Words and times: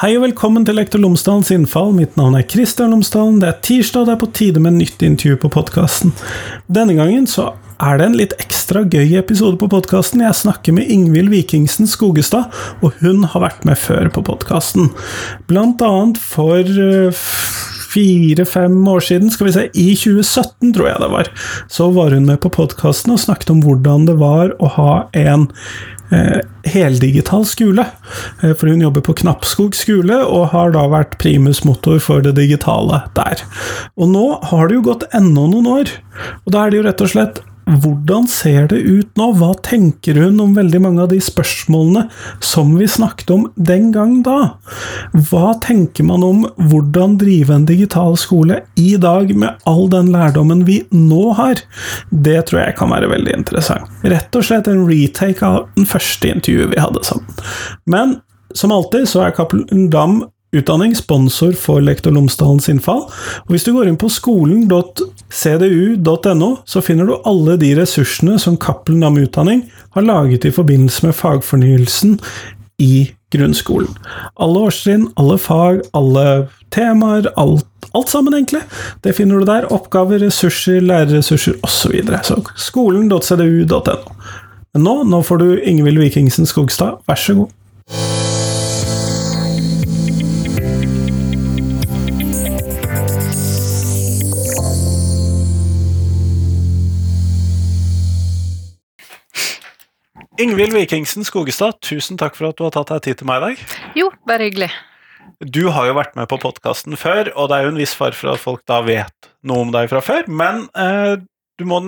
Hei 0.00 0.14
og 0.16 0.22
velkommen 0.22 0.64
til 0.64 0.78
Lektor 0.78 0.96
Lomsdalens 1.02 1.50
innfall. 1.52 1.90
Mitt 1.92 2.14
navn 2.16 2.32
er 2.38 2.46
Kristian 2.48 2.94
Lomsdalen. 2.94 3.34
Det 3.42 3.50
er 3.50 3.58
tirsdag, 3.60 4.00
og 4.00 4.06
det 4.08 4.14
er 4.14 4.20
på 4.22 4.28
tide 4.38 4.62
med 4.64 4.78
nytt 4.78 5.02
intervju 5.04 5.36
på 5.42 5.50
podkasten. 5.52 6.14
Denne 6.72 6.94
gangen 6.96 7.26
så 7.28 7.50
er 7.84 8.00
det 8.00 8.06
en 8.06 8.16
litt 8.16 8.32
ekstra 8.40 8.86
gøy 8.88 9.18
episode 9.20 9.60
på 9.60 9.68
podkasten. 9.68 10.22
Jeg 10.24 10.38
snakker 10.38 10.72
med 10.78 10.88
Ingvild 10.88 11.28
Vikingsen 11.34 11.84
Skogestad, 11.84 12.48
og 12.80 12.96
hun 13.02 13.26
har 13.28 13.44
vært 13.44 13.68
med 13.68 13.76
før 13.76 14.08
på 14.16 14.24
podkasten. 14.30 14.88
Blant 15.52 15.84
annet 15.84 16.16
for 16.16 16.64
eh, 16.64 17.28
fire-fem 17.92 18.80
år 18.88 19.04
siden, 19.04 19.28
skal 19.36 19.50
vi 19.50 19.56
se, 19.58 19.68
i 19.76 19.88
2017 20.00 20.78
tror 20.78 20.94
jeg 20.94 21.04
det 21.04 21.12
var, 21.12 21.32
så 21.68 21.92
var 21.92 22.16
hun 22.16 22.24
med 22.32 22.40
på 22.40 22.56
podkasten 22.56 23.12
og 23.12 23.20
snakket 23.20 23.52
om 23.52 23.60
hvordan 23.68 24.08
det 24.08 24.16
var 24.24 24.56
å 24.64 24.76
ha 24.80 24.92
en 25.12 25.50
heldigital 26.66 27.44
skole. 27.48 27.84
Eh, 28.42 28.54
for 28.54 28.70
hun 28.70 28.82
jobber 28.82 29.04
på 29.06 29.16
Knappskog 29.20 29.76
skole, 29.78 30.20
og 30.26 30.50
har 30.54 30.74
da 30.74 30.86
vært 30.90 31.18
primus 31.22 31.62
motor 31.66 32.00
for 32.02 32.24
det 32.24 32.36
digitale 32.38 33.02
der. 33.18 33.44
Og 33.96 34.10
nå 34.12 34.26
har 34.50 34.68
det 34.68 34.78
jo 34.78 34.88
gått 34.90 35.06
enda 35.16 35.46
noen 35.46 35.70
år, 35.70 35.94
og 36.44 36.52
da 36.54 36.64
er 36.64 36.72
det 36.72 36.80
jo 36.80 36.88
rett 36.88 37.06
og 37.06 37.14
slett 37.14 37.42
hvordan 37.78 38.26
ser 38.30 38.66
det 38.70 38.80
ut 38.82 39.10
nå? 39.18 39.30
Hva 39.38 39.52
tenker 39.66 40.18
hun 40.18 40.40
om 40.42 40.54
veldig 40.56 40.80
mange 40.82 41.04
av 41.04 41.10
de 41.12 41.20
spørsmålene 41.22 42.06
som 42.44 42.72
vi 42.78 42.88
snakket 42.90 43.30
om 43.34 43.46
den 43.56 43.90
gang 43.94 44.20
da? 44.26 44.56
Hva 45.30 45.54
tenker 45.62 46.06
man 46.08 46.24
om 46.26 46.42
hvordan 46.70 47.18
drive 47.20 47.54
en 47.54 47.68
digital 47.68 48.18
skole 48.20 48.62
i 48.80 48.96
dag, 49.00 49.30
med 49.36 49.62
all 49.70 49.86
den 49.92 50.10
lærdommen 50.14 50.64
vi 50.68 50.80
nå 50.94 51.30
har? 51.38 51.62
Det 52.10 52.40
tror 52.48 52.64
jeg 52.64 52.78
kan 52.80 52.92
være 52.94 53.12
veldig 53.12 53.38
interessant. 53.42 53.86
Rett 54.02 54.34
og 54.36 54.46
slett 54.46 54.70
en 54.70 54.86
retake 54.88 55.46
av 55.46 55.68
den 55.76 55.88
første 55.88 56.34
intervjuet 56.34 56.74
vi 56.74 56.82
hadde 56.82 57.04
sammen. 57.06 57.40
Men 57.86 58.18
som 58.56 58.72
alltid 58.74 59.06
så 59.08 59.28
er 59.28 59.34
Cappelen 59.36 59.88
Dam 59.92 60.24
Utdanning, 60.50 60.96
sponsor 60.98 61.52
for 61.54 61.78
Lektor 61.80 62.10
Lomsdalens 62.10 62.68
innfall. 62.72 63.04
Og 63.46 63.50
hvis 63.54 63.62
du 63.66 63.72
går 63.76 63.86
inn 63.86 63.98
på 64.00 64.08
skolen.cdu.no, 64.10 66.48
så 66.66 66.80
finner 66.82 67.06
du 67.06 67.22
alle 67.22 67.56
de 67.60 67.76
ressursene 67.78 68.38
som 68.42 68.56
Cappelen 68.58 69.00
Dam 69.04 69.18
Utdanning 69.22 69.70
har 69.94 70.02
laget 70.02 70.44
i 70.48 70.54
forbindelse 70.54 71.06
med 71.06 71.14
fagfornyelsen 71.14 72.18
i 72.82 73.14
grunnskolen. 73.30 73.94
Alle 74.42 74.58
årstrinn, 74.66 75.06
alle 75.20 75.38
fag, 75.38 75.80
alle 75.94 76.48
temaer, 76.74 77.30
alt, 77.38 77.66
alt 77.94 78.10
sammen, 78.10 78.34
egentlig. 78.34 78.66
Det 79.06 79.14
finner 79.14 79.38
du 79.38 79.46
der. 79.46 79.70
Oppgaver, 79.70 80.18
ressurser, 80.24 80.80
lærerressurser 80.82 81.54
osv. 81.62 81.94
Så, 82.10 82.18
så 82.26 82.42
skolen.cdu.no. 82.70 84.10
Men 84.74 84.82
nå, 84.86 84.94
nå 85.10 85.18
får 85.26 85.36
du 85.42 85.48
Ingvild 85.66 85.98
Vikingsen 86.02 86.46
Skogstad, 86.46 86.92
vær 87.06 87.18
så 87.18 87.34
god. 87.38 87.48
Ingvild 100.60 100.76
Vikingsen 100.76 101.24
Skogestad, 101.24 101.78
tusen 101.80 102.18
takk 102.20 102.34
for 102.36 102.50
at 102.50 102.58
du 102.58 102.66
har 102.66 102.72
tatt 102.74 102.90
deg 102.90 102.98
tid 103.06 103.18
til 103.22 103.28
meg 103.30 103.38
i 103.38 103.44
dag. 103.46 103.60
Jo, 103.96 104.10
bare 104.28 104.44
hyggelig. 104.44 104.66
Du 105.40 105.62
har 105.72 105.86
jo 105.88 105.94
vært 105.96 106.18
med 106.18 106.28
på 106.28 106.36
podkasten 106.42 106.98
før, 107.00 107.30
og 107.32 107.46
det 107.48 107.56
er 107.56 107.64
jo 107.64 107.70
en 107.72 107.78
viss 107.80 107.94
far 107.96 108.12
for 108.12 108.34
at 108.34 108.42
folk 108.42 108.60
da 108.68 108.82
vet 108.84 109.30
noe 109.48 109.62
om 109.64 109.70
deg 109.72 109.88
fra 109.88 110.02
før. 110.04 110.26
Men 110.28 110.66
eh, 110.76 111.14
du 111.56 111.64
må 111.64 111.78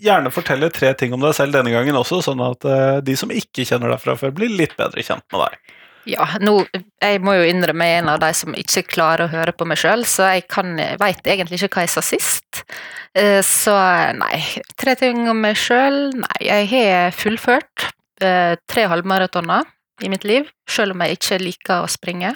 gjerne 0.00 0.32
fortelle 0.32 0.70
tre 0.72 0.94
ting 0.96 1.12
om 1.12 1.20
deg 1.20 1.36
selv 1.36 1.58
denne 1.58 1.74
gangen 1.74 1.98
også, 2.00 2.22
sånn 2.24 2.40
at 2.40 2.64
eh, 2.64 3.02
de 3.04 3.16
som 3.20 3.28
ikke 3.28 3.66
kjenner 3.68 3.92
deg 3.92 4.00
fra 4.00 4.14
før, 4.16 4.32
blir 4.38 4.54
litt 4.62 4.72
bedre 4.80 5.04
kjent 5.04 5.26
med 5.34 5.44
deg. 5.44 5.74
Ja, 6.14 6.24
nå, 6.40 6.54
jeg 7.02 7.20
må 7.20 7.34
jo 7.36 7.44
innrømme 7.50 7.84
jeg 7.90 7.98
er 7.98 8.00
en 8.06 8.08
av 8.14 8.22
de 8.22 8.30
som 8.38 8.56
ikke 8.56 8.86
klarer 8.94 9.26
å 9.26 9.34
høre 9.34 9.52
på 9.52 9.66
meg 9.68 9.82
sjøl, 9.82 10.06
så 10.08 10.30
jeg 10.38 10.46
kan, 10.48 10.72
veit 11.02 11.20
egentlig 11.28 11.60
ikke 11.60 11.82
hva 11.82 11.84
jeg 11.84 11.92
sa 11.98 12.06
sist. 12.14 12.64
Eh, 13.12 13.42
så 13.44 13.76
nei, 14.16 14.40
tre 14.80 14.96
ting 14.96 15.26
om 15.28 15.44
meg 15.44 15.60
sjøl. 15.60 16.14
Nei, 16.22 16.40
jeg 16.48 16.72
har 16.72 17.12
fullført 17.12 17.90
eh, 18.22 18.54
tre 18.68 18.86
halvmaratoner 18.90 19.66
i 20.04 20.10
mitt 20.12 20.26
liv, 20.28 20.48
selv 20.68 20.94
om 20.94 21.02
jeg 21.04 21.16
ikke 21.18 21.40
liker 21.42 21.84
å 21.84 21.90
springe. 21.90 22.34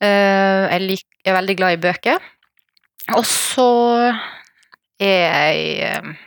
Eh, 0.00 0.64
jeg, 0.72 1.00
jeg 1.24 1.32
er 1.32 1.38
veldig 1.38 1.56
glad 1.58 1.76
i 1.76 1.82
bøker. 1.82 2.26
Og 3.16 3.24
så 3.26 3.70
er 5.00 5.22
jeg 5.60 6.18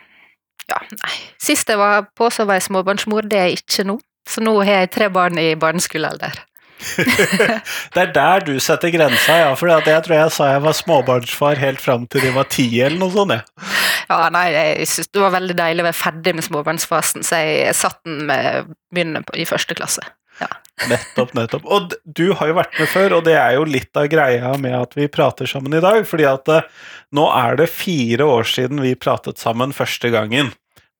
Ja, 0.63 0.79
nei. 0.95 1.15
Sist 1.43 1.69
jeg 1.69 1.77
var 1.77 2.07
på, 2.15 2.29
så 2.31 2.45
var 2.47 2.57
jeg 2.57 2.69
småbarnsmor. 2.69 3.27
Det 3.27 3.39
er 3.39 3.49
jeg 3.51 3.59
ikke 3.61 3.83
nå. 3.89 3.97
Så 4.29 4.41
nå 4.41 4.55
har 4.63 4.83
jeg 4.83 4.93
tre 4.95 5.09
barn 5.11 5.37
i 5.37 5.51
barneskolealder. 5.59 6.39
det 7.93 8.01
er 8.01 8.11
der 8.15 8.45
du 8.47 8.53
setter 8.63 8.93
grensa, 8.93 9.37
ja. 9.43 9.51
For 9.59 9.71
jeg 9.71 10.05
tror 10.05 10.17
jeg 10.17 10.33
sa 10.35 10.49
jeg 10.53 10.63
var 10.65 10.77
småbarnsfar 10.77 11.61
helt 11.61 11.83
fram 11.83 12.07
til 12.11 12.25
de 12.25 12.33
var 12.35 12.49
ti, 12.51 12.67
eller 12.81 12.99
noe 13.01 13.13
sånt. 13.13 13.35
Ja. 13.35 14.17
ja, 14.17 14.23
nei, 14.33 14.47
jeg 14.55 14.89
synes 14.91 15.13
det 15.13 15.23
var 15.23 15.37
veldig 15.37 15.59
deilig 15.59 15.85
å 15.85 15.89
være 15.89 16.01
ferdig 16.01 16.35
med 16.37 16.47
småbarnsfasen, 16.47 17.25
så 17.27 17.43
jeg 17.43 17.77
satt 17.77 18.01
den 18.07 18.25
med 18.29 18.73
begynne 18.93 19.23
i 19.39 19.47
første 19.49 19.77
klasse. 19.77 20.05
Ja. 20.41 20.49
Nettopp, 20.89 21.33
nettopp. 21.37 21.65
Og 21.69 21.93
du 22.03 22.25
har 22.37 22.49
jo 22.49 22.57
vært 22.57 22.79
med 22.79 22.89
før, 22.89 23.19
og 23.19 23.27
det 23.27 23.35
er 23.37 23.57
jo 23.57 23.67
litt 23.69 23.93
av 23.99 24.09
greia 24.11 24.55
med 24.59 24.73
at 24.77 24.97
vi 24.97 25.07
prater 25.11 25.49
sammen 25.49 25.75
i 25.77 25.83
dag. 25.83 26.01
fordi 26.09 26.25
at 26.29 26.49
uh, 26.49 26.65
nå 27.13 27.27
er 27.29 27.59
det 27.61 27.69
fire 27.71 28.25
år 28.25 28.49
siden 28.49 28.81
vi 28.83 28.95
pratet 28.97 29.41
sammen 29.41 29.75
første 29.75 30.09
gangen. 30.13 30.51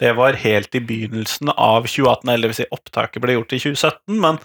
Det 0.04 0.12
var 0.18 0.36
helt 0.36 0.76
i 0.76 0.82
begynnelsen 0.84 1.54
av 1.54 1.86
2018, 1.88 2.30
eller 2.34 2.52
det 2.52 2.58
si 2.58 2.66
opptaket 2.76 3.24
ble 3.24 3.38
gjort 3.38 3.54
i 3.56 3.60
2017, 3.64 4.18
men 4.20 4.40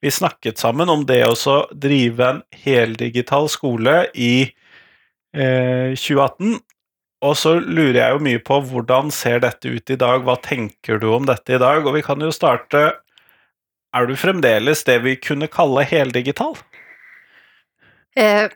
vi 0.00 0.12
snakket 0.14 0.60
sammen 0.62 0.92
om 0.92 1.02
det 1.08 1.24
å 1.26 1.56
drive 1.74 2.28
en 2.28 2.42
heldigital 2.62 3.50
skole 3.50 4.04
i 4.14 4.34
eh, 5.34 5.96
2018. 5.98 6.60
Og 7.26 7.34
så 7.36 7.56
lurer 7.58 7.98
jeg 7.98 8.14
jo 8.14 8.22
mye 8.24 8.42
på 8.44 8.60
hvordan 8.70 9.10
ser 9.12 9.42
dette 9.42 9.68
ut 9.68 9.92
i 9.92 9.98
dag, 10.00 10.22
hva 10.24 10.38
tenker 10.40 11.02
du 11.02 11.10
om 11.12 11.26
dette 11.28 11.56
i 11.56 11.60
dag? 11.60 11.84
Og 11.84 11.98
vi 11.98 12.04
kan 12.06 12.22
jo 12.22 12.32
starte 12.32 12.90
Er 13.90 14.06
du 14.06 14.14
fremdeles 14.14 14.84
det 14.86 15.00
vi 15.02 15.16
kunne 15.18 15.50
kalle 15.50 15.82
heldigital? 15.82 16.54
Eh, 18.14 18.46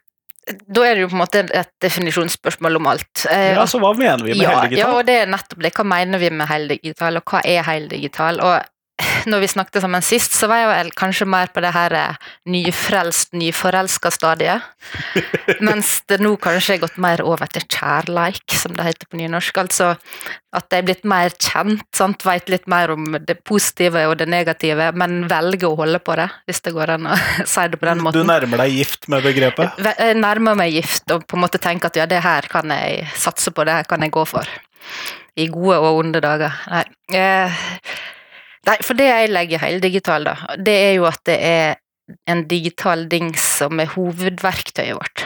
da 0.45 0.85
er 0.85 0.97
det 0.97 1.05
jo 1.05 1.09
på 1.09 1.17
en 1.17 1.23
måte 1.23 1.43
et 1.57 1.71
definisjonsspørsmål 1.83 2.77
om 2.81 2.89
alt. 2.93 3.25
Eh, 3.33 3.55
ja, 3.57 3.65
så 3.71 3.81
Hva 3.81 3.95
mener 3.97 4.25
vi 4.27 4.35
med 4.35 4.45
ja, 4.45 4.59
heldigital? 4.59 4.83
Ja, 4.83 4.91
og 4.99 5.09
det 5.09 5.17
er 5.23 5.31
nettopp 5.33 5.65
det. 5.65 5.73
Hva 5.79 5.87
mener 5.89 6.21
vi 6.21 6.31
med 6.35 6.51
heldigital, 6.51 7.21
og 7.21 7.33
hva 7.33 7.41
er 7.49 7.65
heldigital? 7.69 8.41
Og 8.45 8.74
når 9.31 9.45
vi 9.45 9.51
snakket 9.55 9.85
sammen 9.85 10.05
sist, 10.05 10.37
så 10.37 10.49
var 10.51 10.63
jeg 10.63 10.71
vel 10.71 10.93
kanskje 10.99 11.29
mer 11.29 11.51
på 11.55 11.63
det 11.65 11.73
her 11.75 11.97
eh, 11.99 12.31
nyfrelst, 12.51 13.33
nyforelska 13.39 14.13
stadiet. 14.15 14.65
Mens 15.67 15.97
det 16.11 16.21
nå 16.23 16.35
kanskje 16.43 16.77
er 16.77 16.85
gått 16.87 17.01
mer 17.03 17.25
over 17.25 17.51
til 17.53 17.67
kjærleik, 17.67 18.45
som 18.61 18.77
det 18.77 18.89
heter 18.91 19.11
på 19.11 19.21
nynorsk. 19.21 19.61
Altså 19.65 19.95
at 20.55 20.71
jeg 20.71 20.85
er 20.85 20.87
blitt 20.87 21.07
mer 21.09 21.35
kjent, 21.35 21.83
sant? 21.97 22.23
vet 22.25 22.51
litt 22.53 22.69
mer 22.71 22.93
om 22.95 23.17
det 23.19 23.37
positive 23.47 24.05
og 24.09 24.17
det 24.21 24.29
negative, 24.31 24.91
men 24.97 25.25
velger 25.31 25.73
å 25.73 25.79
holde 25.83 26.01
på 26.05 26.15
det, 26.21 26.29
hvis 26.47 26.63
det 26.65 26.75
går 26.77 26.95
an 26.95 27.11
å 27.11 27.19
si 27.57 27.67
det 27.73 27.81
på 27.81 27.91
den 27.91 28.05
måten. 28.05 28.23
Du 28.23 28.31
nærmer 28.31 28.65
deg 28.65 28.79
gift 28.79 29.09
med 29.13 29.27
begrepet? 29.27 29.83
Jeg 29.83 30.19
nærmer 30.21 30.59
meg 30.59 30.77
gift, 30.77 31.09
og 31.15 31.27
på 31.27 31.39
en 31.39 31.45
måte 31.47 31.63
tenker 31.63 31.91
at 31.91 31.99
ja, 31.99 32.09
det 32.11 32.23
her 32.25 32.47
kan 32.51 32.71
jeg 32.71 33.09
satse 33.19 33.55
på, 33.55 33.67
det 33.67 33.81
her 33.81 33.91
kan 33.91 34.07
jeg 34.07 34.15
gå 34.15 34.27
for. 34.29 34.51
I 35.35 35.49
gode 35.51 35.81
og 35.83 36.05
onde 36.05 36.23
dager. 36.23 36.55
Nei. 36.71 36.85
Nei, 38.65 38.77
for 38.83 38.97
det 38.99 39.09
jeg 39.11 39.33
legger 39.33 39.63
heldigital, 39.63 40.27
da, 40.29 40.37
det 40.57 40.75
er 40.89 40.93
jo 40.99 41.09
at 41.09 41.21
det 41.29 41.39
er 41.45 41.81
en 42.31 42.45
digital 42.49 43.07
dings 43.09 43.45
som 43.61 43.81
er 43.81 43.91
hovedverktøyet 43.95 44.97
vårt. 44.97 45.25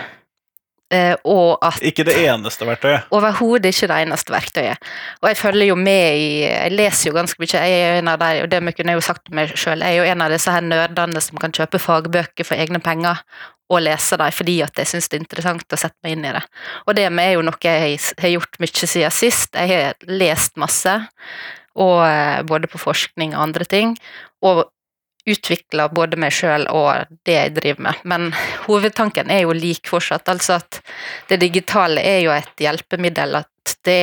Eh, 0.88 1.12
og 1.28 1.58
at 1.60 1.82
Ikke 1.84 2.04
det 2.08 2.14
eneste 2.22 2.64
verktøyet? 2.64 3.10
Overhodet 3.12 3.74
ikke 3.74 3.90
det 3.90 3.98
eneste 4.06 4.32
verktøyet. 4.32 4.86
Og 5.20 5.28
jeg 5.28 5.36
følger 5.36 5.68
jo 5.68 5.74
med 5.76 6.16
i 6.16 6.30
Jeg 6.46 6.72
leser 6.72 7.10
jo 7.10 7.16
ganske 7.18 7.42
mye. 7.42 7.60
Jeg 7.60 7.74
er 7.76 7.92
jo 7.92 7.98
en 7.98 8.08
av 8.08 8.22
de, 8.22 8.30
og 8.42 8.48
det 8.48 8.62
kunne 8.76 8.94
jeg 8.94 9.00
jo 9.02 9.04
sagt 9.04 9.28
meg 9.36 9.52
sjøl, 9.52 9.84
jeg 9.84 9.98
er 9.98 10.00
jo 10.00 10.08
en 10.08 10.24
av 10.24 10.32
disse 10.32 10.54
her 10.54 10.64
nerdene 10.64 11.20
som 11.20 11.36
kan 11.38 11.52
kjøpe 11.52 11.82
fagbøker 11.82 12.48
for 12.48 12.56
egne 12.56 12.80
penger 12.80 13.20
og 13.68 13.82
lese 13.84 14.16
dem 14.16 14.32
fordi 14.32 14.54
at 14.64 14.80
jeg 14.80 14.88
syns 14.88 15.10
det 15.10 15.18
er 15.18 15.24
interessant 15.26 15.76
å 15.76 15.76
sette 15.76 15.98
meg 16.06 16.16
inn 16.16 16.24
i 16.24 16.32
det. 16.38 16.44
Og 16.86 16.96
det 16.96 17.04
er 17.10 17.32
jo 17.34 17.44
noe 17.44 17.60
jeg 17.60 18.00
har 18.22 18.32
gjort 18.32 18.60
mye 18.62 18.88
siden 18.88 19.12
sist. 19.12 19.52
Jeg 19.52 19.68
har 19.68 20.08
lest 20.08 20.56
masse 20.56 20.96
og 21.76 22.00
eh, 22.06 22.42
både 22.48 22.70
på 22.70 22.80
forskning 22.80 23.34
og 23.36 23.48
andre 23.48 23.68
ting. 23.68 23.94
Og 24.46 24.66
utvikla 25.28 25.88
både 25.92 26.16
meg 26.20 26.32
sjøl 26.32 26.64
og 26.72 27.10
det 27.28 27.34
jeg 27.36 27.54
driver 27.58 27.88
med. 27.88 28.02
Men 28.08 28.28
hovedtanken 28.68 29.32
er 29.32 29.44
jo 29.44 29.56
lik 29.56 29.88
fortsatt. 29.90 30.28
Altså 30.32 30.58
at 30.58 30.80
det 31.30 31.40
digitale 31.44 32.04
er 32.04 32.22
jo 32.24 32.34
et 32.34 32.64
hjelpemiddel. 32.64 33.42
At 33.42 33.78
det 33.88 34.00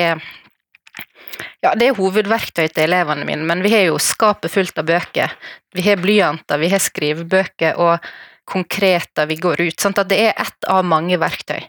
ja, 1.66 1.74
det 1.76 1.90
er 1.90 1.98
hovedverktøy 1.98 2.68
til 2.70 2.86
elevene 2.86 3.26
mine, 3.28 3.44
men 3.48 3.64
vi 3.66 3.74
har 3.74 3.88
jo 3.90 3.98
skapet 4.00 4.54
fullt 4.54 4.78
av 4.80 4.88
bøker. 4.88 5.34
Vi 5.76 5.84
har 5.88 6.00
blyanter, 6.00 6.62
vi 6.62 6.70
har 6.72 6.80
skrivebøker 6.80 7.82
og 7.82 8.06
konkreter 8.48 9.28
vi 9.28 9.40
går 9.42 9.66
ut. 9.66 9.80
Sånn 9.82 9.98
at 9.98 10.12
det 10.12 10.22
er 10.28 10.38
ett 10.40 10.68
av 10.70 10.86
mange 10.88 11.18
verktøy 11.20 11.66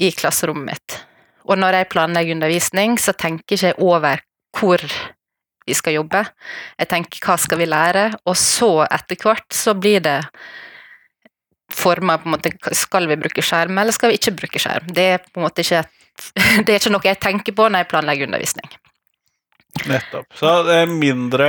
i 0.00 0.12
klasserommet 0.16 0.70
mitt. 0.70 0.98
Og 1.50 1.58
når 1.58 1.80
jeg 1.80 1.90
planlegger 1.92 2.38
undervisning, 2.38 2.94
så 3.02 3.12
tenker 3.18 3.58
jeg 3.58 3.74
ikke 3.74 3.82
over 3.82 4.22
hvor 4.58 4.82
vi 5.66 5.74
skal 5.74 5.96
jobbe. 6.00 6.24
Jeg 6.80 6.90
tenker 6.90 7.22
hva 7.24 7.38
skal 7.40 7.60
vi 7.60 7.68
lære, 7.70 8.08
og 8.26 8.36
så 8.38 8.84
etter 8.88 9.18
hvert 9.22 9.48
så 9.54 9.74
blir 9.78 10.02
det 10.04 10.18
former 11.72 12.20
på 12.20 12.28
en 12.28 12.34
måte 12.34 12.50
Skal 12.76 13.06
vi 13.08 13.16
bruke 13.16 13.42
skjerm, 13.44 13.78
eller 13.78 13.94
skal 13.96 14.12
vi 14.12 14.18
ikke 14.20 14.34
bruke 14.42 14.60
skjerm? 14.60 14.90
Det 14.92 15.06
er 15.14 15.22
på 15.24 15.40
en 15.40 15.46
måte 15.46 15.64
ikke, 15.64 15.84
det 16.64 16.68
er 16.68 16.80
ikke 16.80 16.92
noe 16.92 17.08
jeg 17.08 17.20
tenker 17.22 17.56
på 17.56 17.68
når 17.68 17.84
jeg 17.84 17.92
planlegger 17.94 18.28
undervisning. 18.28 18.74
Nettopp. 19.88 20.26
Så 20.36 20.58
det 20.66 20.82
er 20.82 20.90
mindre 20.90 21.46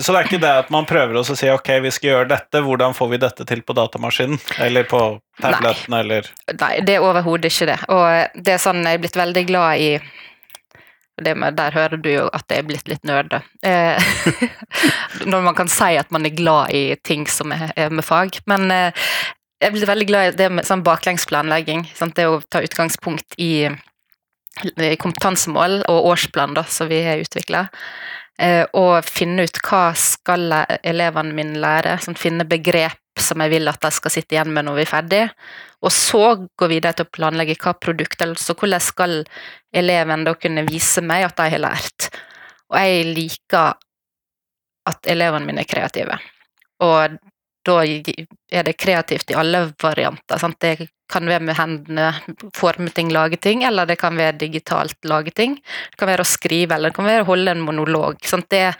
Så 0.00 0.14
det 0.14 0.18
er 0.18 0.28
ikke 0.30 0.40
det 0.40 0.52
at 0.62 0.70
man 0.72 0.86
prøver 0.88 1.18
å 1.20 1.24
si 1.24 1.48
ok, 1.52 1.68
vi 1.84 1.92
skal 1.92 2.10
gjøre 2.10 2.30
dette, 2.32 2.62
hvordan 2.64 2.96
får 2.96 3.10
vi 3.12 3.20
dette 3.20 3.44
til 3.48 3.62
på 3.64 3.76
datamaskinen? 3.76 4.40
Eller 4.60 4.88
på 4.88 5.00
tableten, 5.40 5.92
Nei. 5.92 6.00
eller 6.00 6.32
Nei, 6.52 6.72
det 6.84 6.96
er 6.96 7.04
overhodet 7.04 7.52
ikke 7.52 7.68
det. 7.72 7.78
Og 7.92 8.40
det 8.44 8.56
er 8.56 8.64
sånn 8.64 8.82
jeg 8.84 8.98
er 8.98 9.04
blitt 9.04 9.20
veldig 9.20 9.44
glad 9.48 9.84
i 9.84 9.92
med, 11.38 11.56
der 11.58 11.74
hører 11.74 12.00
du 12.00 12.08
jo 12.10 12.26
at 12.34 12.46
det 12.50 12.60
er 12.60 12.66
blitt 12.68 12.88
litt 12.90 13.04
nerd. 13.08 13.34
Eh, 13.66 14.10
når 15.30 15.44
man 15.46 15.56
kan 15.58 15.70
si 15.70 15.94
at 16.00 16.10
man 16.14 16.26
er 16.26 16.36
glad 16.36 16.74
i 16.76 16.84
ting 17.06 17.26
som 17.30 17.54
er, 17.56 17.72
med 17.90 18.06
fag. 18.06 18.40
Men 18.50 18.70
eh, 18.74 19.06
jeg 19.60 19.74
blir 19.74 19.90
veldig 19.90 20.08
glad 20.08 20.28
i 20.28 20.36
det 20.38 20.50
med 20.52 20.68
sånn 20.68 20.84
baklengsplanlegging. 20.86 21.86
Sant? 21.96 22.16
Det 22.18 22.28
å 22.28 22.40
ta 22.48 22.62
utgangspunkt 22.64 23.36
i, 23.38 23.68
i 23.68 24.94
kompetansemål 25.00 25.82
og 25.90 26.08
årsplan 26.14 26.56
da, 26.56 26.64
som 26.68 26.90
vi 26.90 27.02
har 27.06 27.22
utvikla. 27.22 27.66
Eh, 28.40 28.64
og 28.76 29.04
finne 29.04 29.44
ut 29.44 29.60
hva 29.66 29.90
skal 29.98 30.62
elevene 30.80 31.36
mine 31.36 31.60
lære. 31.60 31.98
Sånn, 32.04 32.18
finne 32.18 32.48
begrep 32.48 32.99
som 33.24 33.42
jeg 33.44 33.52
vil 33.52 33.70
at 33.70 33.80
de 33.82 33.90
skal 33.94 34.14
sitte 34.14 34.36
igjen 34.36 34.52
med 34.54 34.66
når 34.66 34.78
vi 34.78 34.84
er 34.84 34.90
ferdig. 34.90 35.22
Og 35.80 35.92
så 35.94 36.24
gå 36.58 36.68
videre 36.70 36.96
til 36.96 37.08
å 37.08 37.12
planlegge 37.14 37.58
hva 37.62 37.74
produkt, 37.78 38.20
altså 38.24 38.56
hvordan 38.56 38.84
skal 38.84 39.20
eleven 39.76 40.26
da 40.26 40.34
kunne 40.36 40.66
vise 40.68 41.04
meg 41.04 41.28
at 41.28 41.38
de 41.40 41.48
har 41.54 41.64
lært. 41.64 42.10
Og 42.70 42.78
jeg 42.78 43.06
liker 43.14 43.78
at 44.90 45.10
elevene 45.12 45.48
mine 45.48 45.64
er 45.64 45.70
kreative. 45.70 46.16
Og 46.84 47.18
da 47.66 47.76
er 47.84 48.64
det 48.64 48.78
kreativt 48.80 49.32
i 49.32 49.36
alle 49.36 49.66
varianter. 49.82 50.40
Sant? 50.40 50.60
Det 50.62 50.88
kan 51.10 51.26
være 51.28 51.44
med 51.44 51.58
hendene, 51.58 52.10
forme 52.56 52.88
ting, 52.94 53.10
lage 53.12 53.36
ting, 53.42 53.64
eller 53.66 53.88
det 53.88 53.98
kan 54.00 54.16
være 54.16 54.38
digitalt 54.40 54.96
lage 55.10 55.34
ting. 55.36 55.58
Det 55.90 56.00
kan 56.00 56.08
være 56.08 56.24
å 56.24 56.28
skrive, 56.28 56.76
eller 56.76 56.92
det 56.92 56.96
kan 56.96 57.08
være 57.08 57.26
å 57.26 57.30
holde 57.32 57.56
en 57.56 57.64
monolog. 57.66 58.20
Sant? 58.24 58.48
Det 58.52 58.70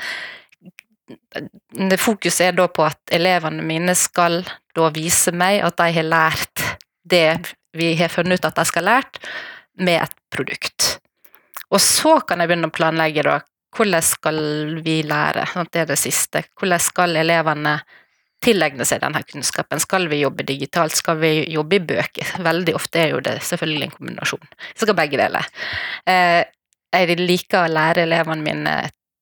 Fokuset 1.98 2.48
er 2.48 2.56
da 2.58 2.66
på 2.70 2.84
at 2.86 3.14
elevene 3.14 3.64
mine 3.66 3.94
skal 3.98 4.42
da 4.76 4.90
vise 4.94 5.32
meg 5.34 5.62
at 5.66 5.78
de 5.80 5.88
har 5.96 6.06
lært 6.06 6.64
det 7.10 7.56
vi 7.76 7.94
har 7.98 8.10
funnet 8.12 8.40
ut 8.40 8.48
at 8.48 8.58
de 8.58 8.66
skal 8.66 8.86
ha 8.86 8.96
lært, 8.96 9.20
med 9.80 10.02
et 10.02 10.16
produkt. 10.34 10.98
Og 11.70 11.80
så 11.80 12.18
kan 12.26 12.42
jeg 12.42 12.50
begynne 12.50 12.68
å 12.68 12.74
planlegge 12.74 13.24
da, 13.24 13.38
hvordan 13.76 14.02
skal 14.02 14.40
vi 14.82 15.00
lære, 15.06 15.46
det 15.70 15.84
er 15.84 15.90
det 15.92 15.98
siste. 16.00 16.42
Hvordan 16.58 16.82
skal 16.82 17.14
elevene 17.20 17.76
tilegne 18.42 18.86
seg 18.88 19.02
denne 19.04 19.22
kunnskapen? 19.22 19.80
Skal 19.82 20.08
vi 20.10 20.22
jobbe 20.24 20.46
digitalt, 20.48 20.96
skal 20.98 21.20
vi 21.22 21.32
jobbe 21.54 21.78
i 21.78 21.84
bøker? 21.92 22.34
Veldig 22.42 22.74
ofte 22.74 23.04
er 23.04 23.14
jo 23.14 23.20
det 23.24 23.36
selvfølgelig 23.46 23.86
en 23.86 23.94
kombinasjon. 23.98 24.48
Vi 24.72 24.82
skal 24.82 24.98
begge 24.98 25.20
deler. 25.20 25.46
Eh, 26.10 26.42
jeg 26.90 27.20
liker 27.20 27.62
å 27.62 27.70
lære 27.70 28.08
elevene 28.08 28.42
mine 28.42 28.74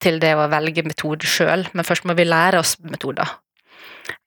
til 0.03 0.19
det 0.23 0.35
å 0.39 0.49
velge 0.51 0.85
metode 0.87 1.29
sjøl, 1.29 1.67
men 1.75 1.87
først 1.87 2.07
må 2.09 2.15
vi 2.19 2.27
lære 2.29 2.61
oss 2.61 2.77
metoder. 2.85 3.31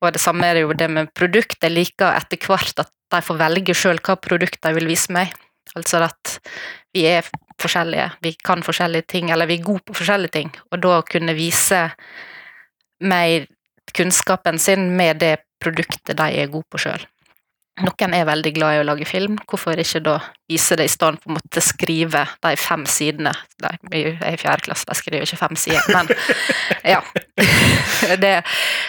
Og 0.02 0.12
det 0.14 0.22
samme 0.22 0.48
er 0.48 0.62
jo 0.62 0.74
det 0.78 0.90
med 0.92 1.12
produkt. 1.18 1.58
Jeg 1.62 1.74
liker 1.74 2.14
etter 2.14 2.42
hvert 2.46 2.84
at 2.84 2.92
de 3.12 3.22
får 3.26 3.40
velge 3.40 3.76
sjøl 3.78 4.02
hva 4.04 4.18
produkt 4.20 4.62
de 4.64 4.74
vil 4.78 4.90
vise 4.90 5.14
meg. 5.14 5.32
Altså 5.78 6.04
at 6.06 6.38
vi 6.96 7.06
er 7.08 7.28
forskjellige, 7.62 8.10
vi 8.26 8.34
kan 8.44 8.64
forskjellige 8.66 9.08
ting, 9.14 9.32
eller 9.32 9.50
vi 9.50 9.60
er 9.60 9.66
gode 9.66 9.86
på 9.88 9.96
forskjellige 9.98 10.36
ting. 10.36 10.52
Og 10.72 10.82
da 10.84 11.00
kunne 11.08 11.38
vise 11.38 11.86
meg 13.02 13.50
kunnskapen 13.96 14.60
sin 14.62 14.92
med 14.98 15.22
det 15.24 15.38
produktet 15.62 16.18
de 16.18 16.28
er 16.42 16.52
gode 16.52 16.68
på 16.72 16.82
sjøl. 16.82 17.04
Noen 17.80 18.14
er 18.14 18.26
veldig 18.28 18.52
glad 18.54 18.76
i 18.76 18.80
å 18.82 18.86
lage 18.86 19.06
film, 19.08 19.38
hvorfor 19.48 19.80
ikke 19.80 20.02
da 20.04 20.18
vise 20.52 20.76
det 20.78 20.86
i 20.86 20.92
stedet 20.92 21.22
for 21.24 21.32
å 21.32 21.38
måtte 21.38 21.64
skrive 21.64 22.26
de 22.44 22.52
fem 22.60 22.84
sidene? 22.90 23.32
Jeg 23.64 24.18
er 24.20 24.36
i 24.36 24.40
fjerde 24.42 24.68
klasse, 24.68 24.86
de 24.90 24.98
skriver 25.00 25.24
ikke 25.24 25.40
fem 25.40 25.56
sider, 25.58 25.88
men 25.96 26.12
ja. 26.94 27.00
Det, 28.22 28.34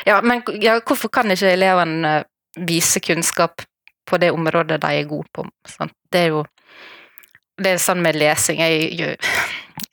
ja 0.09 0.19
men 0.25 0.43
ja, 0.61 0.81
hvorfor 0.81 1.13
kan 1.15 1.31
ikke 1.31 1.55
elevene 1.55 2.19
vise 2.69 3.01
kunnskap 3.01 3.63
på 4.09 4.19
det 4.21 4.33
området 4.35 4.81
de 4.83 4.93
er 4.99 5.09
gode 5.09 5.31
på? 5.33 5.47
Sant? 5.71 5.95
Det 6.11 6.27
er 6.27 6.35
jo 6.35 6.43
det 7.63 7.77
er 7.77 7.81
sånn 7.81 8.03
med 8.03 8.17
lesing. 8.19 8.59
Jeg, 8.59 9.15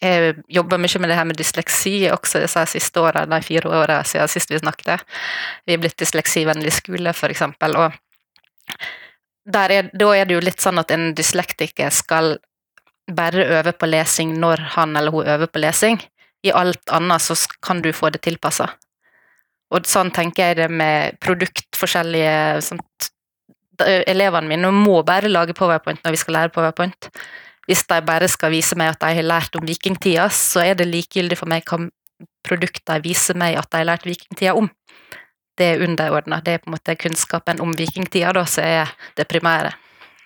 jeg 0.01 0.35
jobber 0.49 0.81
mye 0.81 1.01
med 1.03 1.11
det 1.11 1.17
her 1.19 1.27
med 1.29 1.37
dysleksi 1.39 1.93
også 2.09 2.41
disse 2.41 2.65
siste 2.73 3.03
årene, 3.03 3.29
de 3.29 3.45
fire 3.45 3.69
årene 3.69 4.03
siden 4.07 4.31
sist 4.31 4.51
vi 4.51 4.61
snakket. 4.61 5.05
Vi 5.67 5.75
er 5.75 5.81
blitt 5.81 5.99
dysleksivennlig 5.99 6.73
skole, 6.79 7.13
for 7.13 7.29
eksempel. 7.29 7.77
og 7.77 7.97
er, 8.69 9.89
da 9.93 10.11
er 10.15 10.29
det 10.29 10.35
jo 10.35 10.43
litt 10.43 10.61
sånn 10.61 10.81
at 10.81 10.91
en 10.93 11.11
dyslektiker 11.17 11.89
skal 11.93 12.37
bare 13.09 13.45
øve 13.57 13.73
på 13.73 13.89
lesing 13.89 14.35
når 14.39 14.61
han 14.75 14.95
eller 14.97 15.11
hun 15.11 15.27
øver 15.27 15.49
på 15.49 15.61
lesing. 15.63 15.99
I 16.45 16.53
alt 16.55 16.91
annet 16.93 17.21
så 17.21 17.35
kan 17.61 17.81
du 17.81 17.91
få 17.93 18.11
det 18.13 18.21
tilpassa. 18.23 18.69
Og 19.73 19.85
sånn 19.85 20.11
tenker 20.13 20.49
jeg 20.49 20.59
det 20.61 20.69
med 20.71 21.19
produktforskjellige. 21.21 22.61
Elevene 24.09 24.49
mine 24.49 24.71
må 24.75 25.01
bare 25.07 25.29
lage 25.31 25.55
powerpoint 25.57 26.01
når 26.03 26.15
vi 26.15 26.21
skal 26.21 26.37
lære 26.37 26.53
powerpoint. 26.55 27.09
Hvis 27.69 27.85
de 27.85 27.99
bare 28.01 28.27
skal 28.31 28.51
vise 28.51 28.75
meg 28.79 28.95
at 28.95 29.03
de 29.03 29.13
har 29.19 29.27
lært 29.27 29.55
om 29.55 29.67
vikingtida, 29.67 30.25
så 30.33 30.63
er 30.65 30.79
det 30.79 30.89
likegyldig 30.89 31.37
for 31.37 31.51
meg 31.51 31.67
hva 31.69 31.85
produkt 32.45 32.89
viser 33.03 33.37
meg 33.37 33.59
at 33.59 33.69
de 33.69 33.81
har 33.81 33.87
lært 33.91 34.07
vikingtida 34.09 34.55
om 34.57 34.69
det 35.59 35.67
er 35.73 35.83
underordna. 35.85 36.39
Det 36.43 36.55
er 36.55 36.63
på 36.63 36.71
en 36.71 36.77
måte 36.77 36.95
kunnskapen 36.99 37.61
om 37.63 37.75
vikingtida 37.77 38.33
da, 38.35 38.45
som 38.47 38.65
er 38.65 38.91
det 39.19 39.27
primære. 39.29 39.75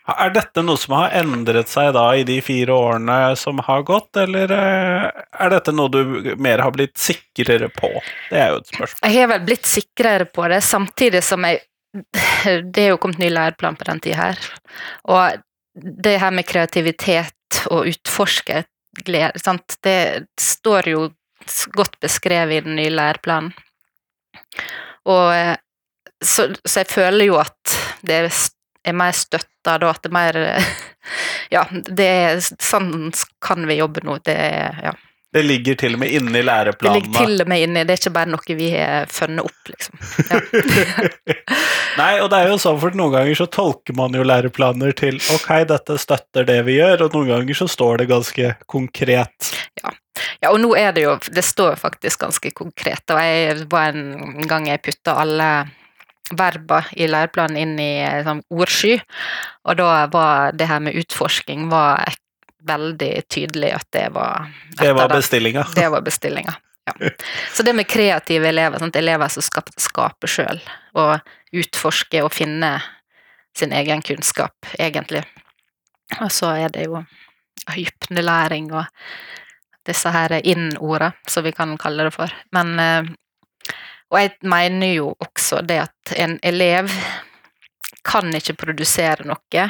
Er 0.03 0.33
dette 0.35 0.59
noe 0.65 0.75
som 0.75 0.97
har 0.97 1.13
endret 1.15 1.69
seg 1.71 1.93
da 1.95 2.09
i 2.19 2.25
de 2.27 2.41
fire 2.43 2.75
årene 2.75 3.17
som 3.39 3.61
har 3.63 3.85
gått, 3.87 4.17
eller 4.19 4.51
eh, 4.51 5.05
er 5.45 5.53
dette 5.53 5.71
noe 5.71 5.91
du 5.91 6.33
mer 6.43 6.59
har 6.59 6.73
blitt 6.75 6.97
sikrere 6.99 7.69
på? 7.71 7.91
Det 8.27 8.41
er 8.41 8.51
jo 8.51 8.59
et 8.59 8.73
spørsmål. 8.73 8.99
Jeg 9.07 9.21
har 9.21 9.31
vel 9.31 9.45
blitt 9.47 9.69
sikrere 9.69 10.27
på 10.27 10.49
det, 10.51 10.59
samtidig 10.67 11.23
som 11.23 11.47
jeg 11.47 11.63
Det 12.73 12.81
er 12.81 12.87
jo 12.89 12.97
kommet 12.97 13.19
ny 13.21 13.27
læreplan 13.29 13.75
på 13.77 13.85
den 13.85 13.99
tida 14.01 14.15
her. 14.17 14.39
Og 15.13 15.43
det 16.03 16.15
her 16.17 16.31
med 16.33 16.47
kreativitet 16.49 17.59
og 17.69 17.85
utforske 17.91 18.63
glede, 19.05 19.37
sant? 19.37 19.77
det 19.85 20.25
står 20.41 20.89
jo 20.89 21.03
godt 21.77 21.99
beskrevet 22.01 22.57
i 22.57 22.63
den 22.65 22.79
nye 22.79 22.89
læreplanen. 22.93 23.53
Og 25.11 25.35
eh, 25.35 25.55
så, 26.23 26.49
så, 26.63 26.81
jeg 26.81 26.91
føler 26.91 27.27
jo 27.27 27.39
at 27.41 27.77
det 28.07 28.19
er 28.23 28.95
mer 28.95 29.15
støtta 29.15 29.77
da, 29.81 29.91
at 29.91 30.03
det 30.03 30.11
er 30.11 30.17
mer 30.17 30.43
Ja, 31.53 31.65
det 31.71 32.05
er 32.07 32.39
sånn 32.41 33.11
kan 33.43 33.67
vi 33.67 33.77
jobbe 33.77 34.01
nå. 34.07 34.17
Det 34.25 34.33
er 34.33 34.79
ja. 34.87 34.93
Det 35.33 35.41
ligger 35.41 35.75
til 35.81 35.95
og 35.95 36.01
med 36.03 36.13
inne 36.13 36.35
i 36.39 36.45
læreplanene? 36.45 36.99
Det 37.01 37.09
ligger 37.09 37.25
til 37.25 37.41
og 37.41 37.47
med 37.49 37.63
inne, 37.65 37.83
det 37.89 37.95
er 37.95 38.01
ikke 38.03 38.11
bare 38.13 38.29
noe 38.29 38.55
vi 38.59 38.67
har 38.69 39.07
funnet 39.09 39.47
opp, 39.47 39.71
liksom. 39.71 40.03
Ja. 40.29 40.41
Nei, 42.01 42.11
og 42.21 42.29
det 42.29 42.37
er 42.37 42.51
jo 42.51 42.59
sånn, 42.61 42.77
for 42.81 42.97
noen 42.97 43.15
ganger 43.15 43.39
så 43.39 43.47
tolker 43.49 43.97
man 43.97 44.13
jo 44.13 44.25
læreplaner 44.25 44.93
til 44.97 45.17
ok, 45.33 45.49
dette 45.71 45.97
støtter 46.01 46.45
det 46.45 46.59
vi 46.69 46.77
gjør, 46.77 47.07
og 47.07 47.17
noen 47.17 47.31
ganger 47.31 47.59
så 47.63 47.69
står 47.69 48.03
det 48.03 48.07
ganske 48.13 48.53
konkret. 48.69 49.49
Ja, 49.81 49.95
ja, 50.41 50.49
og 50.51 50.59
nå 50.61 50.73
er 50.79 50.91
det 50.95 51.05
jo 51.05 51.13
Det 51.27 51.43
står 51.45 51.75
faktisk 51.79 52.23
ganske 52.25 52.51
konkret. 52.55 53.03
Og 53.11 53.19
jeg 53.21 53.65
var 53.71 53.93
en 53.93 54.47
gang 54.47 54.67
jeg 54.67 54.81
putta 54.83 55.17
alle 55.21 55.49
verba 56.33 56.83
i 56.97 57.07
læreplanen 57.07 57.59
inn 57.59 57.79
i 57.79 58.23
sånn 58.25 58.41
ordsky, 58.49 58.97
og 59.67 59.77
da 59.77 60.05
var 60.11 60.55
det 60.57 60.69
her 60.69 60.81
med 60.81 60.97
utforsking 60.97 61.67
var 61.69 62.15
veldig 62.63 63.11
tydelig 63.27 63.73
at 63.75 63.87
det 63.91 64.05
var 64.15 64.47
Det 64.79 64.93
var 64.95 65.11
bestillinga? 65.11 65.65
Det 65.75 65.89
var 65.91 66.01
bestillinga. 66.01 66.55
Ja. 66.85 67.09
Så 67.53 67.63
det 67.63 67.73
med 67.73 67.87
kreative 67.87 68.49
elever, 68.49 68.79
sånn 68.79 68.91
elever 68.99 69.31
som 69.31 69.43
skaper 69.43 70.31
sjøl, 70.31 70.59
og 70.99 71.19
utforsker 71.55 72.25
og 72.25 72.33
finner 72.35 72.83
sin 73.55 73.71
egen 73.75 74.01
kunnskap, 74.03 74.55
egentlig. 74.79 75.23
Og 76.19 76.31
så 76.33 76.55
er 76.65 76.73
det 76.73 76.87
jo 76.89 77.03
hypnelæring 77.71 78.71
og 78.73 78.89
disse 79.87 80.11
her 80.13 80.37
inn-orda, 80.39 81.11
som 81.27 81.45
vi 81.45 81.53
kan 81.55 81.75
kalle 81.77 82.07
det 82.07 82.15
for. 82.15 82.33
Men 82.55 82.79
eh, 82.79 83.11
Og 84.13 84.19
jeg 84.19 84.35
mener 84.45 84.93
jo 84.93 85.15
også 85.17 85.63
det 85.65 85.79
at 85.87 86.11
en 86.21 86.37
elev 86.43 86.91
kan 88.05 88.27
ikke 88.35 88.53
produsere 88.53 89.25
noe 89.25 89.69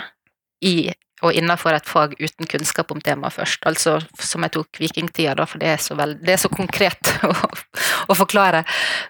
i 0.61 0.91
og 1.23 1.31
innenfor 1.31 1.75
et 1.75 1.87
fag 1.87 2.15
uten 2.19 2.49
kunnskap 2.51 2.91
om 2.91 3.01
temaet 3.01 3.37
først. 3.37 3.63
Altså 3.69 3.97
som 4.19 4.43
jeg 4.43 4.53
tok 4.57 4.79
vikingtida, 4.81 5.37
da, 5.39 5.45
for 5.47 5.61
det 5.61 5.69
er 5.71 5.79
så, 5.79 5.95
veld, 5.95 6.19
det 6.25 6.35
er 6.35 6.41
så 6.41 6.51
konkret 6.51 7.13
å, 7.29 7.31
å, 8.09 8.17
forklare. 8.17 8.63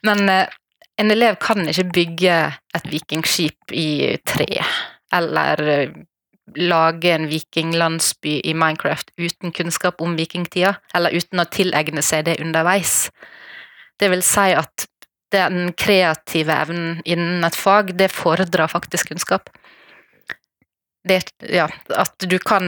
Men 0.05 0.29
eh, 0.29 0.45
en 1.01 1.13
elev 1.13 1.39
kan 1.41 1.65
ikke 1.65 1.89
bygge 1.95 2.35
et 2.77 2.89
vikingskip 2.91 3.73
i 3.73 4.13
tre, 4.29 4.49
eller 5.13 5.63
eh, 5.65 5.95
lage 6.59 7.11
en 7.13 7.27
vikinglandsby 7.31 8.41
i 8.43 8.53
Minecraft 8.53 9.13
uten 9.17 9.51
kunnskap 9.51 10.01
om 10.01 10.17
vikingtida, 10.19 10.75
eller 10.95 11.15
uten 11.15 11.41
å 11.41 11.47
tilegne 11.49 12.03
seg 12.03 12.25
det 12.27 12.39
underveis. 12.43 13.07
Det 13.99 14.09
vil 14.11 14.23
si 14.25 14.51
at 14.57 14.87
den 15.33 15.73
kreative 15.79 16.53
evnen 16.53 17.01
innen 17.09 17.43
et 17.47 17.57
fag, 17.57 17.95
det 17.97 18.11
fordrer 18.13 18.69
faktisk 18.69 19.13
kunnskap. 19.13 19.49
Det, 21.03 21.19
ja, 21.51 21.65
at 21.99 22.23
du 22.31 22.37
kan 22.39 22.63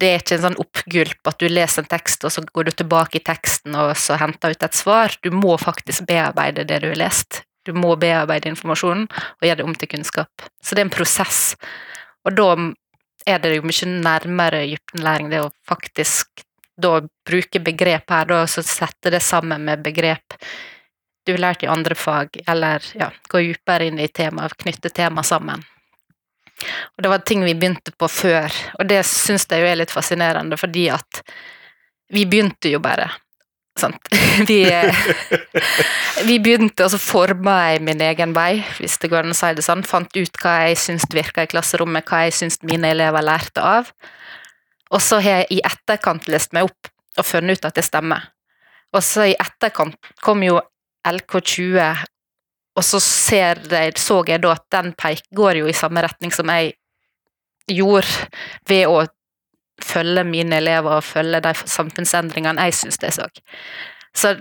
Det 0.00 0.08
er 0.08 0.16
ikke 0.18 0.34
en 0.34 0.46
sånn 0.48 0.56
oppgulp 0.58 1.28
at 1.30 1.38
du 1.38 1.46
leser 1.46 1.84
en 1.84 1.92
tekst, 1.92 2.24
og 2.26 2.34
så 2.34 2.42
går 2.42 2.66
du 2.66 2.72
tilbake 2.74 3.20
i 3.20 3.22
teksten 3.22 3.76
og 3.78 3.92
så 3.94 4.18
henter 4.18 4.56
ut 4.56 4.66
et 4.66 4.78
svar. 4.78 5.14
Du 5.22 5.30
må 5.30 5.54
faktisk 5.62 6.08
bearbeide 6.08 6.66
det 6.66 6.80
du 6.82 6.88
har 6.90 6.98
lest. 6.98 7.44
Du 7.62 7.70
må 7.76 7.94
bearbeide 7.94 8.50
informasjonen 8.50 9.06
og 9.06 9.46
gjøre 9.46 9.60
det 9.60 9.66
om 9.68 9.76
til 9.78 9.92
kunnskap. 9.92 10.48
Så 10.58 10.74
det 10.74 10.82
er 10.82 10.88
en 10.88 10.96
prosess. 10.96 11.42
Og 12.26 12.34
da 12.34 12.48
er 13.26 13.42
det 13.42 13.56
jo 13.56 13.66
mye 13.66 13.88
nærmere 13.92 14.64
dybdelæring, 14.66 15.30
det 15.32 15.42
å 15.44 15.52
faktisk 15.68 16.44
da 16.82 17.00
bruke 17.28 17.60
begrep 17.60 18.10
her, 18.10 18.28
da, 18.28 18.44
så 18.46 18.64
sette 18.64 19.12
det 19.12 19.22
sammen 19.22 19.64
med 19.68 19.82
begrep 19.84 20.38
du 21.26 21.32
har 21.32 21.42
lært 21.44 21.62
i 21.62 21.70
andre 21.70 21.94
fag, 21.94 22.40
eller 22.50 22.82
ja, 22.98 23.12
gå 23.30 23.44
dypere 23.44 23.86
inn 23.86 24.00
i 24.02 24.08
temaet, 24.10 24.56
knytte 24.58 24.90
tema 24.90 25.22
sammen. 25.22 25.62
Og 26.96 27.02
det 27.04 27.10
var 27.10 27.22
ting 27.26 27.44
vi 27.44 27.54
begynte 27.54 27.94
på 27.94 28.08
før, 28.10 28.50
og 28.78 28.88
det 28.90 29.04
syns 29.06 29.46
jeg 29.50 29.62
jo 29.62 29.68
er 29.70 29.78
litt 29.78 29.94
fascinerende, 29.94 30.58
fordi 30.58 30.88
at 30.94 31.22
vi 32.12 32.26
begynte 32.26 32.72
jo 32.72 32.82
bare. 32.82 33.06
Sant? 33.78 34.08
Vi, 34.48 34.58
vi 36.26 36.36
begynte, 36.40 36.84
og 36.84 36.92
så 36.92 36.98
forma 37.00 37.54
jeg 37.70 37.82
min 37.84 38.00
egen 38.04 38.32
vei, 38.36 38.62
hvis 38.78 38.98
det 39.00 39.10
går 39.12 39.26
an 39.26 39.34
å 39.34 39.36
si 39.36 39.50
det 39.56 39.64
sånn. 39.64 39.84
Fant 39.84 40.12
ut 40.12 40.40
hva 40.40 40.54
jeg 40.66 40.78
syns 40.80 41.04
virka 41.12 41.44
i 41.44 41.50
klasserommet, 41.50 42.06
hva 42.08 42.22
jeg 42.26 42.36
syns 42.36 42.60
mine 42.64 42.92
elever 42.94 43.24
lærte 43.24 43.64
av. 43.64 43.90
Og 44.92 45.00
så 45.04 45.20
har 45.24 45.42
jeg 45.42 45.58
i 45.58 45.60
etterkant 45.68 46.28
lest 46.32 46.52
meg 46.56 46.68
opp 46.68 46.92
og 47.20 47.28
funnet 47.28 47.60
ut 47.60 47.68
at 47.68 47.76
det 47.76 47.84
stemmer. 47.84 48.28
Og 48.92 49.04
så 49.04 49.30
i 49.30 49.36
etterkant 49.40 50.12
kom 50.24 50.44
jo 50.44 50.60
LK20, 51.08 52.04
og 52.76 52.84
så 52.86 53.00
jeg, 53.36 53.96
så 54.00 54.20
jeg 54.28 54.40
da 54.44 54.54
at 54.54 54.64
den 54.72 54.92
peik 54.96 55.24
går 55.36 55.60
jo 55.60 55.68
i 55.68 55.76
samme 55.76 56.04
retning 56.04 56.32
som 56.32 56.48
jeg 56.52 56.74
gjorde 57.68 58.28
ved 58.68 58.88
å 58.88 59.02
følge 59.82 60.24
mine 60.28 60.58
elever 60.62 60.98
og 60.98 61.06
følge 61.06 61.42
de 61.44 61.54
samfunnsendringene 61.62 62.68
jeg 62.68 62.78
syns 62.78 63.00
jeg 63.02 63.16
så. 63.18 63.28
Så 64.14 64.34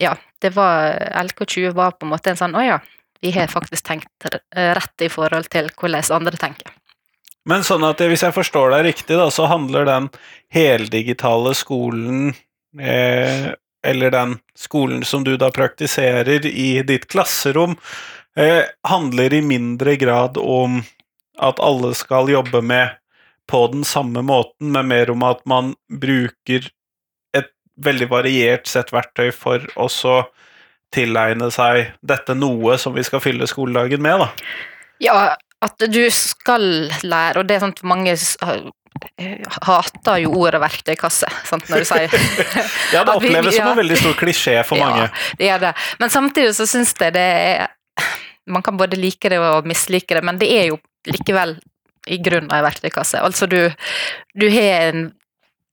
ja, 0.00 0.14
det 0.44 0.52
var 0.56 0.96
LK20 1.24 1.76
var 1.76 1.96
på 1.96 2.06
en 2.06 2.12
måte 2.12 2.32
en 2.32 2.38
sånn 2.38 2.56
Å 2.56 2.64
ja, 2.64 2.80
vi 3.24 3.32
har 3.32 3.48
faktisk 3.52 3.86
tenkt 3.86 4.26
rett 4.52 5.04
i 5.04 5.08
forhold 5.12 5.48
til 5.52 5.70
hvordan 5.72 6.12
andre 6.18 6.40
tenker. 6.40 6.74
Men 7.46 7.62
sånn 7.64 7.84
at 7.86 8.02
hvis 8.02 8.24
jeg 8.26 8.34
forstår 8.34 8.74
deg 8.74 8.88
riktig, 8.88 9.14
da, 9.18 9.28
så 9.30 9.46
handler 9.46 9.86
den 9.86 10.08
heldigitale 10.52 11.54
skolen 11.54 12.34
eh, 12.80 13.52
eller 13.86 14.10
den 14.10 14.34
skolen 14.58 15.04
som 15.06 15.22
du 15.24 15.36
da 15.38 15.52
praktiserer 15.54 16.46
i 16.46 16.82
ditt 16.82 17.06
klasserom, 17.12 17.76
eh, 18.36 18.66
handler 18.88 19.34
i 19.34 19.42
mindre 19.46 19.94
grad 19.96 20.40
om 20.42 20.80
at 21.38 21.60
alle 21.62 21.94
skal 21.94 22.32
jobbe 22.32 22.64
med 22.66 22.96
på 23.50 23.66
den 23.72 23.84
samme 23.86 24.22
måten, 24.26 24.72
men 24.74 24.88
mer 24.90 25.10
om 25.12 25.22
at 25.26 25.44
man 25.46 25.74
bruker 25.90 26.68
et 27.36 27.52
veldig 27.82 28.08
variert 28.10 28.66
sett 28.70 28.92
verktøy 28.94 29.30
for 29.34 29.62
å 29.76 29.88
tilegne 30.94 31.50
seg 31.54 31.92
dette 32.06 32.34
noe 32.38 32.78
som 32.78 32.94
vi 32.96 33.04
skal 33.06 33.22
fylle 33.22 33.48
skoledagen 33.50 34.02
med, 34.02 34.24
da. 34.24 34.30
Ja, 35.02 35.36
at 35.64 35.86
du 35.90 36.02
skal 36.14 36.88
lære, 37.02 37.40
og 37.40 37.48
det 37.48 37.56
er 37.56 37.64
sånn 37.64 37.74
at 37.76 37.86
mange 37.86 38.16
hater 39.66 40.20
jo 40.22 40.32
ordet 40.40 40.60
verktøykasse, 40.62 41.28
sant, 41.44 41.66
når 41.68 41.84
du 41.84 41.88
sier 41.88 42.12
Ja, 42.94 43.04
det 43.04 43.12
oppleves 43.12 43.52
vi, 43.52 43.58
ja. 43.58 43.64
som 43.64 43.72
en 43.74 43.80
veldig 43.82 43.98
stor 44.00 44.16
klisjé 44.18 44.56
for 44.66 44.80
mange. 44.80 45.06
Ja, 45.06 45.34
det 45.40 45.50
er 45.52 45.62
det. 45.66 45.72
Men 46.00 46.12
samtidig 46.12 46.54
så 46.56 46.68
syns 46.68 46.94
jeg 47.00 47.14
det 47.16 47.24
er 47.24 47.66
Man 48.46 48.62
kan 48.62 48.76
både 48.78 48.98
like 48.98 49.28
det 49.28 49.40
og 49.42 49.66
mislike 49.66 50.14
det, 50.14 50.22
men 50.24 50.38
det 50.38 50.48
er 50.54 50.68
jo 50.70 50.78
likevel 51.10 51.56
i 52.06 52.18
grunnen 52.22 52.52
ei 52.54 52.64
verktøykasse. 52.64 53.20
Altså 53.22 53.48
du, 53.50 53.60
du 54.38 54.50
har 54.52 54.90
en 54.90 55.06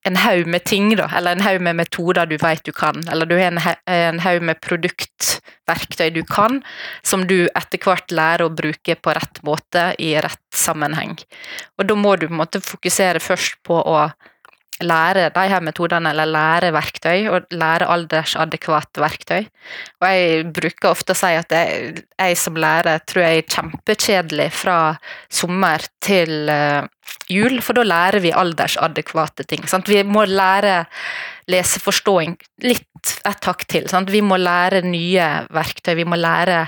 en 0.03 0.17
haug 0.19 0.47
med 0.51 0.63
ting, 0.67 0.89
da, 0.99 1.07
eller 1.15 1.37
en 1.37 1.43
haug 1.45 1.61
med 1.63 1.77
metoder 1.79 2.27
du 2.27 2.35
vet 2.41 2.63
du 2.67 2.73
kan, 2.75 2.99
eller 3.11 3.27
du 3.29 3.37
har 3.39 3.55
en 3.87 4.19
haug 4.19 4.43
med 4.43 4.59
produktverktøy 4.63 6.09
du 6.15 6.23
kan, 6.27 6.59
som 7.07 7.23
du 7.29 7.45
etter 7.55 7.79
hvert 7.79 8.11
lærer 8.11 8.45
å 8.45 8.53
bruke 8.53 8.97
på 8.99 9.15
rett 9.15 9.39
måte 9.47 9.91
i 10.03 10.13
rett 10.19 10.43
sammenheng. 10.55 11.15
Og 11.79 11.87
da 11.87 11.95
må 11.95 12.17
du 12.17 12.27
på 12.27 12.35
en 12.35 12.41
måte 12.43 12.63
fokusere 12.63 13.23
først 13.23 13.61
på 13.63 13.79
å 13.79 14.09
lære 14.81 15.29
de 15.33 15.43
her 15.51 15.61
metodene, 15.61 16.09
eller 16.09 16.29
lære 16.29 16.71
verktøy, 16.73 17.27
og 17.29 17.51
lære 17.53 17.89
aldersadekvat 17.93 19.01
verktøy. 19.01 19.45
Og 20.01 20.07
jeg 20.09 20.47
bruker 20.55 20.89
ofte 20.89 21.13
å 21.13 21.19
si 21.19 21.33
at 21.37 21.53
jeg, 21.53 22.01
jeg 22.17 22.39
som 22.39 22.57
lærer 22.57 23.03
tror 23.05 23.25
jeg 23.27 23.43
er 23.43 23.53
kjempekjedelig 23.57 24.49
fra 24.63 24.77
sommer 25.29 25.85
til 26.03 26.49
uh, 26.49 26.87
jul, 27.31 27.59
for 27.61 27.77
da 27.77 27.85
lærer 27.85 28.23
vi 28.23 28.33
aldersadekvate 28.33 29.45
ting. 29.49 29.67
Sant? 29.69 29.91
Vi 29.91 30.01
må 30.07 30.25
lære 30.29 30.83
leseforståing 31.51 32.37
litt 32.65 33.15
et 33.27 33.47
hakk 33.49 33.65
til. 33.69 33.87
Sant? 33.91 34.11
Vi 34.13 34.23
må 34.25 34.39
lære 34.39 34.83
nye 34.87 35.29
verktøy, 35.53 35.95
vi 35.99 36.07
må 36.07 36.19
lære 36.19 36.65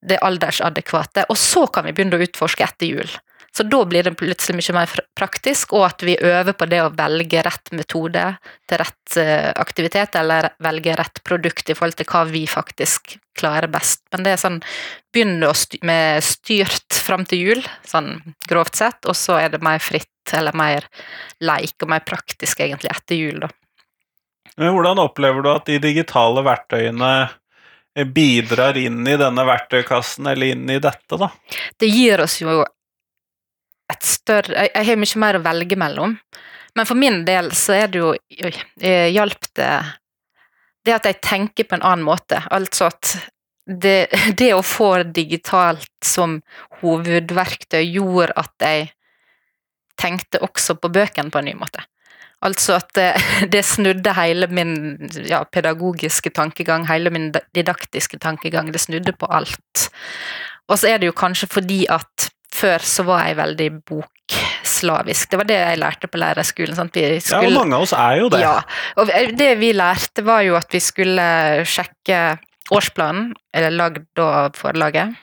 det 0.00 0.16
aldersadekvate, 0.24 1.26
og 1.28 1.36
så 1.36 1.66
kan 1.68 1.84
vi 1.84 1.92
begynne 1.92 2.16
å 2.16 2.24
utforske 2.24 2.64
etter 2.64 2.88
jul. 2.88 3.18
Så 3.56 3.62
da 3.66 3.80
blir 3.84 4.06
det 4.06 4.14
plutselig 4.14 4.60
mye 4.60 4.74
mer 4.76 4.92
praktisk, 5.18 5.72
og 5.74 5.88
at 5.88 6.04
vi 6.06 6.14
øver 6.14 6.54
på 6.54 6.68
det 6.70 6.78
å 6.84 6.92
velge 6.94 7.42
rett 7.42 7.72
metode 7.74 8.22
til 8.70 8.78
rett 8.78 9.16
eh, 9.18 9.50
aktivitet, 9.58 10.14
eller 10.20 10.52
velge 10.62 10.94
rett 11.00 11.18
produkt 11.26 11.72
i 11.72 11.74
forhold 11.74 11.98
til 11.98 12.08
hva 12.12 12.22
vi 12.30 12.44
faktisk 12.50 13.16
klarer 13.38 13.70
best. 13.72 14.04
Men 14.14 14.26
det 14.26 14.36
er 14.36 14.42
sånn 14.44 14.60
begynne 15.10 15.50
med 15.82 16.22
styrt 16.22 17.00
fram 17.02 17.26
til 17.26 17.42
jul, 17.42 17.66
sånn 17.86 18.20
grovt 18.46 18.78
sett, 18.78 19.02
og 19.10 19.18
så 19.18 19.40
er 19.42 19.50
det 19.50 19.64
mer 19.66 19.82
fritt, 19.82 20.08
eller 20.36 20.54
mer 20.54 20.86
leik 21.42 21.74
og 21.82 21.90
mer 21.90 22.06
praktisk 22.06 22.62
egentlig 22.62 22.94
etter 22.94 23.18
jul, 23.18 23.42
da. 23.42 23.50
Hvordan 24.60 24.98
opplever 25.00 25.42
du 25.42 25.48
at 25.50 25.66
de 25.66 25.78
digitale 25.82 26.42
verktøyene 26.44 27.12
bidrar 28.14 28.76
inn 28.78 29.02
i 29.08 29.16
denne 29.18 29.44
verktøykassen, 29.46 30.28
eller 30.30 30.54
inn 30.54 30.68
i 30.70 30.78
dette, 30.82 31.16
da? 31.18 31.30
Det 31.80 31.88
gir 31.90 32.22
oss 32.22 32.38
jo 32.42 32.60
et 33.90 34.06
større 34.06 34.54
Jeg, 34.54 34.72
jeg 34.74 34.88
har 34.88 35.00
mye 35.00 35.22
mer 35.24 35.38
å 35.38 35.44
velge 35.44 35.78
mellom. 35.78 36.16
Men 36.78 36.86
for 36.86 36.98
min 36.98 37.24
del 37.26 37.50
så 37.58 37.74
er 37.80 37.90
det 37.90 38.02
jo 38.02 38.14
Hjalp 38.80 39.48
det 39.58 39.72
det 40.86 40.96
at 40.96 41.08
jeg 41.08 41.20
tenker 41.24 41.68
på 41.68 41.76
en 41.76 41.84
annen 41.84 42.06
måte. 42.06 42.40
Altså 42.52 42.88
at 42.90 43.14
det, 43.66 44.08
det 44.40 44.52
å 44.56 44.64
få 44.64 45.02
digitalt 45.04 45.92
som 46.04 46.40
hovedverktøy 46.80 47.82
gjorde 47.84 48.36
at 48.40 48.66
jeg 48.66 48.90
tenkte 50.00 50.40
også 50.40 50.78
på 50.80 50.88
bøkene 50.92 51.32
på 51.32 51.40
en 51.42 51.50
ny 51.50 51.56
måte. 51.60 51.84
Altså 52.40 52.78
at 52.78 52.88
det, 52.96 53.10
det 53.52 53.64
snudde 53.68 54.16
hele 54.16 54.48
min 54.48 54.74
ja, 55.28 55.42
pedagogiske 55.44 56.32
tankegang, 56.36 56.88
hele 56.88 57.12
min 57.12 57.30
didaktiske 57.56 58.20
tankegang. 58.22 58.72
Det 58.72 58.80
snudde 58.80 59.12
på 59.12 59.28
alt. 59.28 59.90
Og 60.70 60.78
så 60.80 60.94
er 60.94 61.00
det 61.02 61.10
jo 61.10 61.16
kanskje 61.16 61.50
fordi 61.50 61.82
at 61.90 62.30
før 62.54 62.84
så 62.84 63.04
var 63.06 63.24
jeg 63.28 63.38
veldig 63.38 63.68
bokslavisk. 63.88 65.30
Det 65.30 65.40
var 65.40 65.48
det 65.48 65.58
jeg 65.60 65.80
lærte 65.80 66.10
på 66.10 66.20
lærerskolen. 66.20 66.76
Skulle, 66.76 67.16
ja, 67.20 67.40
og 67.46 67.56
mange 67.56 67.78
av 67.78 67.86
oss 67.86 67.94
er 67.96 68.20
jo 68.20 68.28
det. 68.32 68.42
Ja, 68.44 68.56
og 69.00 69.10
det 69.38 69.50
vi 69.60 69.72
lærte 69.76 70.24
var 70.26 70.44
jo 70.46 70.56
at 70.58 70.70
vi 70.74 70.82
skulle 70.84 71.26
sjekke 71.68 72.20
årsplanen, 72.70 73.32
eller 73.56 73.74
lagd 73.74 74.22
av 74.22 74.54
forlaget, 74.58 75.14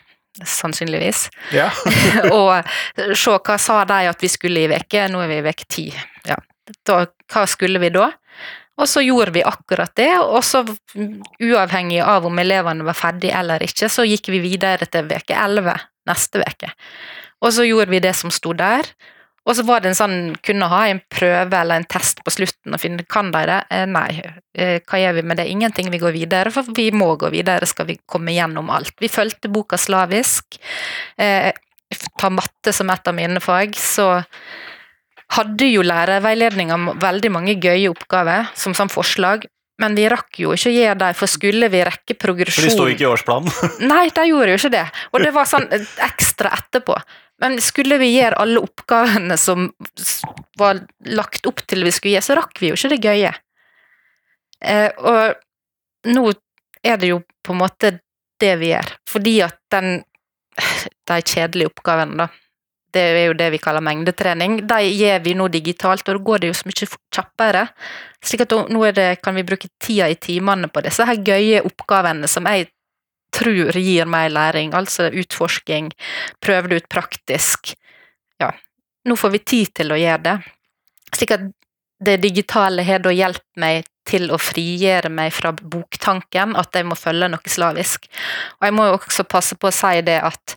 sannsynligvis. 0.44 1.28
Ja. 1.56 1.70
og 2.36 2.68
se 3.16 3.36
hva 3.38 3.58
sa 3.62 3.82
de 3.88 4.04
at 4.12 4.24
vi 4.24 4.32
skulle 4.32 4.66
i 4.66 4.72
veke, 4.72 5.08
nå 5.12 5.24
er 5.24 5.32
vi 5.32 5.42
i 5.42 5.48
veke 5.48 5.68
ti. 5.72 5.90
Ja. 6.28 6.40
Da, 6.88 7.06
hva 7.32 7.46
skulle 7.48 7.80
vi 7.84 7.92
da? 7.96 8.10
Og 8.78 8.86
så 8.86 9.02
gjorde 9.02 9.34
vi 9.34 9.42
akkurat 9.48 9.90
det, 9.98 10.12
og 10.22 10.44
så 10.46 10.62
uavhengig 11.42 12.02
av 12.04 12.28
om 12.30 12.40
elevene 12.40 12.86
var 12.86 12.98
ferdige 12.98 13.34
eller 13.40 13.64
ikke, 13.66 13.90
så 13.90 14.06
gikk 14.06 14.30
vi 14.36 14.42
videre 14.44 14.86
til 14.92 15.08
veke 15.10 15.34
elleve 15.34 15.74
neste 16.08 16.42
uke. 16.42 16.72
Og 17.44 17.54
så 17.54 17.68
gjorde 17.68 17.94
vi 17.94 18.02
det 18.04 18.16
som 18.18 18.34
sto 18.34 18.56
der. 18.58 18.88
Og 19.48 19.56
så 19.56 19.64
var 19.64 19.80
det 19.80 19.94
en 19.94 19.98
sånn 19.98 20.18
Kunne 20.44 20.68
ha 20.72 20.82
en 20.90 21.00
prøve 21.14 21.56
eller 21.56 21.80
en 21.80 21.88
test 21.88 22.20
på 22.26 22.34
slutten 22.34 22.76
og 22.76 22.82
finne 22.82 23.06
kan 23.08 23.32
de 23.32 23.46
det. 23.48 23.62
Eh, 23.72 23.86
nei. 23.88 24.10
Eh, 24.58 24.80
hva 24.84 25.00
gjør 25.00 25.20
vi 25.20 25.24
med 25.30 25.40
det? 25.40 25.48
Ingenting. 25.52 25.92
Vi 25.94 26.02
går 26.02 26.16
videre, 26.16 26.52
for 26.52 26.68
vi 26.76 26.90
må 26.92 27.14
gå 27.20 27.32
videre 27.34 27.70
skal 27.70 27.88
vi 27.92 28.00
komme 28.06 28.36
gjennom 28.36 28.72
alt. 28.74 28.96
Vi 29.00 29.12
fulgte 29.12 29.52
boka 29.54 29.80
slavisk. 29.80 30.60
Eh, 31.18 31.54
ta 32.20 32.30
matte 32.34 32.74
som 32.76 32.90
et 32.92 33.08
av 33.08 33.16
mine 33.16 33.40
fag, 33.40 33.78
så 33.80 34.18
hadde 35.38 35.68
jo 35.70 35.84
lærerveiledninga 35.84 36.78
veldig 37.00 37.32
mange 37.32 37.56
gøye 37.60 37.92
oppgaver 37.92 38.52
som 38.56 38.76
sånn 38.76 38.92
forslag, 38.92 39.48
men 39.82 39.96
vi 39.98 40.08
rakk 40.10 40.40
jo 40.42 40.56
ikke 40.56 40.72
å 40.72 40.76
gjøre 40.76 40.98
det, 41.04 41.12
for 41.20 41.30
skulle 41.30 41.70
vi 41.70 41.84
rekke 41.86 42.16
progresjon 42.18 42.64
For 42.64 42.70
de 42.70 42.74
sto 42.74 42.88
ikke 42.90 43.06
i 43.06 43.10
årsplanen? 43.12 43.58
Nei, 43.92 44.08
de 44.14 44.26
gjorde 44.30 44.54
jo 44.54 44.60
ikke 44.62 44.74
det. 44.74 44.86
Og 45.14 45.24
det 45.24 45.34
var 45.36 45.50
sånn 45.50 45.68
ekstra 46.08 46.54
etterpå. 46.58 46.98
Men 47.44 47.60
skulle 47.62 48.00
vi 48.02 48.10
gjøre 48.16 48.40
alle 48.42 48.64
oppgavene 48.66 49.38
som 49.38 49.68
var 50.58 50.82
lagt 51.06 51.46
opp 51.50 51.62
til 51.70 51.86
vi 51.86 51.94
skulle 51.94 52.16
gjøre, 52.16 52.26
så 52.26 52.40
rakk 52.40 52.64
vi 52.64 52.72
jo 52.72 52.80
ikke 52.80 52.92
det 52.96 53.02
gøye. 53.06 53.34
Eh, 54.66 54.90
og 54.98 56.10
nå 56.10 56.26
er 56.82 56.98
det 56.98 57.12
jo 57.12 57.22
på 57.46 57.54
en 57.54 57.62
måte 57.62 57.94
det 58.42 58.54
vi 58.58 58.72
gjør. 58.72 58.94
Fordi 59.10 59.40
at 59.46 59.60
den 59.74 60.00
De 61.08 61.22
kjedelige 61.22 61.70
oppgavene, 61.70 62.26
da. 62.26 62.26
Det 62.94 63.04
er 63.04 63.26
jo 63.28 63.36
det 63.38 63.50
vi 63.54 63.60
kaller 63.62 63.84
mengdetrening. 63.84 64.62
De 64.68 64.80
gjør 64.88 65.20
vi 65.26 65.34
nå 65.38 65.50
digitalt, 65.52 66.08
og 66.08 66.18
da 66.18 66.24
går 66.30 66.44
det 66.44 66.52
jo 66.52 66.58
så 66.58 66.70
mye 66.70 66.88
kjappere. 67.14 67.66
Slik 68.24 68.46
at 68.46 68.56
nå 68.72 68.84
det, 68.96 69.10
kan 69.24 69.36
vi 69.36 69.46
bruke 69.48 69.70
tida 69.84 70.08
i 70.10 70.16
timene 70.16 70.70
på 70.72 70.84
disse 70.86 71.06
her 71.06 71.20
gøye 71.20 71.64
oppgavene 71.68 72.30
som 72.32 72.48
jeg 72.50 72.70
tror 73.36 73.76
gir 73.76 74.08
mer 74.10 74.32
læring. 74.34 74.74
Altså 74.78 75.12
utforsking, 75.12 75.92
prøve 76.44 76.72
det 76.72 76.82
ut 76.84 76.90
praktisk. 76.90 77.76
Ja, 78.42 78.54
nå 79.06 79.20
får 79.20 79.36
vi 79.36 79.44
tid 79.44 79.76
til 79.82 79.94
å 79.94 80.00
gjøre 80.00 80.24
det. 80.30 80.38
Slik 81.16 81.36
at 81.36 81.46
det 82.04 82.20
digitale 82.22 82.86
har 82.86 83.02
da 83.02 83.14
hjulpet 83.14 83.62
meg 83.62 83.88
til 84.08 84.30
å 84.32 84.38
frigjøre 84.40 85.10
meg 85.12 85.34
fra 85.36 85.52
boktanken, 85.52 86.56
at 86.56 86.76
jeg 86.76 86.86
må 86.88 86.96
følge 86.96 87.30
noe 87.34 87.52
slavisk. 87.52 88.08
Og 88.60 88.68
jeg 88.70 88.76
må 88.78 88.86
jo 88.88 88.98
også 89.00 89.26
passe 89.28 89.58
på 89.60 89.70
å 89.70 89.76
si 89.76 90.00
det 90.06 90.20
at 90.24 90.56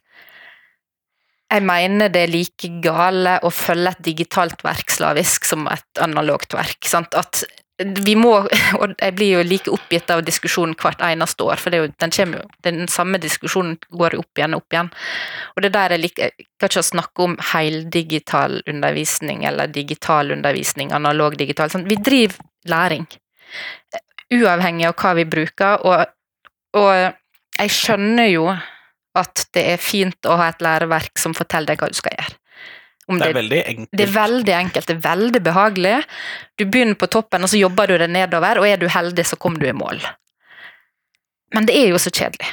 jeg 1.50 1.64
mener 1.66 2.11
det 2.12 2.25
er 2.25 2.30
like 2.30 2.69
gale 2.85 3.38
å 3.42 3.50
følge 3.50 3.95
et 3.95 4.04
digitalt 4.07 4.62
verk 4.62 4.92
slavisk 4.92 5.49
som 5.49 5.66
et 5.71 6.02
analogt 6.02 6.54
verk. 6.54 6.87
Sant? 6.87 7.16
At 7.19 7.42
vi 7.80 8.14
må, 8.19 8.35
og 8.80 8.95
Jeg 9.00 9.14
blir 9.16 9.30
jo 9.38 9.42
like 9.47 9.73
oppgitt 9.73 10.11
av 10.12 10.23
diskusjonen 10.26 10.76
hvert 10.78 11.00
eneste 11.04 11.47
år, 11.47 11.61
for 11.61 11.75
jo, 11.75 11.88
den, 12.02 12.14
jo, 12.37 12.42
den 12.66 12.87
samme 12.92 13.19
diskusjonen 13.23 13.78
går 13.90 14.19
opp 14.21 14.38
igjen 14.38 14.54
og 14.54 14.62
opp 14.62 14.76
igjen. 14.76 14.92
Og 15.57 15.64
det 15.64 15.73
der 15.75 15.97
Jeg 15.97 16.04
liker 16.04 16.35
ikke 16.38 16.71
å 16.71 16.87
snakke 16.87 17.26
om 17.26 17.38
heldigital 17.52 18.61
undervisning 18.71 19.45
eller 19.49 19.73
digital 19.73 20.30
undervisning, 20.37 20.92
analog 20.92 21.38
digital. 21.40 21.73
Sånn. 21.73 21.88
Vi 21.88 21.99
driver 21.99 22.38
læring, 22.69 23.09
uavhengig 24.30 24.90
av 24.90 24.99
hva 25.00 25.16
vi 25.19 25.26
bruker. 25.26 25.83
og, 25.83 26.04
og 26.78 26.92
jeg 27.61 27.73
skjønner 27.75 28.28
jo 28.30 28.45
at 29.19 29.47
det 29.57 29.64
er 29.73 29.83
fint 29.83 30.29
å 30.29 30.37
ha 30.38 30.50
et 30.52 30.62
læreverk 30.62 31.19
som 31.19 31.35
forteller 31.37 31.73
deg 31.73 31.83
hva 31.83 31.90
du 31.90 31.99
skal 31.99 32.14
gjøre. 32.14 32.37
Om 33.11 33.19
det, 33.19 33.31
er 33.33 33.35
veldig 33.35 33.61
enkelt. 33.73 33.90
Det 33.99 34.05
er 34.05 34.12
veldig 34.14 34.55
enkelt, 34.55 34.87
det 34.87 34.95
er 34.95 35.02
veldig 35.02 35.40
behagelig. 35.43 35.95
Du 36.61 36.64
begynner 36.67 36.99
på 36.99 37.09
toppen, 37.11 37.43
og 37.43 37.50
så 37.50 37.59
jobber 37.59 37.90
du 37.90 37.97
deg 37.99 38.12
nedover, 38.14 38.61
og 38.61 38.69
er 38.69 38.79
du 38.79 38.87
heldig, 38.87 39.25
så 39.26 39.38
kommer 39.40 39.62
du 39.62 39.67
i 39.67 39.75
mål. 39.75 39.99
Men 41.57 41.67
det 41.67 41.75
er 41.75 41.90
jo 41.90 41.99
så 41.99 42.12
kjedelig. 42.14 42.52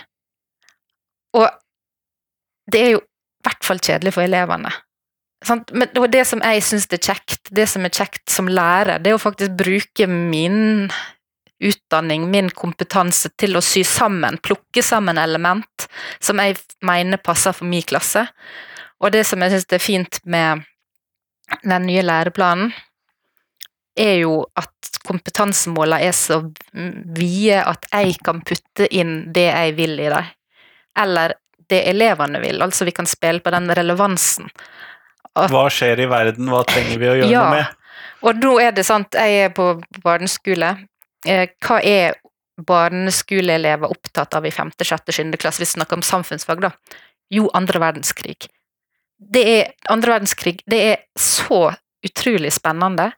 Og 1.37 1.45
det 2.73 2.81
er 2.81 2.91
jo 2.95 3.03
i 3.03 3.45
hvert 3.45 3.69
fall 3.69 3.83
kjedelig 3.85 4.15
for 4.15 4.25
elevene. 4.25 4.73
Men 5.45 5.91
det 6.09 6.23
som 6.25 6.41
jeg 6.41 6.63
syns 6.65 6.87
er 6.89 7.03
kjekt, 7.05 7.51
det 7.53 7.67
som 7.69 7.85
er 7.85 7.93
kjekt 7.93 8.25
som 8.33 8.49
lærer, 8.49 8.97
det 8.97 9.11
er 9.11 9.19
å 9.19 9.21
faktisk 9.21 9.53
bruke 9.59 10.07
min 10.09 10.89
utdanning, 11.59 12.27
min 12.31 12.49
kompetanse 12.49 13.31
til 13.39 13.57
å 13.57 13.63
sy 13.65 13.83
sammen, 13.87 14.37
plukke 14.43 14.83
sammen 14.85 15.17
element 15.17 15.87
som 16.19 16.41
jeg 16.41 16.59
mener 16.85 17.21
passer 17.21 17.55
for 17.57 17.69
min 17.69 17.85
klasse. 17.85 18.27
Og 19.01 19.13
det 19.13 19.23
som 19.29 19.41
jeg 19.41 19.53
syns 19.53 19.73
er 19.73 19.81
fint 19.81 20.19
med 20.25 20.65
den 21.63 21.87
nye 21.89 22.03
læreplanen, 22.05 22.73
er 23.97 24.19
jo 24.21 24.43
at 24.57 24.99
kompetansemålene 25.07 26.05
er 26.05 26.13
så 26.13 26.43
vide 27.17 27.63
at 27.65 27.87
jeg 27.89 28.19
kan 28.25 28.43
putte 28.45 28.85
inn 28.93 29.31
det 29.33 29.47
jeg 29.47 29.73
vil 29.79 29.95
i 29.97 30.09
dem. 30.13 30.27
Eller 30.97 31.33
det 31.69 31.81
elevene 31.89 32.41
vil. 32.43 32.61
Altså 32.61 32.85
vi 32.85 32.93
kan 32.93 33.09
spille 33.09 33.41
på 33.41 33.53
den 33.53 33.71
relevansen. 33.73 34.51
At, 35.33 35.49
hva 35.53 35.65
skjer 35.73 36.03
i 36.05 36.07
verden, 36.09 36.49
hva 36.53 36.63
trenger 36.65 37.01
vi 37.01 37.09
å 37.09 37.15
gjøre 37.19 37.31
ja, 37.31 37.41
noe 37.47 37.57
med? 37.57 37.97
Og 38.25 38.39
nå 38.41 38.53
er 38.61 38.77
det 38.77 38.85
sant, 38.87 39.17
jeg 39.17 39.47
er 39.47 39.51
på 39.53 39.75
barneskole, 40.03 40.71
hva 41.25 41.79
er 41.81 42.17
barneskoleelever 42.57 43.89
opptatt 43.89 44.33
av 44.33 44.45
i 44.45 44.51
5., 44.51 44.71
6., 44.83 45.11
7. 45.11 45.31
klasse, 45.37 45.61
hvis 45.61 45.75
vi 45.75 45.79
snakker 45.79 45.99
om 45.99 46.05
samfunnsfag, 46.05 46.61
da? 46.61 46.71
Jo, 47.33 47.49
andre 47.57 47.81
verdenskrig. 47.83 48.47
Det 49.17 49.43
er, 49.49 49.71
andre 49.89 50.17
verdenskrig 50.17 50.59
det 50.69 50.81
er 50.91 50.99
så 51.19 51.67
utrolig 52.05 52.51
spennende. 52.53 53.11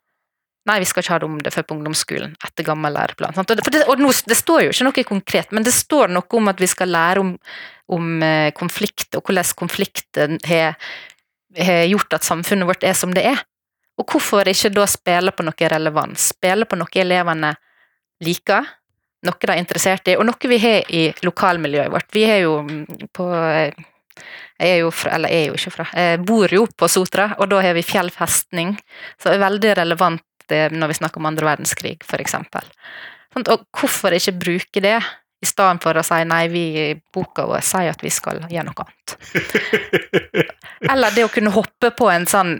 Nei, 0.68 0.80
vi 0.84 0.88
skal 0.90 1.04
ikke 1.04 1.14
ha 1.16 1.20
det 1.22 1.28
om 1.28 1.38
det 1.44 1.54
før 1.54 1.66
på 1.66 1.76
ungdomsskolen, 1.78 2.36
etter 2.46 2.68
gammel 2.68 2.94
læreplan. 2.94 3.38
Og, 3.40 3.48
det, 3.50 3.84
og 3.88 4.02
nå, 4.02 4.12
det, 4.28 4.38
står 4.38 4.66
jo 4.66 4.74
ikke 4.74 4.88
noe 4.90 5.06
konkret, 5.08 5.54
men 5.56 5.66
det 5.66 5.74
står 5.76 6.12
noe 6.12 6.40
om 6.40 6.52
at 6.52 6.60
vi 6.62 6.68
skal 6.70 6.92
lære 6.94 7.24
om, 7.24 7.32
om 7.96 8.10
eh, 8.26 8.50
konflikt, 8.58 9.08
og 9.16 9.24
hvordan 9.24 9.56
konflikten 9.60 10.38
har 10.46 10.76
gjort 11.90 12.14
at 12.14 12.28
samfunnet 12.28 12.68
vårt 12.70 12.84
er 12.86 12.94
som 12.94 13.16
det 13.16 13.24
er. 13.26 13.40
Og 14.00 14.06
hvorfor 14.12 14.48
ikke 14.48 14.70
da 14.72 14.86
spille 14.88 15.32
på 15.36 15.44
noe 15.48 15.72
relevans? 15.74 16.30
Spille 16.36 16.68
på 16.70 16.78
noe 16.78 17.02
elevene 17.02 17.56
liker, 18.26 18.68
noe 19.28 19.40
de 19.42 19.52
er 19.52 19.60
interessert 19.60 20.08
i, 20.08 20.16
og 20.16 20.28
noe 20.28 20.52
vi 20.52 20.60
har 20.64 20.92
i 20.96 21.06
lokalmiljøet 21.26 21.92
vårt. 21.92 22.10
Vi 22.16 22.26
er 22.28 22.44
jo 22.46 22.60
på 23.16 23.30
jeg 24.60 24.74
er 24.76 24.82
jo 24.82 24.90
fra, 24.92 25.14
eller 25.16 25.32
jeg 25.32 25.46
er 25.46 25.52
jo 25.54 25.60
ikke 25.60 25.72
fra, 25.72 25.86
jeg 25.96 26.20
bor 26.28 26.52
jo 26.52 26.66
på 26.68 26.88
Sotra, 26.92 27.30
og 27.40 27.48
da 27.52 27.62
har 27.64 27.78
vi 27.78 27.86
fjellfestning. 27.86 28.74
så 29.16 29.30
det 29.30 29.38
er 29.38 29.46
veldig 29.46 29.76
relevant 29.80 30.26
når 30.50 30.90
vi 30.90 30.98
snakker 30.98 31.22
om 31.22 31.30
andre 31.30 31.46
verdenskrig, 31.46 32.00
f.eks. 32.04 32.36
Og 33.40 33.66
hvorfor 33.78 34.16
ikke 34.18 34.40
bruke 34.42 34.82
det, 34.84 34.98
i 35.40 35.48
stedet 35.48 35.80
for 35.84 35.96
å 35.96 36.04
si 36.04 36.18
nei, 36.28 36.42
vi 36.52 36.64
i 36.76 36.88
boka 37.14 37.46
vår 37.48 37.64
sier 37.64 37.94
at 37.94 38.02
vi 38.04 38.12
skal 38.12 38.42
gjøre 38.52 38.66
noe 38.68 38.84
annet. 38.84 39.14
Eller 40.92 41.16
det 41.16 41.24
å 41.24 41.32
kunne 41.32 41.54
hoppe 41.56 41.94
på 41.96 42.10
en 42.12 42.28
sånn 42.28 42.58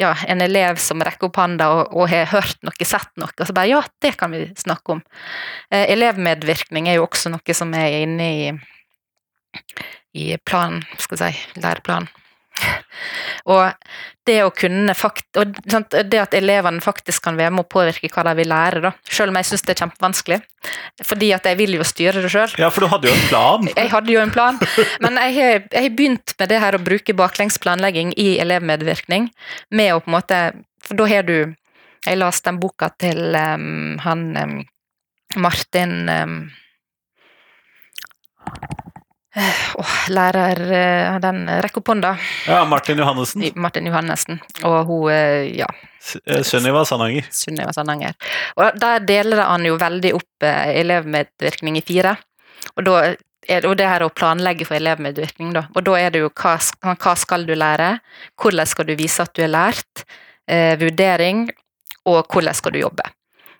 ja, 0.00 0.12
en 0.28 0.42
elev 0.44 0.80
som 0.82 1.02
rekker 1.04 1.30
opp 1.30 1.40
hånda 1.40 1.68
og, 1.72 1.82
og, 1.94 2.08
har 2.12 2.28
hørt 2.32 2.60
noe, 2.66 2.88
sett 2.88 3.12
noe, 3.20 3.32
og 3.32 3.48
så 3.48 3.56
bare 3.56 3.70
ja, 3.70 3.82
det 4.02 4.14
kan 4.20 4.34
vi 4.34 4.44
snakke 4.58 4.96
om. 4.96 5.02
Eh, 5.70 5.86
elevmedvirkning 5.94 6.90
er 6.90 6.98
jo 6.98 7.06
også 7.08 7.32
noe 7.32 7.56
som 7.56 7.74
er 7.76 8.02
inne 8.02 8.28
i, 8.28 8.52
i 10.16 10.28
planen, 10.44 10.84
skal 11.00 11.20
jeg 11.20 11.36
si, 11.38 11.60
læreplanen. 11.64 12.12
Og 13.46 13.62
det 14.26 14.40
fakt 14.98 15.38
og 15.38 15.54
det 16.10 16.18
at 16.18 16.34
elevene 16.34 16.82
faktisk 16.82 17.22
kan 17.28 17.36
være 17.38 17.52
med 17.54 17.62
å 17.62 17.70
påvirke 17.70 18.10
hva 18.10 18.24
de 18.26 18.32
vil 18.40 18.50
lære, 18.50 18.82
da. 18.82 18.90
Selv 19.06 19.30
om 19.30 19.38
jeg 19.38 19.46
syns 19.46 19.62
det 19.62 19.74
er 19.76 19.82
kjempevanskelig. 19.84 20.38
Fordi 21.06 21.28
at 21.36 21.46
jeg 21.46 21.58
vil 21.60 21.76
jo 21.78 21.86
styre 21.86 22.24
det 22.24 22.32
sjøl. 22.32 22.56
Ja, 22.58 22.72
for 22.74 22.82
du 22.82 22.90
hadde 22.90 23.06
jo 23.06 23.14
en 23.14 23.28
plan. 23.30 23.68
Jeg 23.76 23.92
hadde 23.92 24.12
jo 24.12 24.22
en 24.22 24.34
plan. 24.34 24.58
Men 25.04 25.18
jeg 25.20 25.34
har, 25.36 25.58
jeg 25.70 25.84
har 25.84 25.94
begynt 25.94 26.34
med 26.40 26.50
det 26.50 26.58
her 26.62 26.74
å 26.74 26.82
bruke 26.82 27.14
baklengs 27.14 27.58
planlegging 27.62 28.12
i 28.18 28.28
elevmedvirkning. 28.42 29.28
Med 29.70 29.94
å 29.94 30.00
på 30.02 30.10
en 30.10 30.16
måte 30.16 30.40
For 30.86 30.98
da 30.98 31.06
har 31.10 31.26
du 31.26 31.54
Jeg 32.06 32.18
leste 32.18 32.50
den 32.50 32.60
boka 32.62 32.90
til 32.98 33.34
um, 33.34 33.96
han 34.02 34.26
um, 34.38 34.58
Martin 35.42 36.08
um, 36.08 36.36
Oh, 39.76 39.96
lærer 40.08 40.60
eh, 40.72 41.16
Den 41.20 41.42
rekker 41.60 41.82
opp 41.82 41.90
hånda. 41.92 42.14
Ja, 42.48 42.62
Martin 42.64 43.02
Johannessen. 43.02 43.42
Martin 43.60 43.90
Johannessen. 43.90 44.40
Og 44.64 44.78
hun, 44.88 45.10
eh, 45.12 45.50
ja 45.58 45.68
Sunniva 46.46 46.84
Sananger. 46.88 47.26
Sunniva 47.34 47.74
Sananger. 47.76 48.14
Og 48.56 48.78
der 48.80 49.04
deler 49.04 49.42
han 49.44 49.66
jo 49.66 49.76
veldig 49.80 50.14
opp 50.16 50.46
elevmedvirkning 50.46 51.80
i 51.80 51.84
fire. 51.84 52.14
Og, 52.76 52.84
da 52.86 52.94
er, 53.48 53.66
og 53.66 53.76
det 53.78 53.88
her 53.90 54.04
å 54.06 54.12
planlegge 54.14 54.66
for 54.68 54.78
elevmedvirkning, 54.78 55.52
da. 55.56 55.66
Og 55.74 55.86
da 55.86 55.98
er 56.00 56.14
det 56.14 56.22
jo 56.22 56.30
hva, 56.30 56.56
hva 56.94 57.14
skal 57.18 57.46
du 57.48 57.54
lære, 57.58 57.96
hvordan 58.40 58.70
skal 58.70 58.88
du 58.88 58.94
vise 58.98 59.26
at 59.26 59.34
du 59.36 59.42
har 59.44 59.52
lært, 59.52 60.06
eh, 60.48 60.74
vurdering, 60.80 61.46
og 62.06 62.26
hvordan 62.30 62.54
skal 62.54 62.74
du 62.74 62.82
jobbe. 62.84 63.06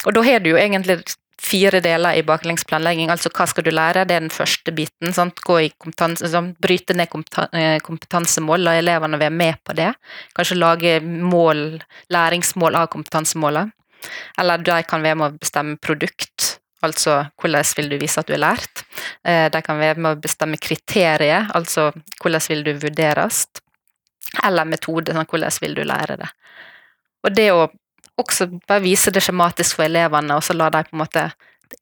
Og 0.06 0.14
da 0.14 0.22
har 0.26 0.42
du 0.42 0.52
jo 0.52 0.60
egentlig 0.60 1.00
fire 1.42 1.80
deler 1.84 2.16
i 2.16 2.24
baklengsplanlegging. 2.26 3.10
Altså 3.12 3.30
hva 3.34 3.46
skal 3.48 3.66
du 3.66 3.72
lære, 3.74 4.06
det 4.08 4.16
er 4.16 4.24
den 4.24 4.32
første 4.32 4.72
biten. 4.74 5.12
Sant? 5.16 5.40
Gå 5.44 5.58
i 5.66 5.70
sånn, 5.96 6.52
bryte 6.62 6.96
ned 6.96 7.12
eh, 7.52 7.78
kompetansemål, 7.84 8.66
la 8.66 8.76
elevene 8.80 9.20
være 9.20 9.34
med 9.34 9.60
på 9.64 9.76
det. 9.76 9.92
Kanskje 10.36 10.58
lage 10.58 10.98
mål, 11.04 11.82
læringsmål 12.12 12.80
av 12.80 12.90
kompetansemålet. 12.94 13.74
Eller 14.38 14.62
de 14.62 14.80
kan 14.86 15.04
være 15.04 15.18
med 15.18 15.32
å 15.34 15.40
bestemme 15.40 15.80
produkt, 15.82 16.56
altså 16.84 17.24
hvordan 17.40 17.64
vil 17.78 17.88
du 17.90 17.96
vise 18.00 18.20
at 18.20 18.28
du 18.28 18.34
er 18.36 18.44
lært. 18.44 18.84
Eh, 19.26 19.46
de 19.52 19.62
kan 19.64 19.80
være 19.80 20.00
med 20.00 20.16
å 20.16 20.22
bestemme 20.22 20.60
kriterier, 20.60 21.50
altså 21.54 21.90
hvordan 22.20 22.44
vil 22.48 22.66
du 22.66 22.74
vurderes. 22.86 23.46
Eller 24.44 24.68
metode, 24.68 25.14
sånn, 25.14 25.28
hvordan 25.30 25.60
vil 25.62 25.76
du 25.76 25.84
lære 25.86 26.18
det. 26.20 26.30
Og 27.26 27.34
det 27.34 27.50
å 27.54 27.66
også 28.20 28.48
bare 28.66 28.84
vise 28.84 29.12
det 29.12 29.22
skjematisk 29.24 29.78
for 29.78 29.86
elevene, 29.86 30.38
og 30.38 30.44
så 30.44 30.56
la 30.56 30.70
de 30.72 30.82
på 30.86 30.96
en 30.96 31.02
måte 31.04 31.28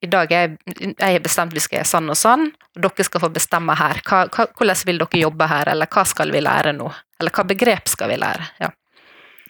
i 0.00 0.08
dag 0.08 0.30
er 0.32 0.54
jeg, 0.64 0.94
jeg 0.96 1.22
bestemt 1.24 1.52
vi 1.52 1.60
skal 1.60 1.78
gjøre 1.78 1.90
sånn 1.90 2.12
og 2.12 2.16
sånn, 2.16 2.46
og 2.48 2.86
dere 2.86 3.04
skal 3.06 3.20
få 3.20 3.28
bestemme 3.34 3.74
her. 3.76 4.00
Hva, 4.06 4.22
hva, 4.32 4.46
hvordan 4.56 4.80
vil 4.88 5.02
dere 5.02 5.20
jobbe 5.20 5.48
her, 5.50 5.70
eller 5.74 5.90
hva 5.92 6.06
skal 6.08 6.32
vi 6.32 6.40
lære 6.44 6.72
nå? 6.76 6.88
Eller 7.20 7.34
hva 7.36 7.44
begrep 7.50 7.92
skal 7.92 8.12
vi 8.12 8.18
lære? 8.22 8.48
Ja. 8.64 8.72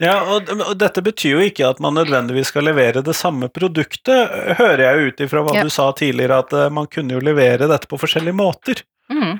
Ja, 0.03 0.17
og, 0.27 0.49
og, 0.51 0.73
dette 0.75 1.05
betyr 1.07 1.37
jo 1.37 1.43
ikke 1.47 1.69
at 1.69 1.79
man 1.83 1.95
nødvendigvis 1.95 2.51
skal 2.51 2.67
levere 2.67 3.05
det 3.07 3.15
samme 3.15 3.47
produktet, 3.55 4.33
hører 4.59 4.83
jeg 4.89 5.11
ut 5.13 5.23
ifra 5.23 5.45
hva 5.47 5.55
ja. 5.55 5.63
du 5.63 5.71
sa 5.71 5.87
tidligere, 5.95 6.41
at 6.43 6.55
uh, 6.57 6.67
man 6.75 6.91
kunne 6.91 7.15
jo 7.15 7.23
levere 7.23 7.71
dette 7.71 7.87
på 7.91 8.01
forskjellige 8.03 8.35
måter. 8.35 8.83
Mm. 9.13 9.39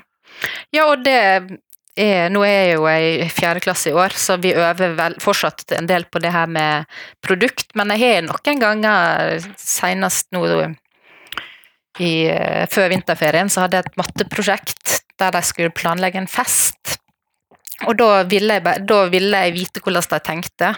Ja, 0.71 0.87
og 0.87 1.03
det 1.03 1.19
er, 1.95 2.29
nå 2.29 2.43
er 2.43 2.55
jeg 2.55 2.73
jo 2.75 2.87
i 2.91 3.27
fjerde 3.31 3.63
klasse 3.63 3.91
i 3.91 3.95
år, 3.95 4.15
så 4.19 4.37
vi 4.41 4.53
øver 4.55 4.95
vel 4.97 5.15
fortsatt 5.23 5.75
en 5.77 5.87
del 5.87 6.07
på 6.11 6.19
det 6.23 6.33
her 6.35 6.49
med 6.51 6.89
produkt. 7.23 7.69
Men 7.75 7.93
jeg 7.95 8.03
har 8.03 8.25
noen 8.27 8.61
ganger, 8.61 9.47
senest 9.59 10.27
nå 10.35 10.43
i, 11.99 12.27
eh, 12.27 12.65
før 12.67 12.91
vinterferien 12.91 13.49
så 13.49 13.63
hadde 13.63 13.79
jeg 13.79 13.87
et 13.87 13.97
matteprosjekt 14.01 14.97
der 15.19 15.31
de 15.31 15.41
skulle 15.47 15.71
planlegge 15.75 16.19
en 16.19 16.27
fest. 16.27 16.97
Og 17.87 17.95
da 17.99 18.23
ville 18.27 18.57
jeg, 18.57 18.83
da 18.87 18.99
ville 19.11 19.45
jeg 19.45 19.55
vite 19.55 19.83
hvordan 19.83 20.11
de 20.11 20.19
tenkte. 20.23 20.73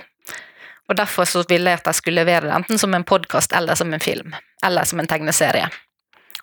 Og 0.88 0.96
derfor 0.96 1.28
ville 1.50 1.74
jeg 1.74 1.82
at 1.82 1.90
de 1.90 1.94
skulle 1.98 2.22
levere 2.22 2.48
det 2.48 2.56
enten 2.56 2.80
som 2.80 2.94
en 2.94 3.06
podkast 3.06 3.54
eller 3.54 3.76
som 3.76 3.94
en 3.94 4.04
film. 4.04 4.36
Eller 4.66 4.86
som 4.88 5.00
en 5.00 5.10
tegneserie. 5.10 5.68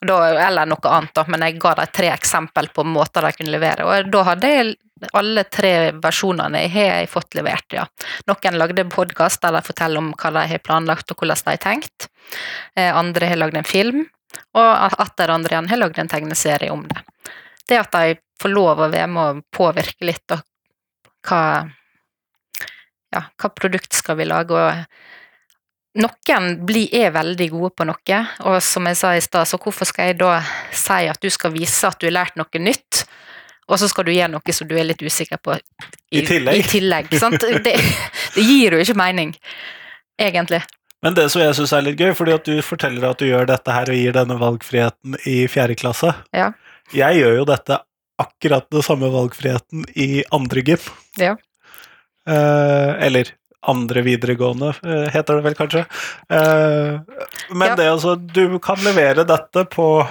Og 0.01 0.09
Da, 0.09 0.17
eller 0.49 0.67
noe 0.69 0.91
annet, 0.91 1.15
da, 1.15 1.25
men 1.29 1.45
jeg 1.47 1.61
ga 1.63 1.75
dem 1.79 1.93
tre 1.95 2.11
eksempel 2.13 2.69
på 2.75 2.85
måter 2.87 3.25
de 3.25 3.33
kunne 3.37 3.55
levere. 3.55 3.87
Og 3.87 4.11
da 4.13 4.25
hadde 4.31 4.51
jeg 4.51 4.75
alle 5.13 5.45
tre 5.53 5.93
versjonene 6.01 6.65
har 6.71 6.91
jeg 7.01 7.11
fått 7.13 7.37
levert, 7.37 7.67
ja. 7.77 7.85
Noen 8.31 8.59
lagde 8.59 8.87
podkast 8.91 9.43
der 9.43 9.57
de 9.57 9.63
forteller 9.67 10.01
om 10.01 10.13
hva 10.17 10.33
de 10.37 10.45
har 10.55 10.63
planlagt 10.65 11.13
og 11.13 11.21
hvordan 11.21 11.43
de 11.45 11.55
har 11.57 11.63
tenkt. 11.63 12.09
Eh, 12.77 12.91
Andre 12.95 13.29
har 13.33 13.41
lagd 13.41 13.59
en 13.59 13.69
film, 13.69 14.05
og 14.55 15.01
atter 15.05 15.31
andre 15.31 15.55
igjen 15.55 15.71
har 15.71 15.83
lagd 15.83 15.99
en 16.01 16.11
tegneserie 16.11 16.73
om 16.73 16.87
det. 16.89 17.03
Det 17.69 17.81
at 17.81 17.95
de 17.95 18.19
får 18.41 18.53
lov 18.53 18.81
å 18.81 18.91
være 18.91 19.11
med 19.11 19.25
å 19.25 19.45
påvirke 19.55 20.09
litt, 20.09 20.25
og 20.35 20.43
hva 21.29 21.43
ja, 23.15 23.23
hva 23.39 23.51
produkt 23.55 23.95
skal 23.95 24.19
vi 24.19 24.27
lage, 24.27 24.59
og 24.59 25.24
noen 25.95 26.49
blir, 26.67 26.89
er 26.95 27.13
veldig 27.15 27.49
gode 27.53 27.71
på 27.79 27.87
noe, 27.87 28.21
og 28.49 28.61
som 28.65 28.87
jeg 28.91 28.99
sa 28.99 29.13
i 29.15 29.23
stad, 29.25 29.49
så 29.49 29.61
hvorfor 29.63 29.89
skal 29.89 30.11
jeg 30.11 30.19
da 30.23 30.39
si 30.75 31.05
at 31.11 31.21
du 31.23 31.31
skal 31.31 31.55
vise 31.55 31.87
at 31.87 32.01
du 32.01 32.09
har 32.09 32.17
lært 32.19 32.39
noe 32.41 32.63
nytt, 32.63 33.05
og 33.71 33.79
så 33.81 33.89
skal 33.89 34.09
du 34.09 34.13
gjøre 34.13 34.33
noe 34.35 34.55
som 34.57 34.69
du 34.69 34.75
er 34.77 34.89
litt 34.89 35.01
usikker 35.01 35.41
på 35.41 35.55
I 36.13 36.25
tillegg. 36.27 36.59
I 36.59 36.67
tillegg 36.69 37.15
sant? 37.17 37.41
Det, 37.41 37.77
det 38.35 38.43
gir 38.45 38.77
jo 38.77 38.83
ikke 38.83 38.99
mening, 38.99 39.33
egentlig. 40.21 40.61
Men 41.05 41.17
det 41.17 41.29
som 41.33 41.43
jeg 41.43 41.55
syns 41.57 41.73
er 41.77 41.85
litt 41.85 42.01
gøy, 42.01 42.13
fordi 42.17 42.35
at 42.35 42.47
du 42.49 42.59
forteller 42.65 43.11
at 43.11 43.21
du 43.21 43.29
gjør 43.29 43.49
dette 43.49 43.73
her 43.73 43.91
og 43.93 43.99
gir 43.99 44.15
denne 44.17 44.37
valgfriheten 44.41 45.19
i 45.29 45.43
fjerde 45.53 45.77
klasse. 45.77 46.15
Ja. 46.33 46.51
Jeg 46.97 47.21
gjør 47.21 47.41
jo 47.43 47.49
dette 47.49 47.81
akkurat 48.21 48.67
den 48.73 48.85
samme 48.87 49.11
valgfriheten 49.13 49.85
i 50.01 50.25
andre 50.33 50.65
gym. 50.65 50.87
Ja. 51.21 51.35
Eh, 52.25 52.91
eller 53.05 53.35
andre 53.71 54.03
videregående, 54.05 54.75
eh, 54.85 55.07
heter 55.15 55.39
det 55.39 55.45
vel 55.47 55.57
kanskje. 55.59 55.85
Eh, 56.29 57.01
men 57.51 57.69
Ja. 57.69 57.77
det 57.77 57.89
altså, 57.91 58.17
du 58.17 58.59
kan 58.59 58.77
levere 58.85 59.25
dette 59.25 59.65
på 59.65 60.07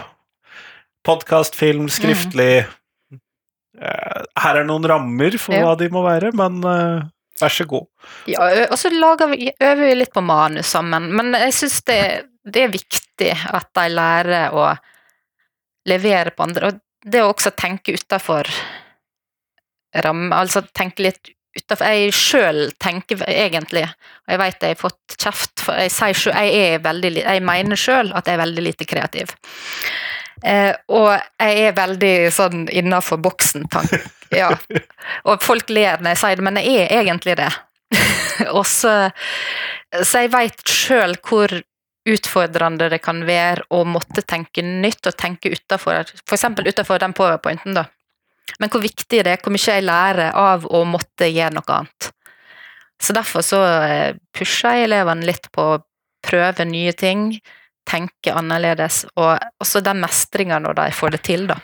podkast, 1.05 1.55
film, 1.55 1.87
skriftlig 1.89 2.65
mm. 2.65 3.19
Her 4.39 4.55
er 4.59 4.63
noen 4.63 4.85
rammer 4.85 5.35
for 5.41 5.55
Ja. 5.55 5.65
hva 5.65 5.77
de 5.77 5.89
må 5.89 6.03
være, 6.05 6.31
men 6.31 6.61
vær 7.41 7.49
så 7.51 7.65
god. 7.67 7.87
Ja, 8.29 8.45
og 8.69 8.77
så 8.77 8.89
vi, 9.33 9.51
øver 9.59 9.81
vi 9.87 9.95
litt 9.95 10.13
på 10.13 10.21
manus 10.23 10.67
sammen, 10.67 11.09
men 11.11 11.33
jeg 11.33 11.53
syns 11.57 11.81
det, 11.89 11.99
det 12.45 12.63
er 12.63 12.71
viktig 12.75 13.33
at 13.49 13.69
de 13.73 13.87
lærer 13.89 14.53
å 14.53 14.77
levere 15.89 16.31
på 16.31 16.45
andre, 16.45 16.67
og 16.71 16.79
det 17.03 17.23
å 17.23 17.33
også 17.33 17.51
tenke 17.57 17.97
utafor 17.97 18.47
ramme, 19.93 20.31
altså 20.35 20.63
tenke 20.73 21.03
litt 21.03 21.32
utafor 21.57 21.93
Jeg 21.93 22.13
sjøl 22.17 22.61
tenker 22.81 23.21
egentlig, 23.29 23.83
og 24.25 24.33
jeg 24.33 24.41
vet 24.41 24.65
jeg 24.65 24.75
har 24.75 24.81
fått 24.81 25.17
kjeft, 25.19 25.53
for 25.61 25.77
jeg 25.77 25.93
sier 25.93 26.17
selv, 26.17 26.39
Jeg 26.41 26.81
veldig 26.83 27.13
Jeg 27.21 27.43
mener 27.45 27.79
sjøl 27.79 28.13
at 28.13 28.27
jeg 28.27 28.37
er 28.37 28.43
veldig 28.43 28.65
lite 28.65 28.87
kreativ. 28.89 29.35
Eh, 30.43 30.73
og 30.91 31.11
jeg 31.39 31.67
er 31.69 31.75
veldig 31.77 32.15
sånn 32.35 32.67
innafor 32.69 33.21
boksen, 33.23 33.69
tank. 33.71 33.93
Ja. 34.33 34.47
Og 35.29 35.43
folk 35.45 35.67
ler 35.69 36.01
når 36.01 36.15
jeg 36.15 36.19
sier 36.23 36.39
det, 36.39 36.43
men 36.47 36.55
jeg 36.57 36.87
er 36.87 37.03
egentlig 37.03 37.35
det. 37.37 37.51
og 38.57 38.63
så 38.65 39.11
jeg 39.93 40.31
veit 40.33 40.63
sjøl 40.65 41.13
hvor 41.21 41.53
utfordrende 42.09 42.89
det 42.89 42.99
kan 43.03 43.21
være 43.27 43.67
å 43.69 43.83
måtte 43.87 44.23
tenke 44.27 44.63
nytt 44.65 45.05
og 45.07 45.15
tenke 45.19 45.53
utafor 45.53 46.01
f.eks. 46.25 46.47
utafor 46.65 47.03
den 47.03 47.13
powerpointen, 47.13 47.77
da. 47.77 47.85
Men 48.59 48.71
hvor 48.71 48.83
viktig 48.83 49.23
det 49.23 49.31
er, 49.31 49.41
hvor 49.41 49.53
mye 49.55 49.77
jeg 49.77 49.85
lærer 49.85 50.35
av 50.37 50.67
å 50.67 50.83
måtte 50.87 51.29
gjøre 51.29 51.55
noe 51.57 51.79
annet. 51.79 52.09
Så 53.03 53.15
derfor 53.15 53.43
så 53.43 53.59
eh, 53.83 54.15
pusher 54.35 54.77
jeg 54.77 54.87
elevene 54.87 55.27
litt 55.27 55.49
på 55.51 55.65
å 55.73 55.81
prøve 56.23 56.65
nye 56.67 56.93
ting, 56.95 57.33
tenke 57.89 58.31
annerledes, 58.31 59.03
og 59.19 59.41
også 59.63 59.81
den 59.83 59.99
mestringa 60.03 60.61
når 60.63 60.77
de 60.79 60.89
får 60.95 61.17
det 61.17 61.23
til, 61.27 61.47
da. 61.49 61.59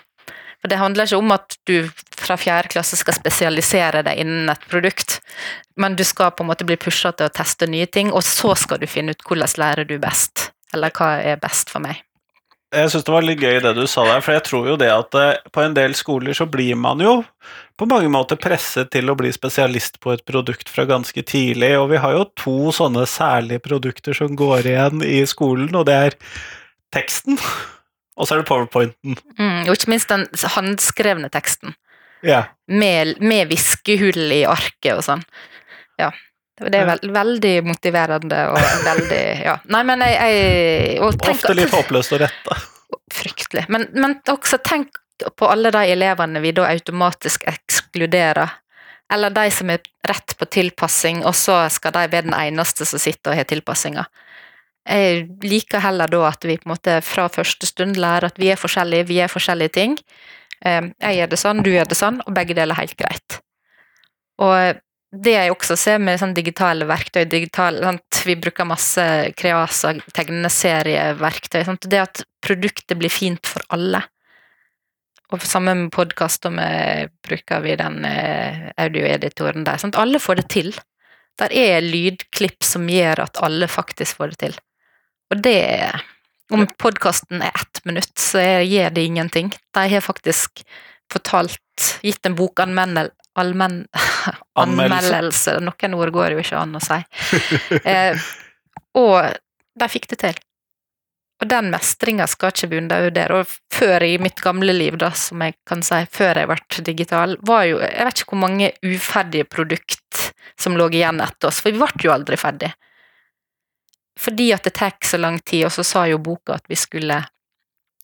For 0.60 0.72
det 0.72 0.80
handler 0.82 1.08
ikke 1.08 1.22
om 1.22 1.32
at 1.32 1.56
du 1.70 1.88
fra 2.20 2.36
fjerde 2.36 2.74
klasse 2.74 3.00
skal 3.00 3.15
spesialisere 3.15 4.04
deg 4.04 4.20
innen 4.20 4.52
et 4.52 4.65
produkt, 4.68 5.22
men 5.80 5.96
du 5.96 6.04
skal 6.04 6.34
på 6.36 6.44
en 6.44 6.52
måte 6.52 6.68
bli 6.68 6.76
pusha 6.80 7.13
til 7.15 7.30
å 7.30 7.34
teste 7.34 7.70
nye 7.72 7.88
ting, 7.88 8.12
og 8.12 8.26
så 8.28 8.52
skal 8.60 8.82
du 8.82 8.89
finne 8.92 9.15
ut 9.15 9.24
hvordan 9.24 9.56
lærer 9.62 9.88
du 9.88 9.96
best, 10.04 10.50
eller 10.76 10.92
hva 10.92 11.13
er 11.24 11.39
best 11.39 11.72
for 11.72 11.84
meg. 11.86 12.04
Jeg 12.70 12.92
syns 12.94 13.06
det 13.08 13.14
var 13.16 13.26
litt 13.26 13.42
gøy 13.42 13.56
det 13.64 13.72
du 13.74 13.86
sa 13.90 14.04
der, 14.06 14.22
for 14.22 14.36
jeg 14.36 14.44
tror 14.46 14.68
jo 14.70 14.76
det 14.78 14.90
at 14.94 15.16
eh, 15.18 15.40
på 15.56 15.64
en 15.64 15.74
del 15.74 15.96
skoler 15.98 16.36
så 16.38 16.46
blir 16.46 16.78
man 16.78 17.02
jo 17.02 17.16
på 17.80 17.88
mange 17.90 18.12
måter 18.14 18.38
presset 18.38 18.92
til 18.94 19.10
å 19.10 19.16
bli 19.18 19.32
spesialist 19.34 19.98
på 20.04 20.12
et 20.14 20.22
produkt 20.28 20.70
fra 20.70 20.84
ganske 20.86 21.24
tidlig, 21.26 21.72
og 21.80 21.88
vi 21.94 22.02
har 22.04 22.14
jo 22.14 22.28
to 22.38 22.56
sånne 22.76 23.08
særlige 23.10 23.64
produkter 23.66 24.14
som 24.14 24.36
går 24.38 24.68
igjen 24.70 25.02
i 25.06 25.24
skolen, 25.30 25.72
og 25.80 25.88
det 25.90 25.96
er 25.96 26.18
teksten, 26.94 27.40
og 28.20 28.28
så 28.28 28.36
er 28.36 28.44
det 28.44 28.50
powerpointen. 28.52 29.18
Mm, 29.40 29.62
og 29.66 29.74
ikke 29.74 29.94
minst 29.96 30.12
den 30.14 30.28
håndskrevne 30.58 31.32
teksten, 31.34 31.74
Ja. 32.22 32.44
med, 32.68 33.16
med 33.24 33.48
viskehull 33.50 34.28
i 34.36 34.44
arket 34.46 34.92
og 34.98 35.06
sånn. 35.08 35.24
Ja. 35.98 36.12
Det 36.60 36.76
er 36.76 36.86
veld, 36.89 37.06
veldig 37.15 37.54
motiverende 37.67 38.39
og 38.52 38.58
veldig 38.86 39.22
Ja. 39.45 39.58
Nei, 39.72 39.84
men 39.88 40.00
jeg, 40.04 40.15
jeg 40.19 41.02
og 41.06 41.13
tenk- 41.22 41.38
Ofte 41.39 41.56
litt 41.56 41.72
håpløst 41.74 42.15
å 42.17 42.19
rette. 42.24 42.58
Fryktelig. 43.13 43.65
Men, 43.69 43.88
men 43.93 44.17
også 44.30 44.60
tenk 44.63 44.98
på 45.36 45.48
alle 45.52 45.72
de 45.76 45.84
elevene 45.93 46.39
vi 46.43 46.52
da 46.56 46.67
automatisk 46.72 47.43
ekskluderer. 47.50 48.50
Eller 49.12 49.34
de 49.34 49.45
som 49.52 49.69
er 49.74 49.80
rett 50.08 50.36
på 50.38 50.45
tilpassing, 50.45 51.24
og 51.26 51.34
så 51.36 51.63
skal 51.74 51.91
de 51.95 52.04
være 52.12 52.28
den 52.30 52.36
eneste 52.38 52.86
som 52.86 53.00
sitter 53.02 53.32
og 53.34 53.39
har 53.39 53.48
tilpassinga. 53.50 54.04
Jeg 54.89 55.26
liker 55.43 55.82
heller 55.84 56.08
da 56.10 56.22
at 56.30 56.45
vi 56.48 56.56
på 56.58 56.67
en 56.69 56.74
måte 56.76 57.00
fra 57.06 57.28
første 57.30 57.67
stund 57.69 57.98
lærer 58.00 58.30
at 58.32 58.38
vi 58.41 58.50
er 58.54 58.58
forskjellige, 58.58 59.08
vi 59.10 59.19
er 59.22 59.30
forskjellige 59.32 59.74
ting. 59.76 59.98
Eh, 60.65 60.82
Jeg 61.02 61.17
gjør 61.19 61.30
det 61.34 61.39
sånn, 61.39 61.63
du 61.63 61.69
gjør 61.74 61.89
det 61.89 61.98
sånn, 62.00 62.22
og 62.26 62.34
begge 62.38 62.56
deler 62.58 62.74
er 62.78 62.84
helt 62.86 62.98
greit. 62.98 63.39
Og 64.39 64.80
det 65.10 65.34
jeg 65.34 65.54
også 65.54 65.74
ser 65.80 66.02
med 66.04 66.19
sånn 66.22 66.36
digitale 66.38 66.86
verktøy, 66.89 67.24
digital, 67.30 67.80
sant? 67.82 68.22
vi 68.28 68.36
bruker 68.38 68.67
masse 68.69 69.04
Kreasa, 69.38 69.95
tegneserieverktøy, 70.13 71.63
sant? 71.65 71.88
det 71.89 72.02
at 72.04 72.22
produktet 72.45 72.98
blir 73.00 73.10
fint 73.13 73.41
for 73.50 73.65
alle. 73.74 74.04
Og 75.34 75.41
sammen 75.45 75.86
med 75.86 75.93
podkast, 75.93 76.45
bruker 77.26 77.65
vi 77.65 77.76
den 77.78 78.06
eh, 78.06 78.69
audioeditoren 78.82 79.65
der. 79.65 79.82
Sant? 79.82 79.98
Alle 80.02 80.22
får 80.22 80.39
det 80.41 80.48
til. 80.54 80.72
Der 81.41 81.54
er 81.54 81.86
lydklipp 81.86 82.65
som 82.65 82.88
gjør 82.89 83.26
at 83.28 83.41
alle 83.45 83.69
faktisk 83.69 84.17
får 84.17 84.34
det 84.34 84.39
til. 84.45 84.58
Og 85.34 85.43
det 85.45 85.60
Om 86.50 86.65
podkasten 86.82 87.43
er 87.45 87.54
ett 87.54 87.84
minutt, 87.86 88.15
så 88.17 88.41
gjør 88.41 88.89
det 88.89 89.04
ingenting. 89.06 89.52
De 89.74 89.84
har 89.89 90.02
faktisk 90.02 90.63
fortalt 91.13 91.62
Gitt 92.02 92.26
en 92.26 92.36
bokanmeldelse 92.36 93.13
allmenn 93.39 93.84
anmeldelse. 94.64 95.60
Noen 95.64 95.98
ord 95.98 96.14
går 96.16 96.36
jo 96.36 96.44
ikke 96.44 96.60
an 96.60 96.78
å 96.80 96.84
si. 96.84 97.02
Eh, 97.90 98.30
og 98.98 99.34
de 99.80 99.88
fikk 99.92 100.08
det 100.12 100.20
til. 100.24 100.40
Og 101.40 101.48
den 101.48 101.70
mestringa 101.72 102.28
skal 102.28 102.52
ikke 102.52 102.68
vi 102.72 102.80
undervurdere. 102.82 103.40
Og 103.40 103.54
før 103.74 104.04
i 104.04 104.18
mitt 104.20 104.42
gamle 104.44 104.74
liv, 104.76 104.98
da, 105.00 105.12
som 105.16 105.40
jeg 105.46 105.56
kan 105.68 105.84
si, 105.86 106.02
før 106.12 106.42
jeg 106.42 106.50
ble 106.52 106.84
digital, 106.90 107.38
var 107.48 107.64
jo 107.70 107.80
Jeg 107.80 108.06
vet 108.10 108.22
ikke 108.22 108.36
hvor 108.36 108.44
mange 108.44 108.72
uferdige 108.84 109.48
produkt 109.48 110.26
som 110.60 110.76
lå 110.76 110.90
igjen 110.92 111.22
etter 111.24 111.48
oss, 111.48 111.62
for 111.64 111.72
vi 111.72 111.80
ble 111.80 112.08
jo 112.10 112.14
aldri 112.14 112.40
ferdig. 112.40 112.74
Fordi 114.20 114.50
at 114.52 114.66
det 114.68 114.76
tar 114.76 114.98
så 115.06 115.18
lang 115.18 115.40
tid, 115.40 115.66
og 115.70 115.72
så 115.72 115.86
sa 115.88 116.08
jo 116.12 116.20
boka 116.20 116.58
at 116.60 116.66
vi 116.68 116.76
skulle 116.76 117.22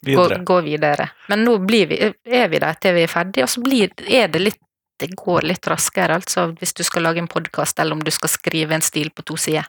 gå, 0.06 0.12
Videre. 0.12 0.44
gå 0.48 0.62
videre. 0.62 1.10
Men 1.28 1.44
nå 1.44 1.58
blir 1.58 1.90
vi, 1.92 1.98
er 2.24 2.48
vi 2.48 2.62
der 2.64 2.78
til 2.80 2.96
vi 2.96 3.04
er 3.04 3.12
ferdige, 3.12 3.44
og 3.44 3.52
så 3.52 3.64
blir, 3.66 3.92
er 4.08 4.32
det 4.32 4.44
litt 4.46 4.62
det 5.02 5.12
går 5.20 5.48
litt 5.50 5.68
raskere, 5.68 6.20
altså 6.22 6.50
hvis 6.60 6.76
du 6.78 6.84
skal 6.88 7.06
lage 7.08 7.22
en 7.24 7.32
podkast, 7.32 7.80
eller 7.80 7.98
om 7.98 8.04
du 8.04 8.12
skal 8.14 8.32
skrive 8.32 8.78
en 8.78 8.86
stil 8.86 9.12
på 9.16 9.26
to 9.28 9.38
sider. 9.40 9.68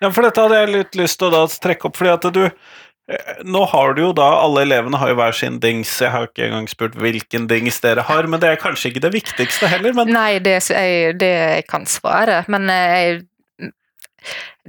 Ja, 0.00 0.10
for 0.10 0.24
dette 0.24 0.42
hadde 0.42 0.60
jeg 0.62 0.74
litt 0.74 1.00
lyst 1.00 1.20
til 1.20 1.34
å 1.36 1.46
trekke 1.50 1.90
opp, 1.90 1.98
fordi 1.98 2.12
at 2.14 2.28
du 2.32 2.44
eh, 2.46 3.40
Nå 3.44 3.66
har 3.68 3.92
du 3.96 4.00
jo 4.00 4.12
da 4.16 4.30
Alle 4.40 4.62
elevene 4.64 4.96
har 4.96 5.10
jo 5.10 5.18
hver 5.18 5.34
sin 5.36 5.58
dings. 5.60 5.92
Jeg 6.00 6.12
har 6.14 6.30
ikke 6.30 6.46
engang 6.46 6.70
spurt 6.72 6.96
hvilken 6.96 7.48
dings 7.50 7.82
dere 7.84 8.06
har, 8.08 8.28
men 8.30 8.40
det 8.40 8.54
er 8.54 8.62
kanskje 8.62 8.92
ikke 8.92 9.04
det 9.04 9.12
viktigste 9.18 9.68
heller, 9.68 9.92
men 9.98 10.14
Nei, 10.14 10.38
det, 10.40 10.56
jeg, 10.70 11.18
det 11.20 11.32
jeg 11.34 11.66
kan 11.68 11.84
svare, 11.90 12.44
men 12.48 12.70
jeg 12.72 13.10
er 13.10 13.20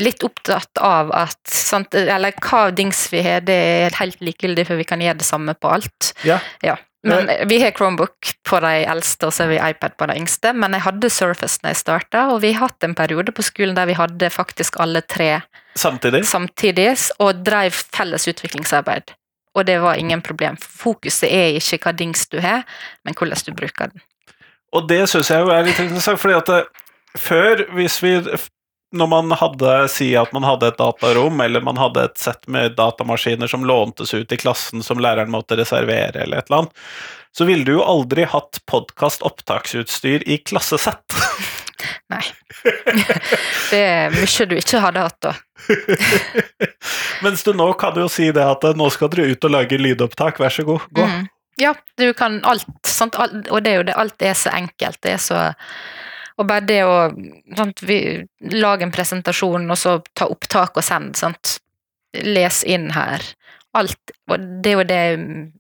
litt 0.02 0.24
opptatt 0.24 0.80
av 0.84 1.12
at 1.16 1.40
sant, 1.52 1.96
Eller 1.96 2.36
hva 2.40 2.70
dings 2.76 3.06
vi 3.12 3.24
har, 3.26 3.44
det 3.46 3.58
er 3.86 4.00
helt 4.00 4.24
likegyldig, 4.24 4.68
for 4.68 4.80
vi 4.80 4.88
kan 4.88 5.04
gjøre 5.04 5.20
det 5.22 5.28
samme 5.28 5.56
på 5.56 5.76
alt. 5.78 6.14
ja. 6.28 6.40
Ja. 6.66 6.80
Men 7.04 7.30
vi 7.50 7.58
har 7.64 7.72
Chromebook 7.74 8.34
på 8.46 8.60
de 8.62 8.74
eldste, 8.86 9.26
og 9.26 9.34
så 9.34 9.48
har 9.48 9.50
vi 9.50 9.58
iPad 9.72 9.96
på 9.98 10.06
de 10.12 10.18
yngste. 10.22 10.52
Men 10.54 10.76
jeg 10.78 10.84
hadde 10.86 11.10
Surface 11.10 11.64
når 11.64 11.74
jeg 11.74 11.80
starta, 11.80 12.28
og 12.30 12.42
vi 12.44 12.52
har 12.54 12.68
hatt 12.68 12.86
en 12.86 12.94
periode 12.96 13.34
på 13.34 13.46
skolen 13.46 13.74
der 13.78 13.90
vi 13.90 13.98
hadde 13.98 14.30
faktisk 14.30 14.78
alle 14.80 15.02
tre 15.02 15.42
Samtidig. 15.76 16.26
samtidig, 16.28 16.92
og 17.20 17.46
drev 17.46 17.72
felles 17.72 18.28
utviklingsarbeid. 18.28 19.16
og 19.56 19.68
det 19.68 19.82
var 19.82 19.96
ingen 20.00 20.22
problem. 20.22 20.58
Fokuset 20.58 21.28
er 21.28 21.58
ikke 21.60 21.78
hva 21.84 21.92
dings 21.92 22.28
du 22.28 22.40
har, 22.40 22.64
men 23.04 23.14
hvordan 23.18 23.38
du 23.48 23.52
bruker 23.54 23.92
den. 23.92 24.02
Og 24.72 24.88
det 24.90 25.10
syns 25.10 25.30
jeg 25.30 25.44
jo 25.44 25.50
er 25.52 25.66
litt 25.68 25.80
interessant, 25.80 26.20
fordi 26.20 26.34
at 26.34 26.68
før, 27.20 27.66
hvis 27.76 27.98
vi 28.04 28.14
Når 28.92 29.08
man 29.08 29.32
hadde 29.40 29.88
Si 29.92 30.10
at 30.20 30.34
man 30.36 30.44
hadde 30.44 30.68
et 30.72 30.78
datarom, 30.80 31.40
eller 31.44 31.64
man 31.64 31.80
hadde 31.80 32.04
et 32.10 32.20
sett 32.20 32.48
med 32.52 32.76
datamaskiner 32.76 33.48
som 33.48 33.66
låntes 33.68 34.14
ut 34.14 34.32
i 34.32 34.40
klassen 34.40 34.84
som 34.84 35.00
læreren 35.00 35.32
måtte 35.32 35.56
reservere, 35.60 36.26
eller 36.26 36.42
et 36.42 36.50
eller 36.50 36.66
annet, 36.66 36.86
så 37.32 37.48
ville 37.48 37.64
du 37.64 37.78
jo 37.78 37.86
aldri 37.88 38.26
hatt 38.28 38.60
podkast-opptaksutstyr 38.68 40.28
i 40.28 40.42
klassesett. 40.44 41.16
Nei. 42.12 42.22
det 43.72 43.80
er 43.80 44.12
mye 44.14 44.48
du 44.50 44.58
ikke 44.60 44.82
hadde 44.84 45.06
hatt 45.08 45.22
da. 45.24 45.34
Mens 47.24 47.46
du 47.48 47.54
nå 47.56 47.72
kan 47.80 47.96
jo 47.98 48.10
si 48.12 48.28
det 48.36 48.44
at 48.44 48.68
nå 48.78 48.90
skal 48.94 49.12
dere 49.14 49.32
ut 49.32 49.48
og 49.48 49.56
lage 49.56 49.80
lydopptak, 49.80 50.42
vær 50.44 50.54
så 50.54 50.68
god, 50.68 50.92
gå. 50.92 51.08
Mm. 51.08 51.30
Ja, 51.62 51.74
du 51.98 52.12
kan 52.18 52.40
alt, 52.48 52.68
sant? 52.88 53.16
Og 53.16 53.64
det 53.64 53.72
er 53.72 53.82
jo 53.82 53.88
det, 53.88 53.98
alt 54.00 54.24
er 54.26 54.36
så 54.38 54.54
enkelt. 54.56 55.00
Det 55.04 55.16
er 55.16 55.22
så 55.22 55.40
Og 56.42 56.48
bare 56.50 56.66
det 56.66 56.82
å 56.88 56.96
sant? 57.58 57.84
Vi, 57.86 58.00
Lage 58.58 58.88
en 58.88 58.94
presentasjon, 58.94 59.68
og 59.70 59.78
så 59.78 60.00
ta 60.18 60.28
opptak 60.32 60.80
og 60.80 60.86
send, 60.86 61.14
sant. 61.20 61.60
Les 62.18 62.64
inn 62.68 62.90
her. 62.96 63.24
Alt, 63.78 64.14
og 64.28 64.48
det 64.64 64.74
er 64.74 64.80
jo 64.80 64.88
det 64.90 65.02
jeg 65.02 65.20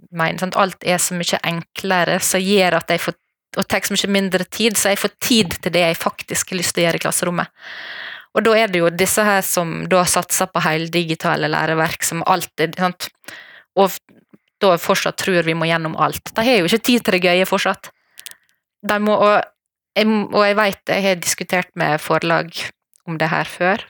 mener, 0.09 0.39
sant. 0.41 0.57
Alt 0.59 0.83
er 0.83 0.99
så 0.99 1.15
mye 1.15 1.39
enklere, 1.47 2.17
som 2.25 2.43
gjør 2.43 2.81
at 2.81 2.91
jeg 2.91 3.03
får 3.05 3.19
og 3.59 3.67
tar 3.67 3.83
så 3.83 3.91
mye 3.91 4.13
mindre 4.15 4.45
tid, 4.47 4.77
så 4.79 4.93
jeg 4.93 5.01
får 5.01 5.11
tid 5.19 5.55
til 5.59 5.73
det 5.75 5.81
jeg 5.83 5.99
faktisk 5.99 6.53
har 6.53 6.59
lyst 6.61 6.75
til 6.75 6.83
å 6.83 6.85
gjøre 6.85 6.99
i 7.01 7.03
klasserommet. 7.03 7.49
Og 8.31 8.45
da 8.47 8.53
er 8.55 8.71
det 8.71 8.79
jo 8.79 8.91
disse 8.95 9.23
her 9.27 9.41
som 9.43 9.73
da 9.91 10.05
satser 10.07 10.47
på 10.47 10.63
heldigitale 10.63 11.49
læreverk, 11.51 12.05
som 12.07 12.23
alltid 12.23 12.77
sant? 12.79 13.09
Og 13.75 13.91
da 14.63 14.77
fortsatt 14.79 15.19
tror 15.19 15.43
vi 15.43 15.55
må 15.57 15.67
gjennom 15.67 15.97
alt. 15.99 16.31
De 16.31 16.45
har 16.45 16.61
jo 16.61 16.69
ikke 16.69 16.85
tid 16.87 17.03
til 17.03 17.17
det 17.17 17.25
gøye 17.25 17.49
fortsatt. 17.49 17.91
De 18.87 18.97
må, 19.03 19.17
og, 19.19 19.41
jeg, 19.97 20.07
og 20.31 20.41
jeg 20.45 20.55
vet 20.59 20.93
jeg 20.95 21.03
har 21.03 21.15
diskutert 21.21 21.71
med 21.75 21.99
forlag 22.01 22.51
om 23.07 23.17
det 23.17 23.29
her 23.31 23.45
før, 23.49 23.83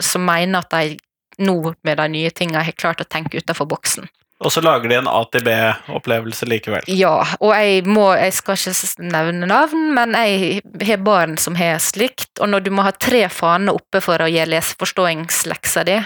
som 0.00 0.24
mener 0.26 0.64
at 0.64 0.70
de 0.74 0.96
nå 1.38 1.74
med 1.84 1.98
de 2.00 2.06
nye 2.12 2.30
tingene 2.32 2.64
har 2.64 2.72
klart 2.76 3.00
å 3.00 3.08
tenke 3.08 3.38
utenfor 3.38 3.68
boksen. 3.68 4.08
Og 4.44 4.52
så 4.52 4.60
lager 4.60 4.90
de 4.90 4.98
en 4.98 5.06
A 5.08 5.22
til 5.32 5.40
B-opplevelse 5.46 6.44
likevel. 6.48 6.84
Ja, 6.92 7.22
og 7.40 7.54
jeg 7.56 7.86
må, 7.88 8.10
jeg 8.20 8.34
skal 8.36 8.58
ikke 8.60 9.06
nevne 9.08 9.48
navn, 9.48 9.86
men 9.96 10.12
jeg 10.12 10.60
har 10.84 11.00
barn 11.04 11.38
som 11.40 11.56
har 11.56 11.78
slikt, 11.80 12.34
og 12.40 12.50
når 12.52 12.66
du 12.66 12.70
må 12.76 12.84
ha 12.84 12.92
tre 12.92 13.22
faner 13.32 13.72
oppe 13.72 14.02
for 14.04 14.20
å 14.20 14.28
gi 14.28 14.44
leseforståingsleksa 14.52 15.86
di, 15.88 15.96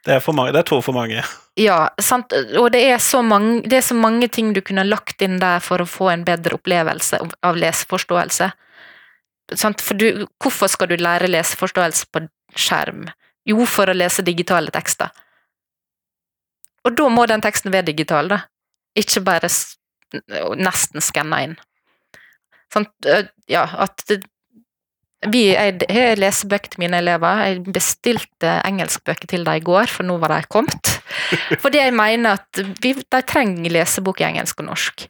Det 0.00 0.14
er, 0.14 0.20
for 0.24 0.32
mange, 0.32 0.54
det 0.56 0.62
er 0.62 0.68
to 0.70 0.78
for 0.80 0.96
mange. 0.96 1.20
Ja, 1.60 1.90
sant? 2.00 2.32
og 2.32 2.70
det 2.72 2.80
er, 2.88 2.96
så 2.96 3.20
mange, 3.20 3.60
det 3.68 3.76
er 3.76 3.84
så 3.84 3.94
mange 3.94 4.30
ting 4.32 4.54
du 4.56 4.62
kunne 4.64 4.86
lagt 4.88 5.20
inn 5.20 5.36
der 5.42 5.60
for 5.60 5.82
å 5.84 5.84
få 5.84 6.08
en 6.14 6.24
bedre 6.24 6.56
opplevelse 6.56 7.20
av- 7.20 7.34
av 7.44 7.58
leseforståelse. 7.60 8.48
Sant? 9.58 9.82
For 9.82 9.98
du, 9.98 10.26
hvorfor 10.42 10.70
skal 10.70 10.90
du 10.90 10.96
lære 11.00 11.30
leseforståelse 11.30 12.10
på 12.12 12.24
skjerm? 12.54 13.08
Jo, 13.48 13.64
for 13.68 13.90
å 13.90 13.96
lese 13.96 14.24
digitale 14.26 14.72
tekster. 14.74 15.10
Og 16.86 16.96
da 16.96 17.08
må 17.12 17.26
den 17.28 17.42
teksten 17.44 17.72
være 17.72 17.90
digital, 17.90 18.30
da. 18.30 18.42
Ikke 18.98 19.22
bare 19.24 19.50
nesten 20.58 21.04
skanna 21.04 21.42
inn. 21.46 21.56
Sånn, 22.72 22.86
Ja, 23.50 23.64
at 23.82 24.04
det, 24.08 24.22
vi, 25.28 25.50
jeg 25.52 25.84
har 25.90 26.16
lesebøker 26.16 26.72
til 26.72 26.80
mine 26.80 27.00
elever. 27.02 27.42
Jeg 27.44 27.74
bestilte 27.76 28.54
engelskbøker 28.64 29.28
til 29.28 29.44
dem 29.44 29.58
i 29.58 29.64
går, 29.64 29.90
for 29.92 30.08
nå 30.08 30.16
var 30.22 30.32
de 30.32 30.48
kommet. 30.48 30.94
Fordi 31.62 31.82
jeg 31.82 31.96
mener 31.96 32.38
at 32.40 32.62
vi, 32.80 32.94
de 32.96 33.22
trenger 33.28 33.74
lesebok 33.74 34.22
i 34.22 34.30
engelsk 34.30 34.62
og 34.62 34.70
norsk. 34.70 35.04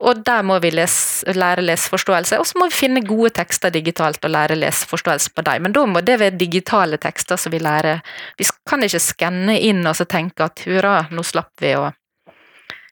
Og 0.00 0.22
der 0.24 0.44
må 0.46 0.56
vi 0.64 0.70
lese, 0.72 1.28
lære 1.36 1.60
leseforståelse, 1.66 2.38
og 2.40 2.46
så 2.48 2.56
må 2.56 2.70
vi 2.70 2.76
finne 2.78 3.02
gode 3.04 3.34
tekster 3.36 3.72
digitalt 3.74 4.24
og 4.24 4.32
lære 4.32 4.56
leseforståelse 4.56 5.34
på 5.36 5.44
dem. 5.44 5.66
Men 5.66 5.74
da 5.76 5.84
må 5.86 6.00
det 6.00 6.16
være 6.22 6.38
digitale 6.40 6.96
tekster 7.00 7.36
som 7.40 7.52
vi 7.52 7.60
lærer. 7.60 8.00
Vi 8.40 8.46
kan 8.68 8.80
ikke 8.86 9.02
skanne 9.04 9.58
inn 9.60 9.84
og 9.84 9.98
så 9.98 10.08
tenke 10.08 10.46
at 10.48 10.64
hurra, 10.64 11.02
nå 11.12 11.24
slapp 11.26 11.52
vi 11.60 11.74
å 11.76 11.90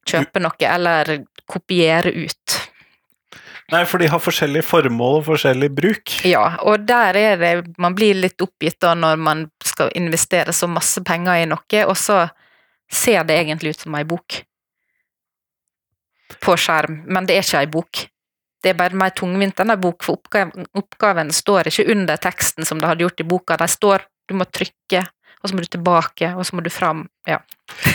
kjøpe 0.08 0.42
noe, 0.44 0.68
eller 0.68 1.14
kopiere 1.48 2.12
ut. 2.12 2.58
Nei, 3.72 3.82
for 3.88 4.00
de 4.00 4.08
har 4.08 4.20
forskjellig 4.24 4.62
formål 4.64 5.18
og 5.20 5.26
forskjellig 5.26 5.68
bruk. 5.76 6.12
Ja, 6.28 6.44
og 6.64 6.86
der 6.88 7.16
er 7.20 7.40
det 7.40 7.50
Man 7.76 7.96
blir 7.96 8.16
litt 8.16 8.40
oppgitt 8.40 8.78
da 8.80 8.94
når 8.96 9.16
man 9.20 9.46
skal 9.64 9.92
investere 9.96 10.54
så 10.56 10.68
masse 10.68 11.02
penger 11.04 11.42
i 11.42 11.48
noe, 11.48 11.82
og 11.84 11.96
så 11.96 12.26
ser 12.88 13.24
det 13.28 13.36
egentlig 13.36 13.76
ut 13.76 13.84
som 13.84 13.96
ei 13.96 14.04
bok 14.08 14.42
på 16.44 16.56
skjerm, 16.60 17.02
men 17.06 17.26
det 17.26 17.36
er 17.36 17.46
ikke 17.46 17.62
ei 17.62 17.70
bok. 17.72 18.04
Det 18.62 18.72
er 18.72 18.78
bare 18.78 18.98
mer 18.98 19.14
tungvint 19.16 19.60
enn 19.62 19.72
ei 19.72 19.78
bok, 19.80 20.02
for 20.04 20.18
oppgaven, 20.18 20.66
oppgaven 20.78 21.30
står 21.34 21.70
ikke 21.70 21.86
under 21.94 22.18
teksten 22.20 22.66
som 22.66 22.80
det 22.80 22.90
hadde 22.90 23.06
gjort 23.06 23.22
i 23.22 23.28
boka. 23.28 23.58
De 23.60 23.68
står 23.70 24.06
Du 24.28 24.34
må 24.36 24.44
trykke, 24.44 25.06
og 25.40 25.48
så 25.48 25.56
må 25.56 25.62
du 25.64 25.70
tilbake, 25.72 26.34
og 26.36 26.44
så 26.44 26.56
må 26.56 26.60
du 26.60 26.68
fram. 26.68 27.06
Ja. 27.24 27.38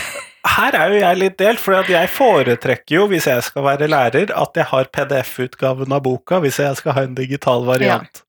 Her 0.54 0.74
er 0.76 0.90
jo 0.92 0.96
jeg 0.98 1.18
litt 1.20 1.36
delt, 1.38 1.60
for 1.62 1.88
jeg 1.88 2.10
foretrekker 2.10 2.96
jo, 2.96 3.06
hvis 3.08 3.28
jeg 3.30 3.44
skal 3.46 3.64
være 3.64 3.86
lærer, 3.88 4.32
at 4.34 4.58
jeg 4.58 4.66
har 4.72 4.90
PDF-utgaven 4.92 5.94
av 5.94 6.02
boka 6.04 6.40
hvis 6.42 6.58
jeg 6.60 6.76
skal 6.82 6.98
ha 6.98 7.04
en 7.06 7.14
digital 7.16 7.64
variant. 7.64 8.24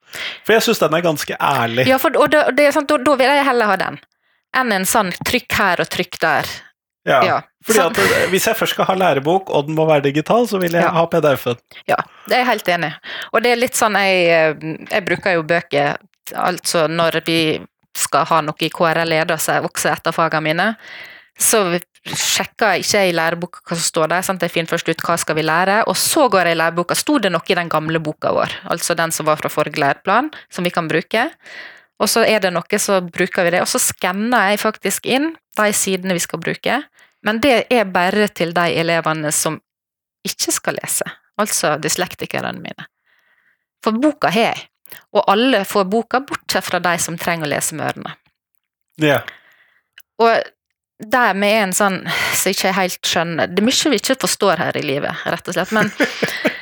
For 0.45 0.55
jeg 0.55 0.63
syns 0.63 0.79
den 0.79 0.95
er 0.95 1.03
ganske 1.03 1.35
ærlig. 1.35 1.87
Ja, 1.89 1.97
for, 1.99 2.15
og 2.21 2.29
det, 2.31 2.45
det 2.55 2.69
sant, 2.77 2.87
da, 2.87 3.01
da 3.03 3.17
vil 3.19 3.33
jeg 3.33 3.47
heller 3.49 3.73
ha 3.73 3.79
den 3.81 3.99
enn 4.55 4.71
en 4.71 4.87
sånn 4.87 5.11
trykk 5.27 5.57
her 5.59 5.83
og 5.83 5.89
trykk 5.91 6.19
der. 6.21 6.51
Ja. 7.05 7.19
Ja. 7.27 7.39
Fordi 7.65 7.79
at 7.81 7.97
eh, 7.97 8.25
Hvis 8.29 8.45
jeg 8.47 8.55
først 8.59 8.75
skal 8.75 8.85
ha 8.85 8.95
lærebok, 8.99 9.49
og 9.49 9.67
den 9.67 9.75
må 9.77 9.87
være 9.89 10.03
digital, 10.09 10.45
så 10.47 10.59
vil 10.61 10.71
jeg 10.77 10.83
Ja. 10.83 10.91
ha 10.93 11.05
PDF-en. 11.09 11.57
Ja, 11.89 11.95
det 12.27 12.35
er 12.37 12.43
jeg 12.43 12.51
helt 12.51 12.67
enig. 12.75 12.91
Og 13.33 13.41
det 13.43 13.51
er 13.51 13.61
litt 13.61 13.73
sånn 13.77 13.97
jeg, 13.97 14.27
eh, 14.29 14.85
jeg 14.91 15.05
bruker 15.05 15.33
jo 15.39 15.43
bøker 15.43 15.97
altså 16.33 16.87
når 16.89 17.21
vi 17.25 17.39
skal 17.95 18.25
ha 18.25 18.41
noe 18.41 18.55
i 18.65 18.69
KRL-ledelse, 18.69 19.59
også 19.63 19.91
etter 19.93 20.11
fagene 20.11 20.41
mine, 20.43 20.75
så 21.39 21.79
sjekker 22.05 22.79
ikke 22.81 23.01
i 23.09 23.13
læreboka 23.15 23.61
hva 23.65 23.75
som 23.77 23.85
står 23.85 24.09
der. 24.13 24.21
Sant? 24.25 24.43
Jeg 24.45 24.51
finner 24.53 24.71
først 24.71 24.89
ut 24.89 25.01
hva 25.05 25.15
skal 25.19 25.35
vi 25.35 25.45
lære, 25.45 25.81
og 25.87 25.95
så 25.99 26.27
går 26.31 26.49
jeg 26.49 26.57
i 26.57 26.59
læreboka. 26.59 26.95
Sto 26.97 27.17
det 27.19 27.31
noe 27.33 27.45
i 27.49 27.57
den 27.57 27.69
gamle 27.71 27.99
boka 28.03 28.31
vår, 28.35 28.53
altså 28.71 28.95
den 28.97 29.11
som 29.15 29.25
var 29.29 29.39
fra 29.41 29.49
forrige 29.49 29.81
læreplan, 29.81 30.29
som 30.53 30.63
vi 30.67 30.73
kan 30.75 30.87
bruke? 30.91 31.29
Og 31.99 32.09
så 32.11 32.25
er 32.27 32.41
det 32.43 32.51
noe, 32.53 32.79
så 32.81 32.99
bruker 33.01 33.47
vi 33.47 33.55
det. 33.55 33.61
Og 33.63 33.67
så 33.71 33.79
skanner 33.79 34.51
jeg 34.51 34.59
faktisk 34.59 35.05
inn 35.07 35.31
de 35.55 35.69
sidene 35.73 36.13
vi 36.17 36.19
skal 36.19 36.41
bruke, 36.43 36.81
men 37.25 37.41
det 37.41 37.65
er 37.73 37.87
bare 37.89 38.27
til 38.29 38.53
de 38.55 38.67
elevene 38.79 39.31
som 39.33 39.57
ikke 40.25 40.53
skal 40.53 40.77
lese, 40.79 41.05
altså 41.41 41.75
dyslektikerne 41.81 42.53
mine. 42.61 42.87
For 43.83 43.97
boka 44.01 44.31
har 44.33 44.51
jeg, 44.51 44.65
og 45.13 45.25
alle 45.31 45.63
får 45.67 45.87
boka, 45.89 46.21
bortsett 46.25 46.65
fra 46.65 46.81
de 46.81 46.95
som 47.01 47.17
trenger 47.17 47.47
å 47.47 47.53
lese 47.53 47.77
med 47.77 47.89
ørene. 47.89 48.13
Ja. 49.01 49.21
Og 50.21 50.31
dermed 50.99 51.41
med 51.41 51.57
en 51.63 51.73
sånn 51.75 51.97
som 52.07 52.53
ikke 52.53 52.69
jeg 52.69 52.77
helt 52.77 53.09
skjønner 53.09 53.49
Det 53.51 53.59
er 53.59 53.65
mye 53.67 53.89
vi 53.91 53.97
ikke 53.99 54.15
forstår 54.21 54.61
her 54.63 54.77
i 54.79 54.85
livet, 54.85 55.25
rett 55.27 55.49
og 55.51 55.57
slett, 55.57 55.73
men 55.75 55.91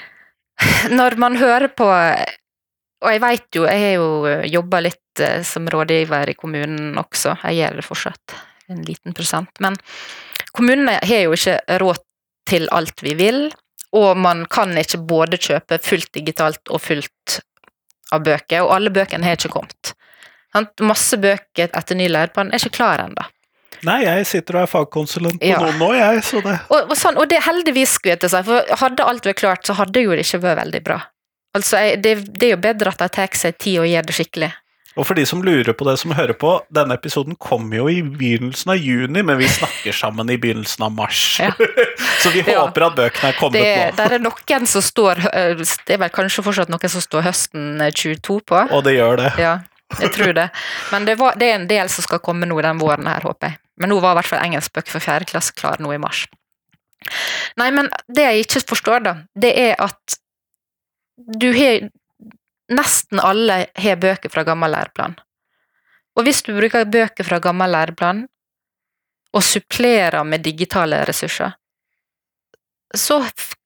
når 0.97 1.17
man 1.21 1.38
hører 1.38 1.69
på 1.69 1.86
Og 1.86 3.12
jeg 3.12 3.21
veit 3.21 3.60
jo, 3.60 3.67
jeg 3.69 3.84
har 3.84 3.93
jo 3.99 4.34
jobba 4.56 4.82
litt 4.88 5.21
eh, 5.21 5.43
som 5.45 5.67
rådgiver 5.69 6.34
i 6.34 6.38
kommunen 6.39 6.97
også, 6.97 7.36
jeg 7.43 7.60
gjør 7.60 7.78
det 7.78 7.86
fortsatt, 7.86 8.36
en 8.73 8.82
liten 8.88 9.13
prosent, 9.13 9.52
men 9.62 9.78
kommunene 10.55 10.99
har 11.03 11.25
jo 11.27 11.35
ikke 11.37 11.57
råd 11.81 12.01
til 12.49 12.67
alt 12.75 13.03
vi 13.05 13.13
vil, 13.19 13.45
og 13.93 14.17
man 14.17 14.45
kan 14.51 14.73
ikke 14.77 14.99
både 15.07 15.37
kjøpe 15.41 15.77
fullt 15.83 16.09
digitalt 16.17 16.71
og 16.73 16.81
fullt 16.81 17.39
av 18.13 18.23
bøker, 18.25 18.63
og 18.65 18.73
alle 18.75 18.91
bøkene 18.93 19.25
har 19.25 19.37
ikke 19.37 19.53
kommet. 19.53 19.93
Masse 20.85 21.17
bøker 21.17 21.69
etter 21.73 21.97
ny 21.97 22.07
læreplan 22.11 22.51
er 22.53 22.61
ikke 22.61 22.75
klar 22.77 23.01
ennå. 23.07 23.25
Nei, 23.83 24.03
jeg 24.05 24.25
sitter 24.29 24.59
og 24.59 24.61
er 24.63 24.69
fagkonsulent 24.71 25.39
på 25.41 25.47
Ja. 25.49 25.57
noen 25.59 25.79
nå, 25.81 25.89
jeg, 25.97 26.21
så 26.23 26.39
det 26.41 26.53
Og, 26.69 26.89
og, 26.89 26.93
sånn, 26.95 27.17
og 27.19 27.27
det 27.27 27.41
heldigvis, 27.43 27.97
skulle 27.97 28.13
jeg 28.13 28.21
til 28.21 28.29
si, 28.31 28.43
for 28.47 28.75
hadde 28.79 29.03
alt 29.03 29.25
vært 29.27 29.41
klart, 29.41 29.65
så 29.67 29.73
hadde 29.75 30.03
jo 30.05 30.13
det 30.15 30.23
ikke 30.23 30.39
vært 30.45 30.61
veldig 30.61 30.81
bra. 30.85 30.99
Altså, 31.57 31.77
jeg, 31.83 31.97
det, 32.03 32.13
det 32.39 32.47
er 32.47 32.53
jo 32.55 32.61
bedre 32.63 32.93
at 32.93 33.01
de 33.03 33.09
tar 33.09 33.33
seg 33.35 33.57
tid 33.59 33.79
og 33.81 33.89
gjør 33.89 34.07
det 34.07 34.15
skikkelig. 34.15 34.51
Og 34.93 35.08
for 35.10 35.17
de 35.17 35.23
som 35.25 35.39
lurer 35.41 35.73
på 35.73 35.86
det 35.88 35.95
som 35.97 36.12
hører 36.13 36.36
på, 36.38 36.51
denne 36.73 36.93
episoden 36.99 37.34
kommer 37.41 37.79
jo 37.79 37.88
i 37.89 38.01
begynnelsen 38.06 38.69
av 38.75 38.77
juni, 38.77 39.23
men 39.25 39.39
vi 39.39 39.47
snakker 39.49 39.95
sammen 39.97 40.29
i 40.29 40.38
begynnelsen 40.38 40.86
av 40.86 40.91
mars. 40.93 41.21
Ja. 41.41 41.49
så 42.21 42.29
vi 42.36 42.43
Ja. 42.45 42.60
håper 42.67 42.86
at 42.91 42.95
bøkene 42.99 43.32
er 43.32 43.38
kommet 43.39 43.58
Det, 43.58 43.71
nå. 43.89 43.95
der 43.97 44.15
er 44.19 44.21
noen 44.21 44.67
som 44.69 44.82
står 44.86 45.23
Det 45.25 45.95
er 45.95 46.01
vel 46.03 46.13
kanskje 46.13 46.43
fortsatt 46.45 46.69
noen 46.69 46.93
som 46.93 47.01
står 47.01 47.25
høsten 47.25 47.82
øh, 47.82 47.89
22 47.91 48.39
på. 48.45 48.62
Og 48.69 48.84
det 48.86 48.93
gjør 48.99 49.17
det. 49.23 49.32
Ja, 49.41 49.56
jeg 49.99 50.12
tror 50.13 50.34
det. 50.38 50.49
Men 50.91 51.06
det, 51.10 51.17
var, 51.17 51.36
det 51.41 51.49
er 51.49 51.56
en 51.62 51.67
del 51.71 51.89
som 51.89 52.06
skal 52.06 52.21
komme 52.21 52.45
nå 52.49 52.62
den 52.62 52.77
våren 52.82 53.10
her, 53.10 53.25
håper 53.25 53.49
jeg. 53.49 53.60
Men 53.82 53.89
nå 53.89 53.97
var 54.03 54.13
i 54.13 54.21
hvert 54.21 54.29
fall 54.29 54.45
engelskbøker 54.45 54.93
for 54.93 55.01
fjerde 55.01 55.25
klasse 55.32 55.53
klar 55.58 55.82
nå 55.82 55.89
i 55.95 55.97
mars. 56.01 56.27
Nei, 57.58 57.71
men 57.73 57.89
det 58.08 58.23
jeg 58.29 58.45
ikke 58.45 58.62
forstår, 58.75 59.01
da, 59.10 59.15
det 59.36 59.49
er 59.60 59.73
at 59.82 60.19
du 61.17 61.49
har 61.58 61.89
Nesten 62.71 63.19
alle 63.19 63.65
har 63.76 63.99
bøker 63.99 64.32
fra 64.32 64.45
gammel 64.47 64.71
læreplan. 64.71 65.17
Og 66.15 66.28
hvis 66.28 66.43
du 66.45 66.54
bruker 66.56 66.86
bøker 66.86 67.28
fra 67.28 67.41
gammel 67.43 67.73
læreplan, 67.73 68.23
og 69.34 69.41
supplerer 69.41 70.23
med 70.23 70.43
digitale 70.45 71.02
ressurser, 71.10 71.56
så 72.93 73.23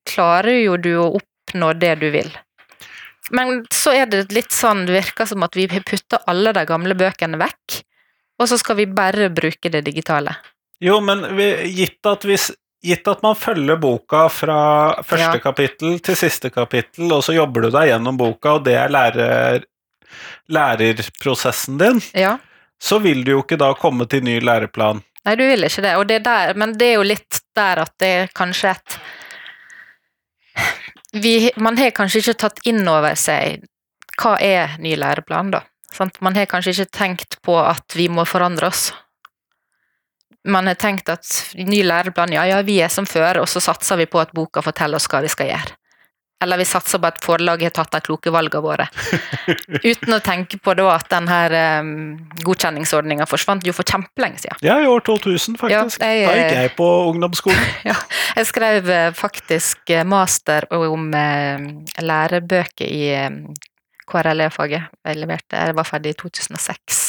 klarer 0.08 0.62
jo 0.62 0.78
du 0.80 0.94
å 0.96 1.10
oppnå 1.20 1.74
det 1.76 1.98
du 2.00 2.08
vil. 2.14 2.30
Men 3.36 3.66
så 3.74 3.92
er 3.92 4.08
det 4.08 4.30
litt 4.32 4.56
sånn, 4.56 4.86
det 4.88 4.96
virker 4.96 5.28
som 5.28 5.44
at 5.44 5.58
vi 5.60 5.68
har 5.68 5.84
putta 5.84 6.22
alle 6.32 6.54
de 6.56 6.64
gamle 6.70 6.96
bøkene 6.96 7.40
vekk, 7.42 7.82
og 8.40 8.48
så 8.48 8.60
skal 8.62 8.80
vi 8.80 8.88
bare 8.88 9.28
bruke 9.34 9.72
det 9.74 9.84
digitale. 9.90 10.38
Jo, 10.80 11.02
men 11.04 11.26
gitt, 11.68 12.00
at 12.08 12.24
hvis, 12.28 12.52
gitt 12.84 13.08
at 13.10 13.24
man 13.26 13.36
følger 13.36 13.80
boka 13.82 14.28
fra 14.30 14.58
første 15.04 15.38
Ja. 15.38 15.44
kapittel 15.44 16.00
til 16.00 16.16
siste 16.16 16.50
kapittel, 16.54 17.12
og 17.12 17.24
så 17.24 17.34
jobber 17.36 17.62
du 17.62 17.70
deg 17.72 17.90
gjennom 17.90 18.18
boka, 18.18 18.54
og 18.58 18.64
det 18.66 18.76
er 18.78 18.90
lærer, 18.90 19.64
lærerprosessen 20.50 21.78
din, 21.78 22.02
Ja. 22.14 22.38
så 22.80 23.00
vil 23.02 23.24
du 23.24 23.32
jo 23.32 23.42
ikke 23.44 23.58
da 23.58 23.74
komme 23.74 24.08
til 24.08 24.24
ny 24.24 24.40
læreplan. 24.40 25.02
Nei, 25.26 25.36
du 25.36 25.44
vil 25.48 25.64
ikke 25.64 25.82
det, 25.82 26.08
det 26.08 26.16
er 26.16 26.24
der, 26.24 26.54
men 26.56 26.78
det 26.78 26.88
er 26.88 26.94
jo 26.96 27.04
litt 27.04 27.42
der 27.56 27.80
at 27.82 27.92
det 28.00 28.08
er 28.08 28.28
kanskje 28.34 28.70
et 28.72 29.00
vi, 31.14 31.52
Man 31.58 31.78
har 31.78 31.92
kanskje 31.92 32.20
ikke 32.22 32.38
tatt 32.38 32.60
inn 32.66 32.88
over 32.88 33.16
seg 33.16 33.64
hva 34.18 34.38
er 34.42 34.78
ny 34.80 34.96
læreplan, 34.96 35.52
da. 35.52 35.62
Sant? 35.94 36.20
Man 36.22 36.36
har 36.36 36.46
kanskje 36.50 36.74
ikke 36.74 36.92
tenkt 36.92 37.38
på 37.46 37.56
at 37.62 37.94
vi 37.96 38.08
må 38.10 38.26
forandre 38.26 38.68
oss. 38.68 38.92
Man 40.48 40.68
har 40.72 40.76
tenkt 40.80 41.10
at 41.12 41.28
ny 41.60 41.82
læreplan, 41.84 42.32
ja 42.36 42.46
ja, 42.48 42.62
vi 42.64 42.80
er 42.84 42.90
som 42.94 43.06
før, 43.10 43.42
og 43.44 43.50
så 43.52 43.60
satser 43.64 44.00
vi 44.00 44.06
på 44.08 44.22
at 44.22 44.32
boka 44.36 44.62
forteller 44.64 44.96
oss 45.00 45.08
hva 45.12 45.20
vi 45.26 45.32
skal 45.34 45.50
gjøre. 45.52 45.76
Eller 46.46 46.60
vi 46.62 46.66
satser 46.70 47.00
på 47.02 47.08
at 47.10 47.18
forlaget 47.26 47.66
har 47.66 47.74
tatt 47.80 47.96
de 47.96 48.00
kloke 48.06 48.30
valgene 48.30 48.62
våre. 48.62 48.86
Uten 49.90 50.14
å 50.14 50.20
tenke 50.22 50.60
på 50.62 50.76
da 50.78 50.86
at 50.94 51.08
denne 51.10 51.40
um, 51.82 51.90
godkjenningsordninga 52.46 53.26
forsvant 53.26 53.66
jo 53.66 53.74
for 53.74 53.90
kjempelenge 53.90 54.44
siden. 54.44 54.62
Ja, 54.62 54.76
i 54.78 54.86
år 54.86 55.02
2000, 55.08 55.58
faktisk. 55.58 55.98
Ja, 56.06 56.12
jeg- 56.14 56.28
da 56.30 56.36
gikk 56.38 56.54
jeg 56.62 56.76
på 56.78 56.90
ungdomsskolen. 57.10 57.66
Jeg 58.38 58.46
skrev 58.52 58.90
eh, 58.94 59.10
faktisk 59.18 59.90
eh, 59.90 60.04
master 60.06 60.68
om 60.78 61.08
lærebøker 62.06 62.86
i 62.86 63.08
KRLE-faget. 64.08 64.92
Jeg 65.06 65.20
leverte, 65.20 65.60
jeg 65.60 65.76
var 65.78 65.88
ferdig 65.88 66.14
i 66.16 66.20
2006. 66.22 67.02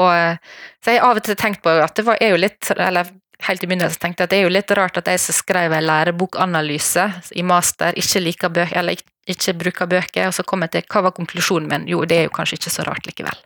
Og, 0.00 0.10
eh, 0.14 0.36
så 0.82 0.94
jeg 0.94 1.02
har 1.02 1.10
av 1.10 1.20
og 1.20 1.26
til 1.26 1.38
tenkt 1.38 1.62
på 1.64 1.74
at 1.82 1.96
det 1.96 2.06
var, 2.06 2.20
er 2.20 2.34
jo 2.34 2.40
litt 2.40 2.70
Eller 2.76 3.10
helt 3.46 3.64
i 3.64 3.66
begynnelsen 3.66 4.00
tenkte 4.00 4.22
jeg 4.22 4.28
at 4.28 4.32
det 4.32 4.38
er 4.38 4.46
jo 4.46 4.54
litt 4.54 4.72
rart 4.78 4.98
at 5.00 5.08
jeg 5.10 5.20
som 5.20 5.34
skrev 5.34 5.72
en 5.74 5.86
lærebokanalyse 5.88 7.08
i 7.34 7.42
master, 7.42 7.96
ikke 7.98 8.22
liker 8.22 8.52
bøker, 8.54 8.78
eller 8.78 9.00
ikke, 9.30 9.54
bruker 9.54 9.86
bøker, 9.86 10.26
og 10.26 10.34
så 10.34 10.42
kom 10.46 10.64
jeg 10.66 10.72
til 10.74 10.86
hva 10.90 11.04
var 11.06 11.14
konklusjonen 11.14 11.68
min? 11.70 11.84
Jo, 11.90 12.02
det 12.08 12.16
er 12.18 12.24
jo 12.26 12.34
kanskje 12.34 12.58
ikke 12.58 12.72
så 12.74 12.86
rart 12.88 13.06
likevel. 13.06 13.38